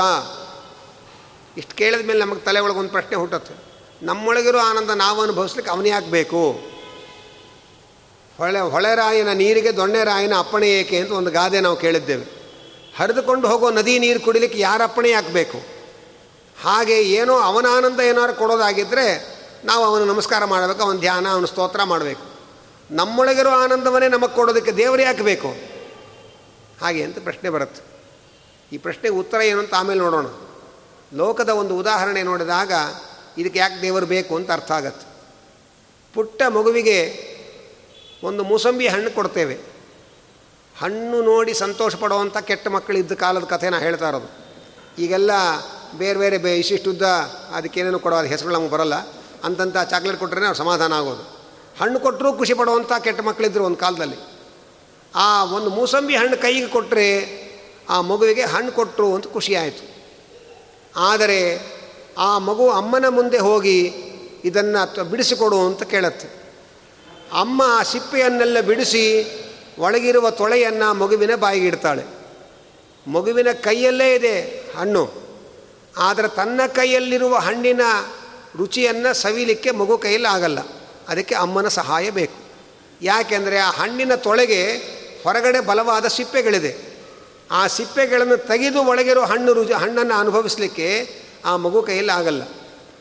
ಇಷ್ಟು 1.58 1.76
ಕೇಳಿದ 1.76 2.06
ಮೇಲೆ 2.06 2.18
ನಮಗೆ 2.18 2.40
ತಲೆ 2.40 2.60
ಒಳಗೆ 2.60 2.78
ಒಂದು 2.78 2.90
ಪ್ರಶ್ನೆ 2.90 3.16
ಹುಟ್ಟುತ್ತೆ. 3.16 3.54
ನಮ್ಮೊಳಗಿರೋ 4.02 4.58
ಆನಂದ 4.58 4.90
ನಾವು 4.90 5.22
ಅನುಭವಿಸ್ಲಿಕ್ಕೆ 5.22 5.72
ಅವನೇ 5.72 5.90
ಆಗಬೇಕು. 5.90 6.42
ಹೊಳೆ 8.38 8.60
ಹೊಳೆರಾಯಿನ 8.60 9.32
ನೀರಿಗೆ 9.32 9.76
ದೊಣ್ಣೆರಾಯನ 9.76 10.34
ಅಪ್ಪಣೆ 10.38 10.68
ಏಕೆ 10.80 10.98
ಅಂತ 10.98 11.10
ಒಂದು 11.10 11.30
ಗಾದೆ 11.30 11.60
ನಾವು 11.60 11.76
ಕೇಳಿದ್ದೇವೆ. 11.76 12.26
ಹರಿದುಕೊಂಡು 12.96 13.48
ಹೋಗೋ 13.48 13.70
ನದಿ 13.70 13.98
ನೀರು 13.98 14.20
ಕುಡಿಲಿಕ್ಕೆ 14.20 14.58
ಯಾರ 14.58 14.80
ಅಪ್ಪಣೆ 14.84 15.12
ಹಾಕಬೇಕು 15.12 15.58
ಹಾಗೆ 16.62 17.02
ಏನೋ 17.02 17.34
ಅವನ 17.38 17.66
ಆನಂದ 17.70 18.00
ಏನಾದ್ರು 18.00 18.36
ಕೊಡೋದಾಗಿದ್ದರೆ 18.36 19.06
ನಾವು 19.64 19.84
ಅವನು 19.84 20.04
ನಮಸ್ಕಾರ 20.04 20.44
ಮಾಡಬೇಕು, 20.44 20.82
ಅವನ 20.82 20.96
ಧ್ಯಾನ, 20.96 21.28
ಅವನ 21.28 21.44
ಸ್ತೋತ್ರ 21.44 21.82
ಮಾಡಬೇಕು. 21.82 22.24
ನಮ್ಮೊಳಗಿರೋ 22.90 23.50
ಆನಂದವನ್ನೇ 23.50 24.08
ನಮಗೆ 24.08 24.34
ಕೊಡೋದಕ್ಕೆ 24.34 24.72
ದೇವರೇ 24.72 25.04
ಹಾಕಬೇಕು 25.04 25.48
ಹಾಗೆ 26.80 27.02
ಅಂತ 27.02 27.18
ಪ್ರಶ್ನೆ 27.18 27.50
ಬರುತ್ತೆ. 27.50 27.82
ಈ 28.72 28.78
ಪ್ರಶ್ನೆಗೆ 28.78 29.16
ಉತ್ತರ 29.16 29.40
ಏನು 29.40 29.58
ಅಂತ 29.58 29.74
ಆಮೇಲೆ 29.74 30.00
ನೋಡೋಣ. 30.00 30.26
ಲೋಕದ 31.14 31.48
ಒಂದು 31.48 31.76
ಉದಾಹರಣೆ 31.76 32.22
ನೋಡಿದಾಗ 32.22 32.72
ಇದಕ್ಕೆ 33.38 33.58
ಯಾಕೆ 33.58 33.82
ದೇವರು 33.82 34.06
ಬೇಕು 34.06 34.36
ಅಂತ 34.36 34.50
ಅರ್ಥ 34.50 34.72
ಆಗತ್ತೆ. 34.72 35.06
ಪುಟ್ಟ 36.14 36.42
ಮಗುವಿಗೆ 36.42 37.28
ಒಂದು 38.22 38.44
ಮೂಸಂಬಿ 38.44 38.88
ಹಣ್ಣು 38.88 39.10
ಕೊಡ್ತೇವೆ. 39.10 39.54
ಹಣ್ಣು 40.78 41.22
ನೋಡಿ 41.22 41.54
ಸಂತೋಷ 41.54 41.96
ಪಡುವಂಥ 41.96 42.36
ಕೆಟ್ಟ 42.38 42.68
ಮಕ್ಕಳು 42.68 42.98
ಇದ್ದ 42.98 43.12
ಕಾಲದ 43.12 43.44
ಕಥೆ 43.44 43.70
ನಾ 43.70 43.78
ಹೇಳ್ತಾ 43.78 44.08
ಇರೋದು. 44.08 44.48
ಈಗೆಲ್ಲ 44.98 45.30
ಬೇರೆ 45.98 46.18
ಬೇರೆ 46.18 46.38
ಬೇ 46.38 46.54
ಇಷ್ಟಿಷ್ಟುದ್ದ 46.54 47.02
ಅದಕ್ಕೇನೇನು 47.54 47.98
ಕೊಡೋ 47.98 48.16
ಅದು 48.16 48.28
ಹೆಸರುಗಳು 48.28 48.54
ನಮಗೆ 48.54 48.70
ಬರೋಲ್ಲ. 48.70 48.94
ಅಂತಂಥ 49.44 49.76
ಚಾಕ್ಲೇಟ್ 49.90 50.18
ಕೊಟ್ಟರೆ 50.18 50.40
ಅವ್ರು 50.40 50.58
ಸಮಾಧಾನ 50.58 50.92
ಆಗೋದು. 50.92 51.22
ಹಣ್ಣು 51.80 52.00
ಕೊಟ್ಟರೂ 52.00 52.32
ಖುಷಿ 52.32 52.54
ಪಡುವಂಥ 52.54 52.92
ಕೆಟ್ಟ 53.04 53.20
ಮಕ್ಕಳಿದ್ದರು 53.20 53.64
ಒಂದು 53.64 53.76
ಕಾಲದಲ್ಲಿ. 53.76 54.16
ಆ 55.14 55.44
ಒಂದು 55.44 55.70
ಮೂಸಂಬಿ 55.70 56.16
ಹಣ್ಣು 56.16 56.36
ಕೈಗೆ 56.36 56.68
ಕೊಟ್ಟರೆ 56.68 57.38
ಆ 57.88 58.00
ಮಗುವಿಗೆ 58.00 58.42
ಹಣ್ಣು 58.42 58.72
ಕೊಟ್ಟರು 58.72 59.14
ಅಂತ 59.14 59.26
ಖುಷಿ 59.26 59.54
ಆಯಿತು. 59.54 59.97
ಆದರೆ 60.98 61.60
ಆ 62.18 62.38
ಮಗು 62.38 62.70
ಅಮ್ಮನ 62.70 63.04
ಮುಂದೆ 63.08 63.38
ಹೋಗಿ 63.38 63.92
ಇದನ್ನು 64.44 65.04
ಬಿಡಿಸಿಕೊಡು 65.04 65.66
ಅಂತ 65.66 65.82
ಕೇಳತ್ತೆ. 65.82 66.28
ಅಮ್ಮ 67.40 67.62
ಆ 67.66 67.82
ಸಿಪ್ಪೆಯನ್ನೆಲ್ಲ 67.82 68.60
ಬಿಡಿಸಿ 68.60 69.24
ಒಳಗಿರುವ 69.78 70.30
ತೊಳೆಯನ್ನು 70.30 70.94
ಮಗುವಿನ 70.94 71.34
ಬಾಯಿಗಿಡ್ತಾಳೆ 71.36 72.04
ಮಗುವಿನ 73.10 73.52
ಕೈಯಲ್ಲೇ 73.52 74.14
ಇದೆ 74.14 74.40
ಹಣ್ಣು. 74.76 75.10
ಆದರೆ 75.98 76.28
ತನ್ನ 76.28 76.60
ಕೈಯಲ್ಲಿರುವ 76.66 77.36
ಹಣ್ಣಿನ 77.36 77.80
ರುಚಿಯನ್ನು 78.56 79.14
ಸವಿಲಿಕ್ಕೆ 79.14 79.70
ಮಗು 79.70 79.98
ಕೈಯಲ್ಲಿ 79.98 80.28
ಆಗಲ್ಲ. 80.28 80.58
ಅದಕ್ಕೆ 81.08 81.34
ಅಮ್ಮನ 81.34 81.68
ಸಹಾಯ 81.68 82.10
ಬೇಕು. 82.10 82.34
ಯಾಕೆಂದರೆ 83.02 83.58
ಆ 83.58 83.70
ಹಣ್ಣಿನ 83.70 84.14
ತೊಳೆಗೆ 84.14 84.72
ಹೊರಗಡೆ 85.24 85.60
ಬಲವಾದ 85.60 86.06
ಸಿಪ್ಪೆಗಳಿದೆ. 86.06 86.87
ಆ 87.50 87.66
ಸಿಪ್ಪೆಗಳನ್ನು 87.66 88.36
ತೆಗೆದು 88.36 88.82
ಒಳಗಿರೋ 88.82 89.24
ಹಣ್ಣು 89.24 89.52
ರುಚಿ 89.52 89.72
ಹಣ್ಣನ್ನು 89.72 90.14
ಅನುಭವಿಸಲಿಕ್ಕೆ 90.14 91.10
ಆ 91.44 91.56
ಮಗು 91.56 91.82
ಕೈಯಲ್ಲಿ 91.82 92.12
ಆಗಲ್ಲ. 92.12 92.42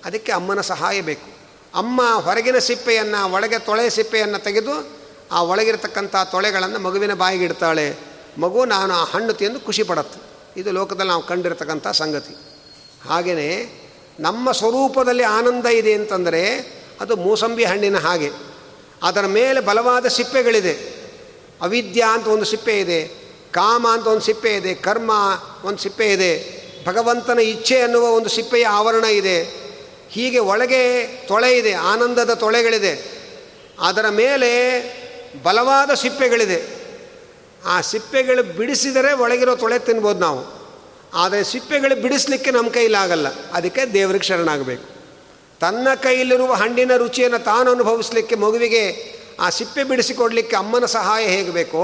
ಅದಕ್ಕೆ 0.05 0.31
ಅಮ್ಮನ 0.31 0.61
ಸಹಾಯ 0.61 1.01
ಬೇಕು. 1.01 1.37
ಅಮ್ಮ 1.75 2.01
ಹೊರಗಿನ 2.15 2.57
ಸಿಪ್ಪೆಯನ್ನು, 2.57 3.33
ಒಳಗೆ 3.33 3.59
ತೊಳೆ 3.59 3.89
ಸಿಪ್ಪೆಯನ್ನು 3.89 4.43
ತೆಗೆದು 4.43 4.87
ಆ 5.31 5.41
ಒಳಗಿರತಕ್ಕಂಥ 5.41 6.15
ತೊಳೆಗಳನ್ನು 6.31 6.79
ಮಗುವಿನ 6.79 7.13
ಬಾಯಿಗೆ 7.13 7.45
ಇಡ್ತಾಳೆ. 7.45 7.97
ಮಗು 8.37 8.65
ನಾನು 8.65 8.93
ಆ 8.93 9.03
ಹಣ್ಣು 9.03 9.33
ತಿಂದು 9.33 9.59
ಖುಷಿ 9.59 9.83
ಪಡತ್ತೆ. 9.83 10.21
ಇದು 10.59 10.71
ಲೋಕದಲ್ಲಿ 10.71 11.07
ನಾವು 11.07 11.23
ಕಂಡಿರತಕ್ಕಂಥ 11.23 11.87
ಸಂಗತಿ. 11.87 12.35
ಹಾಗೆಯೇ 13.09 13.83
ನಮ್ಮ 14.19 14.51
ಸ್ವರೂಪದಲ್ಲಿ 14.51 15.23
ಆನಂದ 15.23 15.65
ಇದೆ 15.65 15.93
ಅಂತಂದರೆ 15.93 16.57
ಅದು 17.01 17.15
ಮೂಸಂಬಿ 17.15 17.65
ಹಣ್ಣಿನ 17.65 17.97
ಹಾಗೆ. 17.97 18.31
ಅದರ 19.03 19.25
ಮೇಲೆ 19.25 19.59
ಬಲವಾದ 19.59 20.05
ಸಿಪ್ಪೆಗಳಿದೆ. 20.05 20.73
ಅವಿದ್ಯಾ 21.61 22.13
ಅಂತ 22.13 22.27
ಒಂದು 22.27 22.45
ಸಿಪ್ಪೆ 22.45 22.79
ಇದೆ. 22.79 23.26
ಕಾಮ 23.57 23.83
ಅಂತ 23.95 24.07
ಒಂದು 24.13 24.25
ಸಿಪ್ಪೆ 24.29 24.51
ಇದೆ, 24.59 24.71
ಕರ್ಮ 24.87 25.11
ಒಂದು 25.63 25.81
ಸಿಪ್ಪೆ 25.85 26.07
ಇದೆ, 26.13 26.31
ಭಗವಂತನ 26.87 27.39
ಇಚ್ಛೆ 27.53 27.77
ಅನ್ನುವ 27.81 28.05
ಒಂದು 28.17 28.29
ಸಿಪ್ಪೆಯ 28.29 28.65
ಆವರಣ 28.79 29.05
ಇದೆ, 29.21 29.37
ಹೀಗೆ 30.15 30.39
ಒಳಗೆ 30.51 30.81
ತೊಳೆ 31.29 31.51
ಇದೆ, 31.59 31.73
ಆನಂದದ 31.91 32.33
ತೊಳೆಗಳಿದೆ, 32.43 32.93
ಅದರ 33.87 34.05
ಮೇಲೆ 34.21 34.51
ಬಲವಾದ 35.43 35.91
ಸಿಪ್ಪೆಗಳಿದೆ. 36.03 36.59
ಆ 37.65 37.75
ಸಿಪ್ಪೆಗಳು 37.91 38.43
ಬಿಡಿಸಿದರೆ 38.57 39.11
ಒಳಗಿರೋ 39.23 39.53
ತೊಳೆ 39.63 39.77
ತಿನ್ಬೋದು 39.87 40.21
ನಾವು. 40.27 40.41
ಆದರೆ 41.21 41.41
ಸಿಪ್ಪೆಗಳು 41.51 41.95
ಬಿಡಿಸಲಿಕ್ಕೆ 42.03 42.51
ನಮ್ಮ 42.51 42.69
ಕೈಲಾಗಲ್ಲ 42.77 43.27
ಅದಕ್ಕೆ 43.57 43.83
ದೇವ್ರಿಗೆ 43.93 44.27
ಶರಣಾಗಬೇಕು. 44.29 44.85
ತನ್ನ 45.61 45.87
ಕೈಯಲ್ಲಿರುವ 46.05 46.53
ಹಣ್ಣಿನ 46.61 46.93
ರುಚಿಯನ್ನು 47.03 47.39
ತಾನು 47.51 47.67
ಅನುಭವಿಸಲಿಕ್ಕೆ 47.75 48.35
ಮಗುವಿಗೆ 48.45 48.83
ಆ 49.43 49.47
ಸಿಪ್ಪೆ 49.57 49.83
ಬಿಡಿಸಿಕೊಡಲಿಕ್ಕೆ 49.91 50.55
ಅಮ್ಮನ 50.55 50.85
ಸಹಾಯ 50.97 51.23
ಹೇಗೆ 51.35 51.51
ಬೇಕೋ 51.51 51.83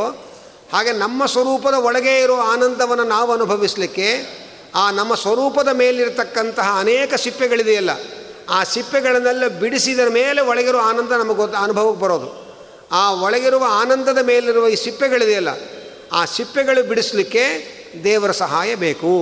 ಹಾಗೆ 0.73 0.91
ನಮ್ಮ 0.91 1.25
ಸ್ವರೂಪದ 1.25 1.73
ಒಳಗೆ 1.73 2.21
ಇರೋ 2.21 2.35
ಆನಂದವನ್ನು 2.35 3.03
ನಾವು 3.03 3.31
ಅನುಭವಿಸಲಿಕ್ಕೆ 3.31 4.07
ಆ 4.75 4.91
ನಮ್ಮ 4.91 5.15
ಸ್ವರೂಪದ 5.15 5.67
ಮೇಲಿರತಕ್ಕಂತಹ 5.67 6.77
ಅನೇಕ 6.79 7.13
ಸಿಪ್ಪೆಗಳಿದೆಯಲ್ಲ, 7.13 7.91
ಆ 8.49 8.63
ಸಿಪ್ಪೆಗಳನ್ನೆಲ್ಲ 8.63 9.47
ಬಿಡಿಸಿದ 9.47 9.99
ಮೇಲೆ 9.99 10.41
ಒಳಗಿರೋ 10.41 10.79
ಆನಂದ 10.79 11.11
ನಮಗೆ 11.11 11.35
ಗೊತ್ತ 11.35 11.55
ಅನುಭವಕ್ಕೆ 11.55 12.01
ಬರೋದು. 12.01 12.29
ಆ 12.91 13.11
ಒಳಗಿರುವ 13.11 13.65
ಆನಂದದ 13.69 14.17
ಮೇಲಿರುವ 14.17 14.67
ಈ 14.67 14.75
ಸಿಪ್ಪೆಗಳಿದೆಯಲ್ಲ, 14.75 15.49
ಆ 16.11 16.25
ಸಿಪ್ಪೆಗಳು 16.25 16.87
ಬಿಡಿಸಲಿಕ್ಕೆ 16.87 17.45
ದೇವರ 18.03 18.31
ಸಹಾಯ 18.31 18.75
ಬೇಕು. 18.75 19.13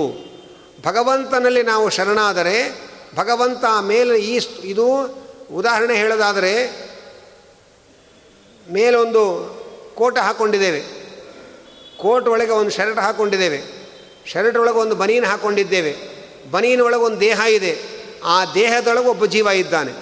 ಭಗವಂತನಲ್ಲಿ 0.86 1.62
ನಾವು 1.62 1.88
ಶರಣಾದರೆ, 1.88 2.56
ಭಗವಂತ 3.16 3.64
ಮೇಲೆ 3.82 4.18
ಈ 4.18 4.40
ಇದು 4.64 4.88
ಉದಾಹರಣೆ 5.50 5.94
ಹೇಳೋದಾದರೆ, 5.94 6.54
ಮೇಲೊಂದು 8.66 9.22
ಕೋಟ 9.94 10.18
ಹಾಕ್ಕೊಂಡಿದ್ದೇವೆ 10.18 11.01
ಕೋಟ್ 12.02 12.28
ಒಳಗೆ 12.28 12.50
ಒಂದು 12.50 12.70
ಶರ್ಟ್ 12.70 12.98
ಹಾಕ್ಕೊಂಡಿದ್ದೇವೆ 12.98 13.62
ಶರ್ಟ್ 14.26 14.58
ಒಳಗೆ 14.58 14.76
ಒಂದು 14.76 14.96
ಬನೀನ್ 14.96 15.24
ಹಾಕ್ಕೊಂಡಿದ್ದೇವೆ 15.24 15.96
ಬನೀನ್ 16.50 16.82
ಒಳಗೆ 16.82 17.00
ಒಂದು 17.00 17.20
ದೇಹ 17.20 17.40
ಇದೆ. 17.48 17.78
ಆ 18.24 18.44
ದೇಹದೊಳಗೆ 18.44 19.06
ಒಬ್ಬ 19.06 19.26
ಜೀವ 19.26 19.46
ಇದ್ದಾನೆ. 19.46 19.92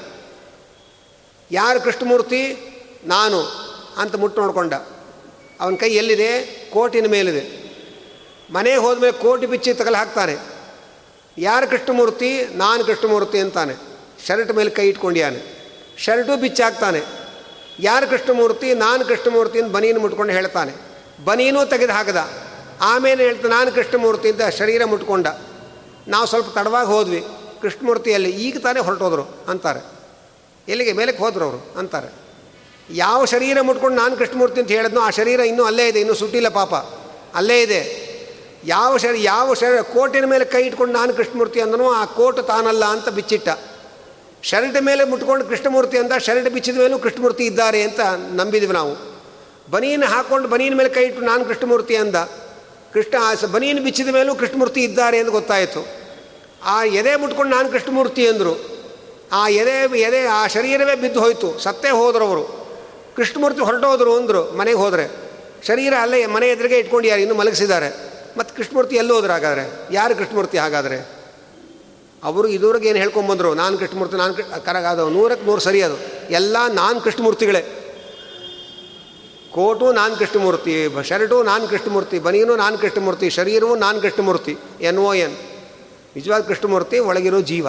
ಯಾರು 1.51 1.81
ಕೃಷ್ಣಮೂರ್ತಿ? 1.81 2.57
ನಾನು 3.05 3.41
ಅಂತ 3.97 4.17
ಮುಟ್ಟು 4.17 4.41
ನೋಡಿಕೊಂಡ. 4.41 4.75
ಅವನ 5.61 5.75
ಕೈ 5.75 5.95
ಎಲ್ಲಿದೆ? 5.95 6.43
ಕೋಟಿನ 6.73 7.07
ಮೇಲಿದೆ. 7.07 7.75
ಮನೆಗೆ 8.53 8.77
ಹೋದ್ಮೇಲೆ 8.77 9.13
ಕೋಟಿ 9.13 9.47
ಬಿಚ್ಚಿ 9.47 9.75
ತಗಲು 9.75 9.97
ಹಾಕ್ತಾನೆ 9.97 10.37
ಯಾರು 11.39 11.69
ಕೃಷ್ಣಮೂರ್ತಿ? 11.69 12.45
ನಾನು 12.45 12.85
ಕೃಷ್ಣಮೂರ್ತಿ 12.85 13.39
ಅಂತಾನೆ. 13.39 13.75
ಶರ್ಟ್ 14.27 14.53
ಮೇಲೆ 14.53 14.71
ಕೈ 14.71 14.89
ಇಟ್ಕೊಂಡಿಯಾನೆ. 14.89 15.71
ಶರ್ಟು 15.99 16.37
ಬಿಚ್ಚಾಕ್ತಾನೆ. 16.37 17.01
ಯಾರು 17.81 18.07
ಕೃಷ್ಣಮೂರ್ತಿ? 18.09 18.75
ನಾನು 18.75 19.05
ಕೃಷ್ಣಮೂರ್ತಿ 19.05 19.63
ಅಂತ 19.63 19.77
ಮುಟ್ಕೊಂಡು 19.99 20.33
ಹೇಳ್ತಾನೆ. 20.33 20.90
ಬನೀನೂ 21.25 21.65
ತೆಗೆದು 21.65 21.93
ಹಾಕಿದ 21.93 22.17
ಆಮೇಲೆ 22.81 23.25
ಹೇಳ್ತ, 23.25 23.47
ನಾನು 23.47 23.73
ಕೃಷ್ಣಮೂರ್ತಿ 23.73 24.29
ಅಂತ 24.29 24.43
ಶರೀರ 24.43 24.85
ಮುಟ್ಕೊಂಡ. 24.85 25.27
ನಾವು 26.09 26.27
ಸ್ವಲ್ಪ 26.27 26.59
ತಡವಾಗಿ 26.59 26.89
ಹೋದ್ವಿ. 26.89 27.25
ಕೃಷ್ಣಮೂರ್ತಿಯಲ್ಲಿ 27.63 28.31
ಈಗ 28.31 28.59
ತಾನೇ 28.63 28.81
ಹೊರಟೋದ್ರು, 28.81 29.51
ಅಂತಾರೆ. 29.51 29.81
ಎಲ್ಲಿಗೆ? 30.69 30.93
ಮೇಲಕ್ಕೆ 30.93 31.23
ಹೋದ್ರು 31.23 31.45
ಅವರು, 31.45 31.79
ಅಂತಾರೆ. 31.79 32.13
ಯಾವ 32.91 33.25
ಶರೀರ 33.25 33.61
ಮುಟ್ಕೊಂಡು 33.61 33.97
ನಾನು 33.97 34.17
ಕೃಷ್ಣಮೂರ್ತಿ 34.17 34.61
ಅಂತ 34.61 34.71
ಹೇಳಿದ್ನೋ 34.71 35.01
ಆ 35.01 35.11
ಶರೀರ 35.11 35.41
ಇನ್ನೂ 35.41 35.65
ಅಲ್ಲೇ 35.65 35.89
ಇದೆ, 35.89 36.01
ಇನ್ನೂ 36.01 36.15
ಸುಟ್ಟಿಲ್ಲ 36.15 36.49
ಪಾಪ. 36.49 36.75
ಅಲ್ಲೇ 37.35 37.63
ಇದೆ. 37.63 38.11
ಯಾವ 38.65 38.97
ಶರೀರ 38.97 39.17
ಯಾವ 39.19 39.55
ಶರೀರ, 39.55 39.81
ಕೋಟಿನ 39.81 40.25
ಮೇಲೆ 40.25 40.45
ಕೈ 40.45 40.63
ಇಟ್ಕೊಂಡು 40.63 40.95
ನಾನು 40.95 41.15
ಕೃಷ್ಣಮೂರ್ತಿ 41.15 41.61
ಅಂದನೋ 41.61 41.93
ಆ 41.93 42.05
ಕೋಟು 42.05 42.43
ತಾನಲ್ಲ 42.43 42.85
ಅಂತ 42.85 43.09
ಬಿಚ್ಚಿಟ್ಟ. 43.09 43.49
ಶರ್ಟ್ 44.43 44.83
ಮೇಲೆ 44.83 45.05
ಮುಟ್ಕೊಂಡು 45.05 45.45
ಕೃಷ್ಣಮೂರ್ತಿ 45.45 45.99
ಅಂದ 45.99 46.13
ಶರ್ಟ್ 46.13 46.51
ಬಿಚ್ಚಿದ 46.51 46.79
ಮೇಲೂ 46.79 46.99
ಕೃಷ್ಣಮೂರ್ತಿ 46.99 47.45
ಇದ್ದಾರೆ 47.45 47.83
ಅಂತ 47.83 48.01
ನಂಬಿದ್ವಿ 48.33 48.73
ನಾವು. 48.73 49.10
ಬನೀನು 49.71 50.07
ಹಾಕೊಂಡು 50.07 50.49
ಬನೀನ 50.49 50.75
ಮೇಲೆ 50.77 50.91
ಕೈ 50.91 51.03
ಇಟ್ಟು 51.03 51.23
ನಾನು 51.23 51.45
ಕೃಷ್ಣಮೂರ್ತಿ 51.45 51.97
ಅಂದ. 51.97 52.17
ಕೃಷ್ಣ 52.93 53.47
ಬನೀನು 53.47 53.83
ಬಿಚ್ಚಿದ 53.83 54.09
ಮೇಲೂ 54.09 54.35
ಕೃಷ್ಣಮೂರ್ತಿ 54.35 54.81
ಇದ್ದಾರೆ 54.85 55.19
ಎಂದು 55.19 55.31
ಗೊತ್ತಾಯಿತು. 55.31 55.87
ಆ 56.65 56.85
ಎದೆ 56.85 57.17
ಮುಟ್ಕೊಂಡು 57.17 57.57
ನಾನು 57.57 57.69
ಕೃಷ್ಣಮೂರ್ತಿ 57.69 58.29
ಅಂದರು. 58.29 58.81
ಆ 59.33 59.49
ಎದೆ 59.49 59.99
ಎದೆ, 59.99 60.27
ಆ 60.27 60.47
ಶರೀರವೇ 60.47 60.95
ಬಿದ್ದು 60.95 61.21
ಹೋಯಿತು, 61.21 61.59
ಸತ್ತೇ 61.59 61.91
ಹೋದರು 61.91 62.25
ಅವರು 62.25 62.67
ಕೃಷ್ಣಮೂರ್ತಿ 63.17 63.61
ಹೊರಟೋದ್ರು 63.61 64.17
ಅಂದರು, 64.17 64.59
ಮನೆಗೆ 64.59 64.77
ಹೋದರೆ. 64.77 65.17
ಶರೀರ 65.67 65.95
ಅಲ್ಲೇ, 66.03 66.27
ಮನೆ 66.27 66.49
ಎದುರಿಗೆ 66.49 66.79
ಇಟ್ಕೊಂಡು 66.79 67.09
ಯಾರು 67.09 67.21
ಇನ್ನೂ 67.21 67.35
ಮಲಗಿಸಿದ್ದಾರೆ. 67.35 67.89
ಮತ್ತು 68.39 68.57
ಕೃಷ್ಣಮೂರ್ತಿ 68.57 68.97
ಎಲ್ಲೂ 68.97 69.15
ಹೋದ್ರು 69.15 69.33
ಹಾಗಾದರೆ? 69.33 69.95
ಯಾರು 69.95 70.17
ಕೃಷ್ಣಮೂರ್ತಿ 70.17 70.59
ಹಾಗಾದರೆ? 70.59 71.09
ಅವರು 72.25 72.49
ಇದುವರೆಗೆ 72.49 72.89
ಏನು 72.89 72.99
ಹೇಳ್ಕೊಂಬಂದರು? 72.99 73.55
ನಾನು 73.55 73.79
ಕೃಷ್ಣಮೂರ್ತಿ, 73.79 74.17
ನಾನು 74.17 74.35
ಕರಗಾದವು. 74.65 75.11
ನೂರಕ್ಕೆ 75.11 75.47
ನೂರು 75.47 75.61
ಸರಿ 75.61 75.83
ಅದು. 75.83 75.97
ಎಲ್ಲ 76.31 76.57
ನಾನು 76.73 77.01
ಕೃಷ್ಣಮೂರ್ತಿಗಳೇ. 77.01 77.80
ಕೋಟು 79.55 79.93
ನಾನು 79.93 80.17
ಕೃಷ್ಣಮೂರ್ತಿ 80.17 80.89
ಶರ್ಟು 81.05 81.43
ನಾನು 81.43 81.69
ಕೃಷ್ಣಮೂರ್ತಿ 81.69 82.19
ಬನೀನು 82.19 82.57
ನಾನು 82.57 82.79
ಕೃಷ್ಣಮೂರ್ತಿ 82.79 83.31
ಶರೀರವು 83.31 83.77
ನಾನು 83.77 84.01
ಕೃಷ್ಣಮೂರ್ತಿ 84.01 84.59
ಎನ್ 84.81 84.99
ಓ 84.99 85.15
ಎನ್ 85.15 85.37
ನಿಜವಾದ 86.17 86.43
ಕೃಷ್ಣಮೂರ್ತಿ, 86.43 86.99
ಒಳಗಿರೋ 86.99 87.41
ಜೀವ. 87.41 87.67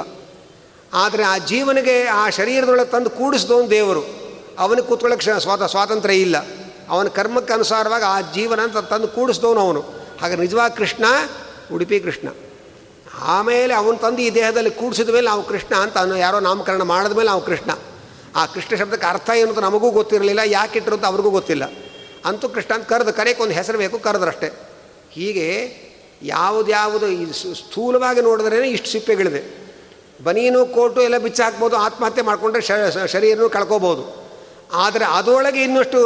ಆದರೆ 0.93 1.23
ಆ 1.23 1.37
ಜೀವನಿಗೆ 1.37 2.03
ಆ 2.03 2.29
ಶರೀರದೊಳಗೆ 2.29 2.85
ತಂದು 2.85 3.09
ಕೂಡಿಸಿದವನು 3.09 3.69
ದೇವರು. 3.69 4.03
ಅವನಿಗೆ 4.59 4.87
ಕೂತ್ಕೊಳ್ಳೋಕ್ಕೆ 4.87 5.39
ಸ್ವಾತ, 5.39 5.63
ಸ್ವಾತಂತ್ರ್ಯ 5.63 6.15
ಇಲ್ಲ. 6.15 6.35
ಅವನ 6.89 7.07
ಕರ್ಮಕ್ಕೆ 7.07 7.53
ಅನುಸಾರವಾಗಿ 7.53 8.05
ಆ 8.05 8.21
ಜೀವನ 8.21 8.59
ಅಂತ 8.59 8.77
ತಂದು 8.77 9.07
ಕೂಡಿಸಿದವನು 9.07 9.59
ಅವನು. 9.59 9.83
ಹಾಗೆ 10.21 10.35
ನಿಜವಾದ 10.35 10.71
ಕೃಷ್ಣ, 10.71 11.05
ಉಡುಪಿ 11.73 11.99
ಕೃಷ್ಣ. 11.99 12.27
ಆಮೇಲೆ 13.21 13.73
ಅವನು 13.73 13.97
ತಂದು 13.97 14.21
ಈ 14.21 14.29
ದೇಹದಲ್ಲಿ 14.29 14.71
ಕೂಡಿಸಿದ 14.71 15.09
ಮೇಲೆ 15.09 15.27
ನಾವು 15.27 15.43
ಕೃಷ್ಣ 15.43 15.75
ಅಂತ 15.75 15.97
ಅವನು 15.97 16.17
ಯಾರೋ 16.17 16.39
ನಾಮಕರಣ 16.39 16.81
ಮಾಡಿದ 16.81 17.17
ಮೇಲೆ 17.17 17.29
ನಾವು 17.29 17.45
ಕೃಷ್ಣ. 17.45 17.71
ಆ 18.35 18.43
ಕೃಷ್ಣ 18.53 18.75
ಶಬ್ದಕ್ಕೆ 18.81 19.07
ಅರ್ಥ 19.07 19.29
ಅಂತ 19.45 19.59
ನಮಗೂ 19.59 19.87
ಗೊತ್ತಿರಲಿಲ್ಲ, 19.91 20.41
ಯಾಕೆ 20.57 20.75
ಇಟ್ಟರು 20.79 20.95
ಅಂತ 20.95 21.05
ಅವ್ರಿಗೂ 21.05 21.29
ಗೊತ್ತಿಲ್ಲ. 21.29 21.65
ಅಂತೂ 22.29 22.45
ಕೃಷ್ಣ 22.55 22.71
ಅಂತ 22.73 22.85
ಕರೆದು 22.89 23.13
ಕರೆಯಕ್ಕೆ 23.13 23.43
ಒಂದು 23.43 23.55
ಹೆಸರು 23.59 23.77
ಬೇಕು, 23.77 23.97
ಕರೆದ್ರಷ್ಟೇ. 23.99 24.49
ಹೀಗೆ 25.15 25.47
ಯಾವುದ್ಯಾವುದು 26.23 27.07
ಸ್ಥೂಲವಾಗಿ 27.53 28.21
ನೋಡಿದ್ರೇ 28.21 28.67
ಇಷ್ಟು 28.69 28.89
ಸಿಪ್ಪೆಗಳಿದೆ 28.91 29.41
ಬನೀನು, 30.23 30.59
ಕೋಟು 30.75 30.99
ಎಲ್ಲ 31.01 31.17
ಬಿಚ್ಚ 31.17 31.39
ಹಾಕ್ಬೋದು 31.41 31.75
ಆತ್ಮಹತ್ಯೆ 31.77 32.23
ಮಾಡಿಕೊಂಡ್ರೆ 32.23 32.61
ಶರೀರನೂ 33.13 33.47
ಕಳ್ಕೋಬೋದು. 33.49 34.03
ಆದರೆ 34.83 35.05
ಅದರೊಳಗೆ 35.17 35.61
ಇನ್ನಷ್ಟು 35.63 35.99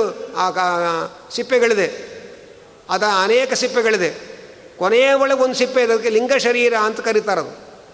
ಸಿಪ್ಪೆಗಳಿದೆ. 1.36 1.88
ಅದ 2.90 3.04
ಅನೇಕ 3.24 3.54
ಸಿಪ್ಪೆಗಳಿದೆ. 3.54 4.10
ಕೊನೆಯ 4.78 5.10
ಒಳಗೆ 5.14 5.42
ಒಂದು 5.44 5.56
ಸಿಪ್ಪೆ 5.56 5.82
ಇದೆ, 5.84 5.94
ಅದಕ್ಕೆ 5.94 6.12
ಲಿಂಗ 6.16 6.34
ಶರೀರ 6.46 6.74
ಅಂತ 6.86 7.00
ಕರೀತಾರದು. 7.00 7.52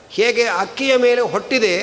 ಹೇಗೆ 0.09 0.43
ಅಕ್ಕಿಯ 0.63 0.93
ಮೇಲೆ 0.97 1.21
ಹೊಟ್ಟಿದೆ 1.33 1.75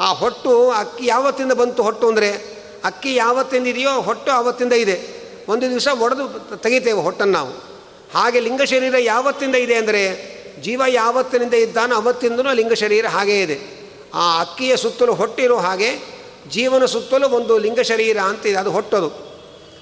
ಆ 0.00 0.12
ಹೊಟ್ಟು 0.12 0.70
ಅಕ್ಕಿ 0.70 1.06
ಯಾವತ್ತಿಂದ 1.06 1.52
ಬಂತು 1.52 1.82
ಹೊಟ್ಟು 1.82 2.08
ಅಂದರೆ? 2.08 2.54
ಅಕ್ಕಿ 2.84 3.14
ಯಾವತ್ತಿಂದ 3.14 3.66
ಇದೆಯೋ 3.66 4.00
ಹೊಟ್ಟು 4.00 4.32
ಆವತ್ತಿಂದ 4.32 4.72
ಇದೆ. 4.72 5.24
ಒಂದು 5.48 5.70
ದಿವಸ 5.70 5.88
ಒಡೆದು 5.98 6.56
ತೆಗಿತೇವೆ 6.56 7.00
ಹೊಟ್ಟನ್ನು 7.00 7.32
ನಾವು. 7.32 7.50
ಹಾಗೆ 8.14 8.40
ಲಿಂಗ 8.40 8.62
ಶರೀರ 8.62 8.94
ಯಾವತ್ತಿಂದ 8.98 9.54
ಇದೆ 9.54 9.74
ಅಂದರೆ? 9.74 10.34
ಜೀವ 10.62 10.82
ಯಾವತ್ತಿನಿಂದ 10.88 11.54
ಇದ್ದಾನೋ 11.54 11.96
ಅವತ್ತಿಂದನೂ 11.96 12.52
ಲಿಂಗ 12.52 12.72
ಶರೀರ 12.72 13.06
ಹಾಗೇ 13.06 13.40
ಇದೆ. 13.40 13.84
ಆ 14.14 14.40
ಅಕ್ಕಿಯ 14.40 14.76
ಸುತ್ತಲೂ 14.76 15.14
ಹೊಟ್ಟಿರೋ 15.14 15.56
ಹಾಗೆ 15.56 16.14
ಜೀವನ 16.50 16.84
ಸುತ್ತಲೂ 16.84 17.28
ಒಂದು 17.28 17.58
ಲಿಂಗ 17.58 17.80
ಶರೀರ 17.80 18.18
ಅಂತ 18.18 18.46
ಇದೆ. 18.46 18.56
ಅದು 18.56 18.70
ಹೊಟ್ಟದು. 18.70 19.34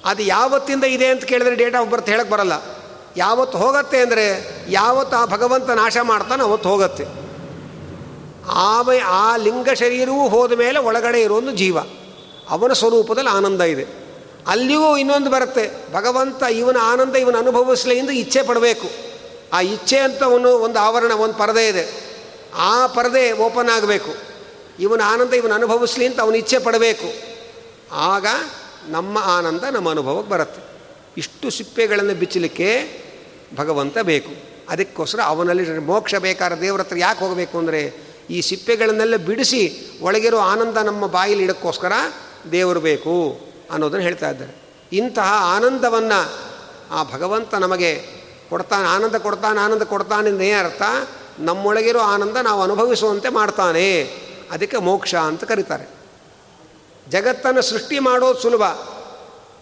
ಅದು 0.05 0.23
ಯಾವತ್ತಿಂದ 0.23 0.85
ಇದೆ 0.85 1.07
ಅಂತ 1.07 1.25
ಕೇಳಿದ್ರೆ 1.25 1.55
ಡೇಟ್ 1.55 1.77
ಆಫ್ 1.77 1.91
ಬರ್ತ್ 1.91 2.09
ಹೇಳಕ್ಕೆ 2.09 2.33
ಬರಲ್ಲ. 2.33 2.53
ಯಾವತ್ತು 3.17 3.59
ಹೋಗತ್ತೆ 3.59 4.01
ಅಂದರೆ? 4.01 4.47
ಯಾವತ್ತು 4.69 5.17
ಆ 5.17 5.27
ಭಗವಂತ 5.27 5.71
ನಾಶ 5.71 5.97
ಮಾಡ್ತಾನೆ 6.03 6.43
ಅವತ್ತು 6.43 6.69
ಹೋಗುತ್ತೆ. 6.69 7.22
ಆಮೆ 8.49 8.99
ಆ 8.99 9.37
ಲಿಂಗ 9.37 9.69
ಶರೀರವೂ 9.71 10.29
ಹೋದ 10.29 10.53
ಮೇಲೆ 10.53 10.79
ಒಳಗಡೆ 10.79 11.21
ಇರೋದು 11.21 11.51
ಜೀವ. 11.51 11.79
ಅವನ 12.51 12.73
ಸ್ವರೂಪದಲ್ಲಿ 12.73 13.31
ಆನಂದ 13.31 13.61
ಇದೆ. 13.61 13.87
ಅಲ್ಲಿಯೂ 14.47 14.97
ಇನ್ನೊಂದು 14.97 15.31
ಬರುತ್ತೆ. 15.31 15.93
ಭಗವಂತ 15.93 16.43
ಇವನ 16.43 16.77
ಆನಂದ 16.83 17.17
ಇವನ 17.17 17.37
ಅನುಭವಿಸಲಿ 17.39 17.99
ಎಂದು 17.99 18.13
ಇಚ್ಛೆ 18.13 18.43
ಪಡಬೇಕು. 18.43 18.91
ಆ 19.53 19.61
ಇಚ್ಛೆ 19.61 19.99
ಅಂತ 19.99 20.23
ಒಂದು 20.23 20.59
ಒಂದು 20.59 20.79
ಆವರಣ, 20.79 21.13
ಒಂದು 21.13 21.35
ಪರದೆ 21.35 21.69
ಇದೆ. 21.69 22.13
ಆ 22.55 22.87
ಪರದೆ 22.87 23.33
ಓಪನ್ 23.33 23.69
ಆಗಬೇಕು. 23.69 24.33
ಇವನ 24.81 25.01
ಆನಂದ 25.05 25.35
ಇವನ 25.35 25.53
ಅನುಭವಿಸ್ಲಿ 25.55 26.07
ಅಂತ 26.07 26.21
ಅವನು 26.21 26.37
ಇಚ್ಛೆ 26.37 26.59
ಪಡಬೇಕು. 26.59 27.33
ಆಗ 27.93 28.27
ನಮ್ಮ 28.89 29.19
ಆನಂದ 29.19 29.65
ನಮ್ಮ 29.73 29.91
ಅನುಭವಕ್ಕೆ 29.91 30.33
ಬರುತ್ತೆ. 30.33 30.63
ಇಷ್ಟು 31.17 31.51
ಸಿಪ್ಪೆಗಳನ್ನು 31.51 32.15
ಬಿಚ್ಚಲಿಕ್ಕೆ 32.15 33.01
ಭಗವಂತ 33.57 33.99
ಬೇಕು. 33.99 34.53
ಅದಕ್ಕೋಸ್ಕರ 34.69 35.21
ಅವನಲ್ಲಿ 35.25 35.79
ಮೋಕ್ಷ 35.79 36.15
ಬೇಕಾದ 36.15 36.53
ದೇವರ 36.53 36.81
ಹತ್ರ 36.81 36.97
ಯಾಕೆ 36.99 37.21
ಹೋಗಬೇಕು 37.21 37.59
ಅಂದರೆ 37.59 38.12
ಈ 38.33 38.41
ಸಿಪ್ಪೆಗಳನ್ನೆಲ್ಲ 38.41 39.17
ಬಿಡಿಸಿ 39.17 39.63
ಒಳಗಿರೋ 40.03 40.39
ಆನಂದ 40.39 40.77
ನಮ್ಮ 40.77 41.07
ಬಾಯಲ್ಲಿ 41.07 41.45
ಇಡೋಕ್ಕೋಸ್ಕರ 41.45 41.93
ದೇವರು 42.53 42.81
ಬೇಕು 42.81 43.41
ಅನ್ನೋದನ್ನು 43.71 44.05
ಹೇಳ್ತಾ 44.05 44.31
ಇದ್ದಾರೆ. 44.31 44.55
ಇಂತಹ 44.93 45.33
ಆನಂದವನ್ನು 45.57 46.21
ಆ 46.91 47.03
ಭಗವಂತ 47.03 47.55
ನಮಗೆ 47.55 47.93
ಕೊಡ್ತಾನೆ, 48.51 48.89
ಆನಂದ 48.89 49.17
ಕೊಡ್ತಾನೆ 49.17 49.61
ಆನಂದ 49.61 49.83
ಕೊಡ್ತಾನೆ 49.83 50.53
ಅರ್ಥ? 50.53 50.83
ನಮ್ಮೊಳಗಿರೋ 51.39 51.99
ಆನಂದ 51.99 52.37
ನಾವು 52.37 52.63
ಅನುಭವಿಸುವಂತೆ 52.63 53.29
ಮಾಡ್ತಾನೆ. 53.29 53.89
ಅದಕ್ಕೆ 54.51 54.77
ಮೋಕ್ಷ 54.77 55.15
ಅಂತ 55.15 55.45
ಕರೀತಾರೆ. 55.45 55.87
ಜಗತ್ತನ್ನು 57.09 57.63
ಸೃಷ್ಟಿ 57.63 57.99
ಮಾಡೋದು 57.99 58.41
ಸುಲಭ, 58.41 58.63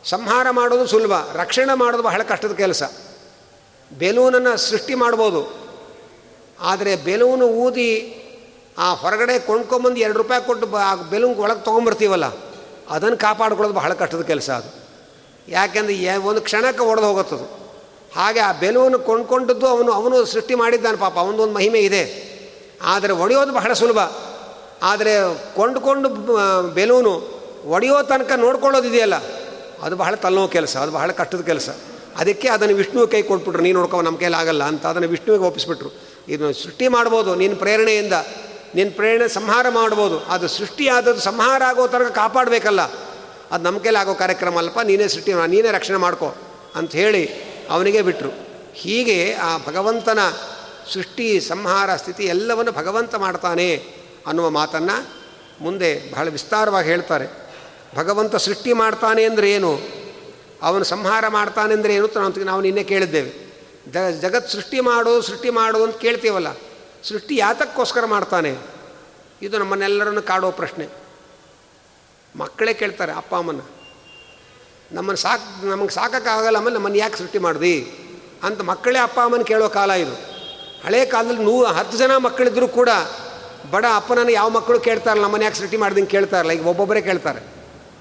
ಸಂಹಾರ 0.04 0.46
ಮಾಡೋದು 0.50 0.86
ಸುಲಭ, 0.86 1.12
ರಕ್ಷಣೆ 1.32 1.74
ಮಾಡೋದು 1.74 2.02
ಬಹಳ 2.02 2.22
ಕಷ್ಟದ 2.22 2.52
ಕೆಲಸ. 2.52 2.82
ಬೆಲೂನನ್ನು 3.98 4.56
ಸೃಷ್ಟಿ 4.56 4.94
ಮಾಡ್ಬೋದು. 4.94 5.42
ಆದರೆ 6.60 6.96
ಬೆಲೂನು 6.96 7.46
ಊದಿ 7.46 7.90
ಆ 8.76 8.88
ಹೊರಗಡೆ 8.94 9.34
ಕೊಂಡ್ಕೊಂಬಂದು 9.38 9.98
ಎರಡು 10.00 10.18
ರೂಪಾಯಿ 10.18 10.42
ಕೊಟ್ಟು 10.46 10.66
ಆ 10.78 10.90
ಬೆಲೂನ್ 11.10 11.36
ಒಳಗೆ 11.36 11.62
ತೊಗೊಂಬರ್ತೀವಲ್ಲ, 11.64 12.26
ಅದನ್ನು 12.90 13.16
ಕಾಪಾಡ್ಕೊಳ್ಳೋದು 13.16 13.76
ಬಹಳ 13.78 13.92
ಕಷ್ಟದ 13.94 14.22
ಕೆಲಸ 14.22 14.50
ಅದು. 14.50 14.70
ಯಾಕೆಂದರೆ 15.48 16.16
ಒಂದು 16.30 16.40
ಕ್ಷಣಕ್ಕೆ 16.40 16.82
ಒಡೆದು 16.82 17.06
ಹೋಗುತ್ತದು. 17.06 17.46
ಹಾಗೆ 18.16 18.40
ಆ 18.40 18.50
ಬೆಲೂನು 18.60 18.98
ಕೊಂಡ್ಕೊಂಡದ್ದು 18.98 19.66
ಅವನು 19.66 19.90
ಅವನು 19.92 20.16
ಸೃಷ್ಟಿ 20.24 20.54
ಮಾಡಿದ್ದಾನೆ 20.54 20.98
ಪಾಪ, 20.98 21.16
ಅವನದೊಂದು 21.18 21.54
ಮಹಿಮೆ 21.54 21.80
ಇದೆ. 21.80 22.02
ಆದರೆ 22.82 23.12
ಒಡೆಯೋದು 23.12 23.52
ಬಹಳ 23.52 23.72
ಸುಲಭ. 23.72 24.00
ಆದರೆ 24.82 25.12
ಕೊಂಡ್ಕೊಂಡು 25.56 26.08
ಬೆಲೂನು 26.74 27.12
ಒಡೆಯೋ 27.66 27.96
ತನಕ 28.02 28.32
ನೋಡ್ಕೊಳ್ಳೋದಿದೆಯಲ್ಲ 28.36 29.16
ಅದು 29.82 29.94
ಬಹಳ 29.96 30.14
ತಲ್ಲೋ 30.14 30.42
ಕೆಲಸ, 30.48 30.74
ಅದು 30.76 30.92
ಬಹಳ 30.92 31.10
ಕಷ್ಟದ 31.12 31.42
ಕೆಲಸ. 31.42 31.68
ಅದಕ್ಕೆ 32.18 32.48
ಅದನ್ನು 32.48 32.74
ವಿಷ್ಣುವ 32.76 33.04
ಕೈ 33.06 33.20
ಕೊಟ್ಬಿಟ್ರು 33.22 33.62
ನೀನು 33.62 33.76
ನೋಡ್ಕೋ 33.78 34.00
ನಮ್ಮ 34.02 34.18
ಕೈಲಿ 34.18 34.36
ಆಗಲ್ಲ 34.36 34.62
ಅಂತ 34.64 34.84
ಅದನ್ನು 34.86 35.08
ವಿಷ್ಣುವಿಗೆ 35.08 35.44
ಒಪ್ಪಿಸ್ಬಿಟ್ರು. 35.44 35.90
ಇದನ್ನು 36.28 36.54
ಸೃಷ್ಟಿ 36.62 36.86
ಮಾಡ್ಬೋದು 36.88 37.30
ನಿನ್ನ 37.34 37.56
ಪ್ರೇರಣೆಯಿಂದ. 37.58 38.16
ನಿನ್ನ 38.74 38.92
ಪ್ರೇರಣೆ 38.96 39.28
ಸಂಹಾರ 39.28 39.68
ಮಾಡ್ಬೋದು. 39.68 40.18
ಅದು 40.18 40.48
ಸೃಷ್ಟಿಯಾದದ್ದು 40.48 41.20
ಸಂಹಾರ 41.20 41.62
ಆಗೋ 41.66 41.86
ತನಕ 41.86 42.12
ಕಾಪಾಡಬೇಕಲ್ಲ. 42.12 42.80
ಅದು 43.50 43.64
ನಮ್ಮ 43.64 43.78
ಕೈಲಿ 43.78 43.96
ಆಗೋ 43.96 44.14
ಕಾರ್ಯಕ್ರಮ 44.14 44.58
ಅಲ್ಲಪ್ಪ 44.58 44.80
ನೀನೇ 44.80 45.08
ಸೃಷ್ಟಿ 45.08 45.32
ನೀನೇ 45.46 45.70
ರಕ್ಷಣೆ 45.70 45.96
ಮಾಡ್ಕೋ 45.96 46.34
ಅಂತ 46.74 46.92
ಹೇಳಿ 46.92 47.28
ಅವನಿಗೆ 47.70 48.02
ಬಿಟ್ಟರು 48.02 48.30
ಹೀಗೆ 48.74 49.34
ಆ 49.34 49.56
ಭಗವಂತನ 49.56 50.18
ಸೃಷ್ಟಿ, 50.92 51.40
ಸಂಹಾರ, 51.40 51.96
ಸ್ಥಿತಿ 51.96 52.24
ಎಲ್ಲವನ್ನು 52.24 52.72
ಭಗವಂತ 52.72 53.14
ಮಾಡ್ತಾನೆ 53.14 53.84
ಅನ್ನುವ 54.26 54.50
ಮಾತನ್ನು 54.50 55.06
ಮುಂದೆ 55.60 56.12
ಬಹಳ 56.12 56.28
ವಿಸ್ತಾರವಾಗಿ 56.28 56.88
ಹೇಳ್ತಾರೆ. 56.88 57.26
ಭಗವಂತ 57.96 58.36
ಸೃಷ್ಟಿ 58.36 58.72
ಮಾಡ್ತಾನೆ 58.72 59.24
ಅಂದರೆ 59.24 59.52
ಏನು? 59.52 59.80
ಅವನು 60.62 60.84
ಸಂಹಾರ 60.84 61.28
ಮಾಡ್ತಾನೆ 61.28 61.74
ಅಂದರೆ 61.74 61.94
ಏನು? 61.94 62.06
ಅಂತ 62.06 62.38
ನಾವು 62.38 62.60
ನಿನ್ನೆ 62.60 62.82
ಕೇಳಿದ್ದೇವೆ. 62.82 63.50
ಜಗತ್ 64.20 64.50
ಸೃಷ್ಟಿ 64.50 64.80
ಮಾಡು 64.80 65.22
ಸೃಷ್ಟಿ 65.22 65.50
ಮಾಡು 65.50 65.84
ಅಂತ 65.84 65.96
ಕೇಳ್ತೀವಲ್ಲ. 65.96 66.46
ಸೃಷ್ಟಿ 67.04 67.36
ಯಾತಕ್ಕೋಸ್ಕರ 67.36 68.04
ಮಾಡ್ತಾನೆ. 68.04 68.56
ಇದು 69.42 69.58
ನಮ್ಮನ್ನೆಲ್ಲರನ್ನು 69.58 70.22
ಕಾಡೋ 70.22 70.50
ಪ್ರಶ್ನೆ. 70.50 70.86
ಮಕ್ಕಳೇ 72.36 72.74
ಕೇಳ್ತಾರೆ, 72.74 73.12
ಅಪ್ಪ, 73.12 73.34
ಅಮ್ಮನ. 73.34 73.60
ನಮ್ಮನ್ನು 74.92 75.16
ಸಾಕು, 75.16 75.70
ನಮಗೆ 75.70 75.88
ಸಾಕೋಕ್ಕಾಗಲ್ಲ 75.88 76.56
ಆಮೇಲೆ 76.56 76.74
ನಮ್ಮನ್ನು 76.74 76.98
ಯಾಕೆ 76.98 77.16
ಸೃಷ್ಟಿ 77.16 77.38
ಮಾಡಿದಿ? 77.38 77.74
ಅಂತ 78.42 78.60
ಮಕ್ಕಳೇ 78.62 78.98
ಅಪ್ಪ, 78.98 79.20
ಅಮ್ಮನ 79.20 79.42
ಕೇಳೋ 79.42 79.68
ಕಾಲ 79.68 79.90
ಇದು. 79.90 80.14
ಹಳೆ 80.84 81.06
ಕಾಲದಲ್ಲಿ 81.06 81.44
ನೂ 81.44 81.64
ಹತ್ತು 81.64 81.98
ಜನ 81.98 82.16
ಮಕ್ಕಳಿದ್ರು 82.16 82.68
ಕೂಡ 82.68 82.88
ಬಡ 83.70 83.84
ಅಪ್ಪನನ್ನು 83.94 84.32
ಯಾವ 84.32 84.48
ಮಕ್ಕಳು 84.48 84.80
ಕೇಳ್ತಾರಲ್ಲ 84.80 85.22
ನಮ್ಮನ್ನು 85.22 85.44
ಯಾಕೆ 85.44 85.58
ಸೃಷ್ಟಿ 85.58 85.76
ಮಾಡ್ದಂಗೆ 85.76 86.10
ಕೇಳ್ತಾರಲ್ಲ, 86.10 86.52
ಈಗ 86.52 86.66
ಒಬ್ಬೊಬ್ಬರೇ 86.66 87.00
ಕೇಳ್ತಾರೆ. 87.00 87.40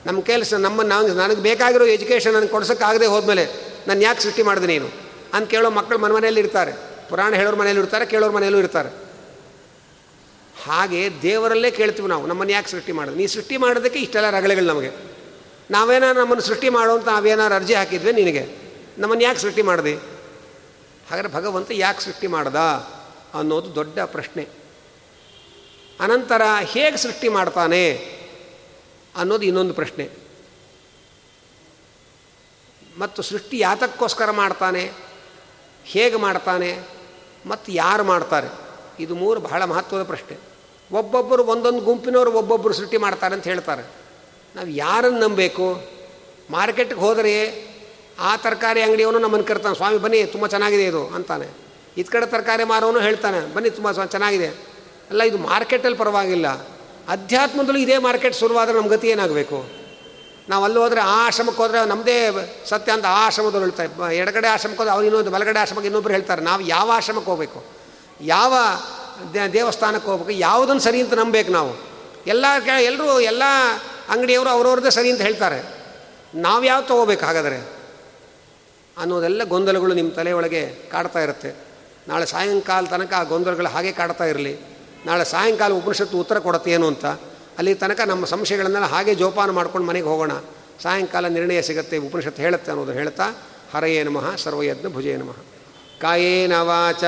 ನಮ್ಮ 0.06 0.22
ಕೆಲಸ 0.22 0.54
ನಮ್ಮ 0.54 0.82
ನಾನು 0.82 1.08
ನನಗೆ 1.08 1.42
ಬೇಕಾಗಿರೋ 1.42 1.86
ಎಜುಕೇಷನ್ 1.86 2.34
ನನಗೆ 2.34 2.48
ಕೊಡ್ಸೋಕ್ಕಾಗದೆ 2.48 3.06
ಹೋದ್ಮೇಲೆ 3.06 3.46
ನಾನು 3.88 4.02
ಯಾಕೆ 4.02 4.22
ಸೃಷ್ಟಿ 4.22 4.44
ಮಾಡಿದೆ 4.44 4.68
ನೀನು? 4.68 4.88
ಅಂತ 5.34 5.50
ಕೇಳೋ 5.50 5.70
ಮಕ್ಕಳು 5.70 5.98
ಮನೆ 5.98 6.14
ಮನೆಯಲ್ಲಿ 6.14 6.42
ಇರ್ತಾರೆ 6.42 6.89
ಪುರಾಣ 7.10 7.34
ಹೇಳೋರ 7.34 7.56
ಮನೆಯಲ್ಲೂ 7.56 7.84
ಇರ್ತಾರೆ, 7.84 8.06
ಕೇಳೋರ 8.06 8.32
ಮನೆಯಲ್ಲೂ 8.32 8.60
ಇರ್ತಾರೆ. 8.60 8.90
ಹಾಗೆ 10.66 11.22
ದೇವರಲ್ಲೇ 11.22 11.72
ಕೇಳ್ತೀವಿ 11.72 12.08
ನಾವು, 12.08 12.28
ನಮ್ಮನ್ನು 12.28 12.54
ಯಾಕೆ 12.54 12.70
ಸೃಷ್ಟಿ 12.72 12.92
ಮಾಡೋದು 12.92 13.18
ನೀ 13.18 13.28
ಸೃಷ್ಟಿ 13.28 13.58
ಮಾಡೋದಕ್ಕೆ 13.58 14.00
ಇಷ್ಟೆಲ್ಲ 14.00 14.30
ರಗಳೆಗಳು 14.30 14.66
ನಮಗೆ. 14.66 14.92
ನಾವೇನಾರು 15.72 16.20
ನಮ್ಮನ್ನು 16.20 16.44
ಸೃಷ್ಟಿ 16.44 16.70
ಮಾಡುವಂತ 16.70 17.08
ನಾವೇನಾರು 17.08 17.54
ಅರ್ಜಿ 17.56 17.74
ಹಾಕಿದ್ವಿ 17.74 18.12
ನಿನಗೆ. 18.12 18.44
ನಮ್ಮನ್ನು 18.98 19.24
ಯಾಕೆ 19.24 19.40
ಸೃಷ್ಟಿ 19.40 19.62
ಮಾಡಿದೆ? 19.62 19.94
ಹಾಗಾದ್ರೆ 21.10 21.34
ಭಗವಂತ 21.34 21.72
ಯಾಕೆ 21.72 22.02
ಸೃಷ್ಟಿ 22.02 22.28
ಮಾಡ್ದ 22.28 22.56
ಅನ್ನೋದು 23.34 23.76
ದೊಡ್ಡ 23.76 24.00
ಪ್ರಶ್ನೆ. 24.00 24.48
ಅನಂತರ 26.00 26.42
ಹೇಗೆ 26.64 26.98
ಸೃಷ್ಟಿ 26.98 27.30
ಮಾಡ್ತಾನೆ 27.30 27.84
ಅನ್ನೋದು 29.16 29.46
ಇನ್ನೊಂದು 29.46 29.74
ಪ್ರಶ್ನೆ. 29.74 30.10
ಮತ್ತು 32.98 33.22
ಸೃಷ್ಟಿ 33.22 33.60
ಯಾತಕ್ಕೋಸ್ಕರ 33.60 34.32
ಮಾಡ್ತಾನೆ? 34.32 34.92
ಹೇಗೆ 35.84 36.16
ಮಾಡ್ತಾನೆ? 36.16 36.99
ಮತ್ತು 37.46 37.72
ಯಾರು 37.72 38.04
ಮಾಡ್ತಾರೆ? 38.04 38.48
ಇದು 39.00 39.16
ಮೂರು 39.16 39.40
ಬಹಳ 39.40 39.64
ಮಹತ್ವದ 39.64 40.04
ಪ್ರಶ್ನೆ. 40.04 40.38
ಒಬ್ಬೊಬ್ಬರು 40.92 41.44
ಒಂದೊಂದು 41.44 41.80
ಗುಂಪಿನವರು 41.80 42.32
ಒಬ್ಬೊಬ್ಬರು 42.32 42.74
ಸೃಷ್ಟಿ 42.74 42.98
ಮಾಡ್ತಾರೆ 42.98 43.36
ಅಂತ 43.36 43.44
ಹೇಳ್ತಾರೆ. 43.44 43.82
ನಾವು 44.56 44.68
ಯಾರನ್ನು 44.68 45.20
ನಂಬಬೇಕು? 45.20 45.88
ಮಾರ್ಕೆಟ್ಗೆ 46.52 47.00
ಹೋದರೆ 47.00 47.70
ಆ 48.20 48.36
ತರಕಾರಿ 48.36 48.82
ಅಂಗಡಿಯವನು 48.82 49.20
ನಮ್ಮನ್ನು 49.20 49.48
ಕರ್ತಾನೆ, 49.48 49.76
ಸ್ವಾಮಿ, 49.76 49.98
ಬನ್ನಿ, 49.98 50.24
ತುಂಬ 50.24 50.48
ಚೆನ್ನಾಗಿದೆ 50.48 50.86
ಇದು 50.86 51.08
ಅಂತಾನೆ. 51.08 51.48
ಇದು 51.98 52.12
ಕಡೆ 52.12 52.26
ತರಕಾರಿ 52.26 52.64
ಮಾರೋನು 52.64 53.00
ಹೇಳ್ತಾನೆ, 53.00 53.54
ಬನ್ನಿ, 53.54 53.70
ತುಂಬ 53.70 54.06
ಚೆನ್ನಾಗಿದೆ. 54.06 54.48
ಅಲ್ಲ, 55.10 55.24
ಇದು 55.24 55.38
ಮಾರ್ಕೆಟಲ್ಲಿ 55.38 55.98
ಪರವಾಗಿಲ್ಲ. 55.98 56.48
ಅಧ್ಯಾತ್ಮದಲ್ಲೂ 57.10 57.80
ಇದೇ 57.80 57.98
ಮಾರ್ಕೆಟ್ 57.98 58.36
ಶುರುವಾದರೆ 58.36 58.76
ನಮ್ಮ 58.76 58.88
ಗತಿ 58.88 59.08
ಏನಾಗಬೇಕು? 59.08 59.79
ನಾವು 60.50 60.64
ಅಲ್ಲಿ 60.64 60.80
ಹೋದರೆ 60.80 61.02
ಆ 61.02 61.28
ಆಶ್ರಮಕ್ಕೆ 61.28 61.64
ಹೋದರೆ 61.64 61.88
ನಮ್ಮದೇ 61.88 62.30
ಸತ್ಯ 62.70 62.92
ಅಂತ 62.92 63.06
ಆ 63.06 63.28
ಆಶ್ರಮದವ್ರು 63.28 63.60
ಹೇಳ್ತಾರೆ. 63.60 64.18
ಎಡಗಡೆ 64.18 64.48
ಆಶ್ರಮಕ್ಕೆ 64.48 64.78
ಹೋದ್ರೆ 64.78 64.94
ಅವ್ರು 64.94 65.06
ಇನ್ನೊಂದು, 65.06 65.32
ಬಲಗಡೆ 65.32 65.60
ಆಶ್ರಮಕ್ಕೆ 65.60 65.86
ಇನ್ನೊಬ್ರು 65.86 66.14
ಹೇಳ್ತಾರೆ. 66.14 66.42
ನಾವು 66.42 66.62
ಯಾವ 66.62 66.92
ಆಶ್ರಮಕ್ಕೆ 66.94 67.32
ಹೋಗಬೇಕು? 67.32 67.64
ಯಾವ 68.22 68.54
ದೇವಸ್ಥಾನಕ್ಕೆ 69.54 70.10
ಹೋಗ್ಬೇಕು? 70.10 70.40
ಯಾವುದನ್ನು 70.40 70.82
ಸರಿ 70.82 71.02
ಅಂತ 71.02 71.14
ನಂಬಬೇಕು 71.14 71.52
ನಾವು? 71.52 71.90
ಎಲ್ಲ 72.28 72.46
ಎಲ್ಲರೂ, 72.80 73.20
ಎಲ್ಲ 73.20 73.44
ಅಂಗಡಿಯವರು 74.10 74.50
ಅವ್ರವ್ರದ್ದೇ 74.50 74.90
ಸರಿ 74.90 75.12
ಅಂತ 75.12 75.22
ಹೇಳ್ತಾರೆ. 75.22 75.86
ನಾವು 76.36 76.64
ಯಾವ 76.64 76.82
ತೊಗೋಬೇಕು 76.82 77.26
ಹಾಗಾದರೆ? 77.26 77.70
ಅನ್ನೋದೆಲ್ಲ 78.98 79.44
ಗೊಂದಲಗಳು 79.44 79.94
ನಿಮ್ಮ 79.94 80.12
ತಲೆಯೊಳಗೆ 80.12 80.66
ಕಾಡ್ತಾ 80.92 81.20
ಇರುತ್ತೆ. 81.20 81.56
ನಾಳೆ 82.08 82.26
ಸಾಯಂಕಾಲ 82.26 82.86
ತನಕ 82.86 83.14
ಆ 83.14 83.24
ಗೊಂದಲಗಳು 83.24 83.68
ಹಾಗೆ 83.68 83.92
ಕಾಡ್ತಾ 83.92 84.24
ಇರಲಿ. 84.24 84.60
ನಾಳೆ 85.06 85.26
ಸಾಯಂಕಾಲ 85.26 85.74
ಉಪನಿಷತ್ತು 85.74 86.20
ಉತ್ತರ 86.20 86.40
ಕೊಡುತ್ತೆ 86.40 86.72
ಏನು 86.72 86.88
ಅಂತ. 86.88 87.06
ಅಲ್ಲಿ 87.60 87.76
ತನಕ 87.76 88.00
ನಮ್ಮ 88.06 88.26
ಸಂಶಯಗಳನ್ನೆಲ್ಲ 88.26 88.86
ಹಾಗೆ 88.86 89.16
ಜೋಪಾನ 89.16 89.50
ಮಾಡ್ಕೊಂಡು 89.50 89.88
ಮನೆಗೆ 89.88 90.06
ಹೋಗೋಣ. 90.06 90.32
ಸಾಯಂಕಾಲ 90.84 91.28
ನಿರ್ಣಯ 91.28 91.62
ಸಿಗುತ್ತೆ 91.62 91.98
ಉಪನಿಷತ್ತು 91.98 92.42
ಹೇಳುತ್ತೆ 92.42 92.72
ಅನ್ನೋದು 92.72 92.92
ಹೇಳ್ತಾ, 92.92 93.24
ಹರಯೇ 93.76 94.04
ನಮಃ, 94.04 94.36
ಸರ್ವಯಜ್ಞ 94.36 94.88
ಭುಜೇ 94.88 95.16
ನಮಃ. 95.16 95.36
ಕಾಯೇನ 96.02 96.58
ವಾಚ 96.58 97.04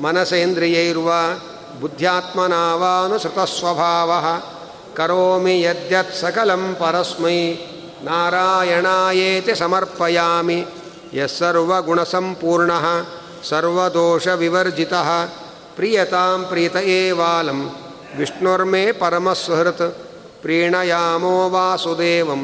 ಮನಸೇಂದ್ರಿಯೈರ್ವ 0.00 1.10
ಬುದ್ಧ್ಯಾತ್ಮನಾವಾನುಸೃತಸ್ವಭಾವ, 1.80 4.12
ಕರೋಮಿ 4.96 5.62
ಯದ್ಯತ್ 5.62 6.16
ಸಕಲಂ 6.16 6.76
ಪರಸ್ಮೈ, 6.80 7.54
ನಾರಾಯಣಾಯೇತಿ 8.02 9.54
ಸಮರ್ಪಯಾಮಿ 9.54 10.66
ಯಸ್ಸರ್ವಗುಣಸಂಪೂರ್ಣ 11.14 12.70
ಸರ್ವದೋಷವಿವರ್ಜಿತ, 13.48 14.92
ಪ್ರಿಯತಾಂ 15.76 16.46
ಪ್ರೀತ 16.48 16.76
ಏವಾಲಂ 16.76 17.83
विष्णुर्मे 18.18 18.82
परमसुहृत् 18.92 19.82
प्रीणयामो 20.42 21.32
वासुदेवं 21.50 22.42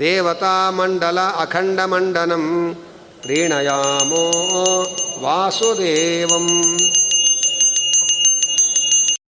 देवतामण्डल 0.00 1.18
अखण्डमण्डनं 1.18 2.44
प्रीणयामो 3.24 4.24
वासुदेवम्। 5.22 6.50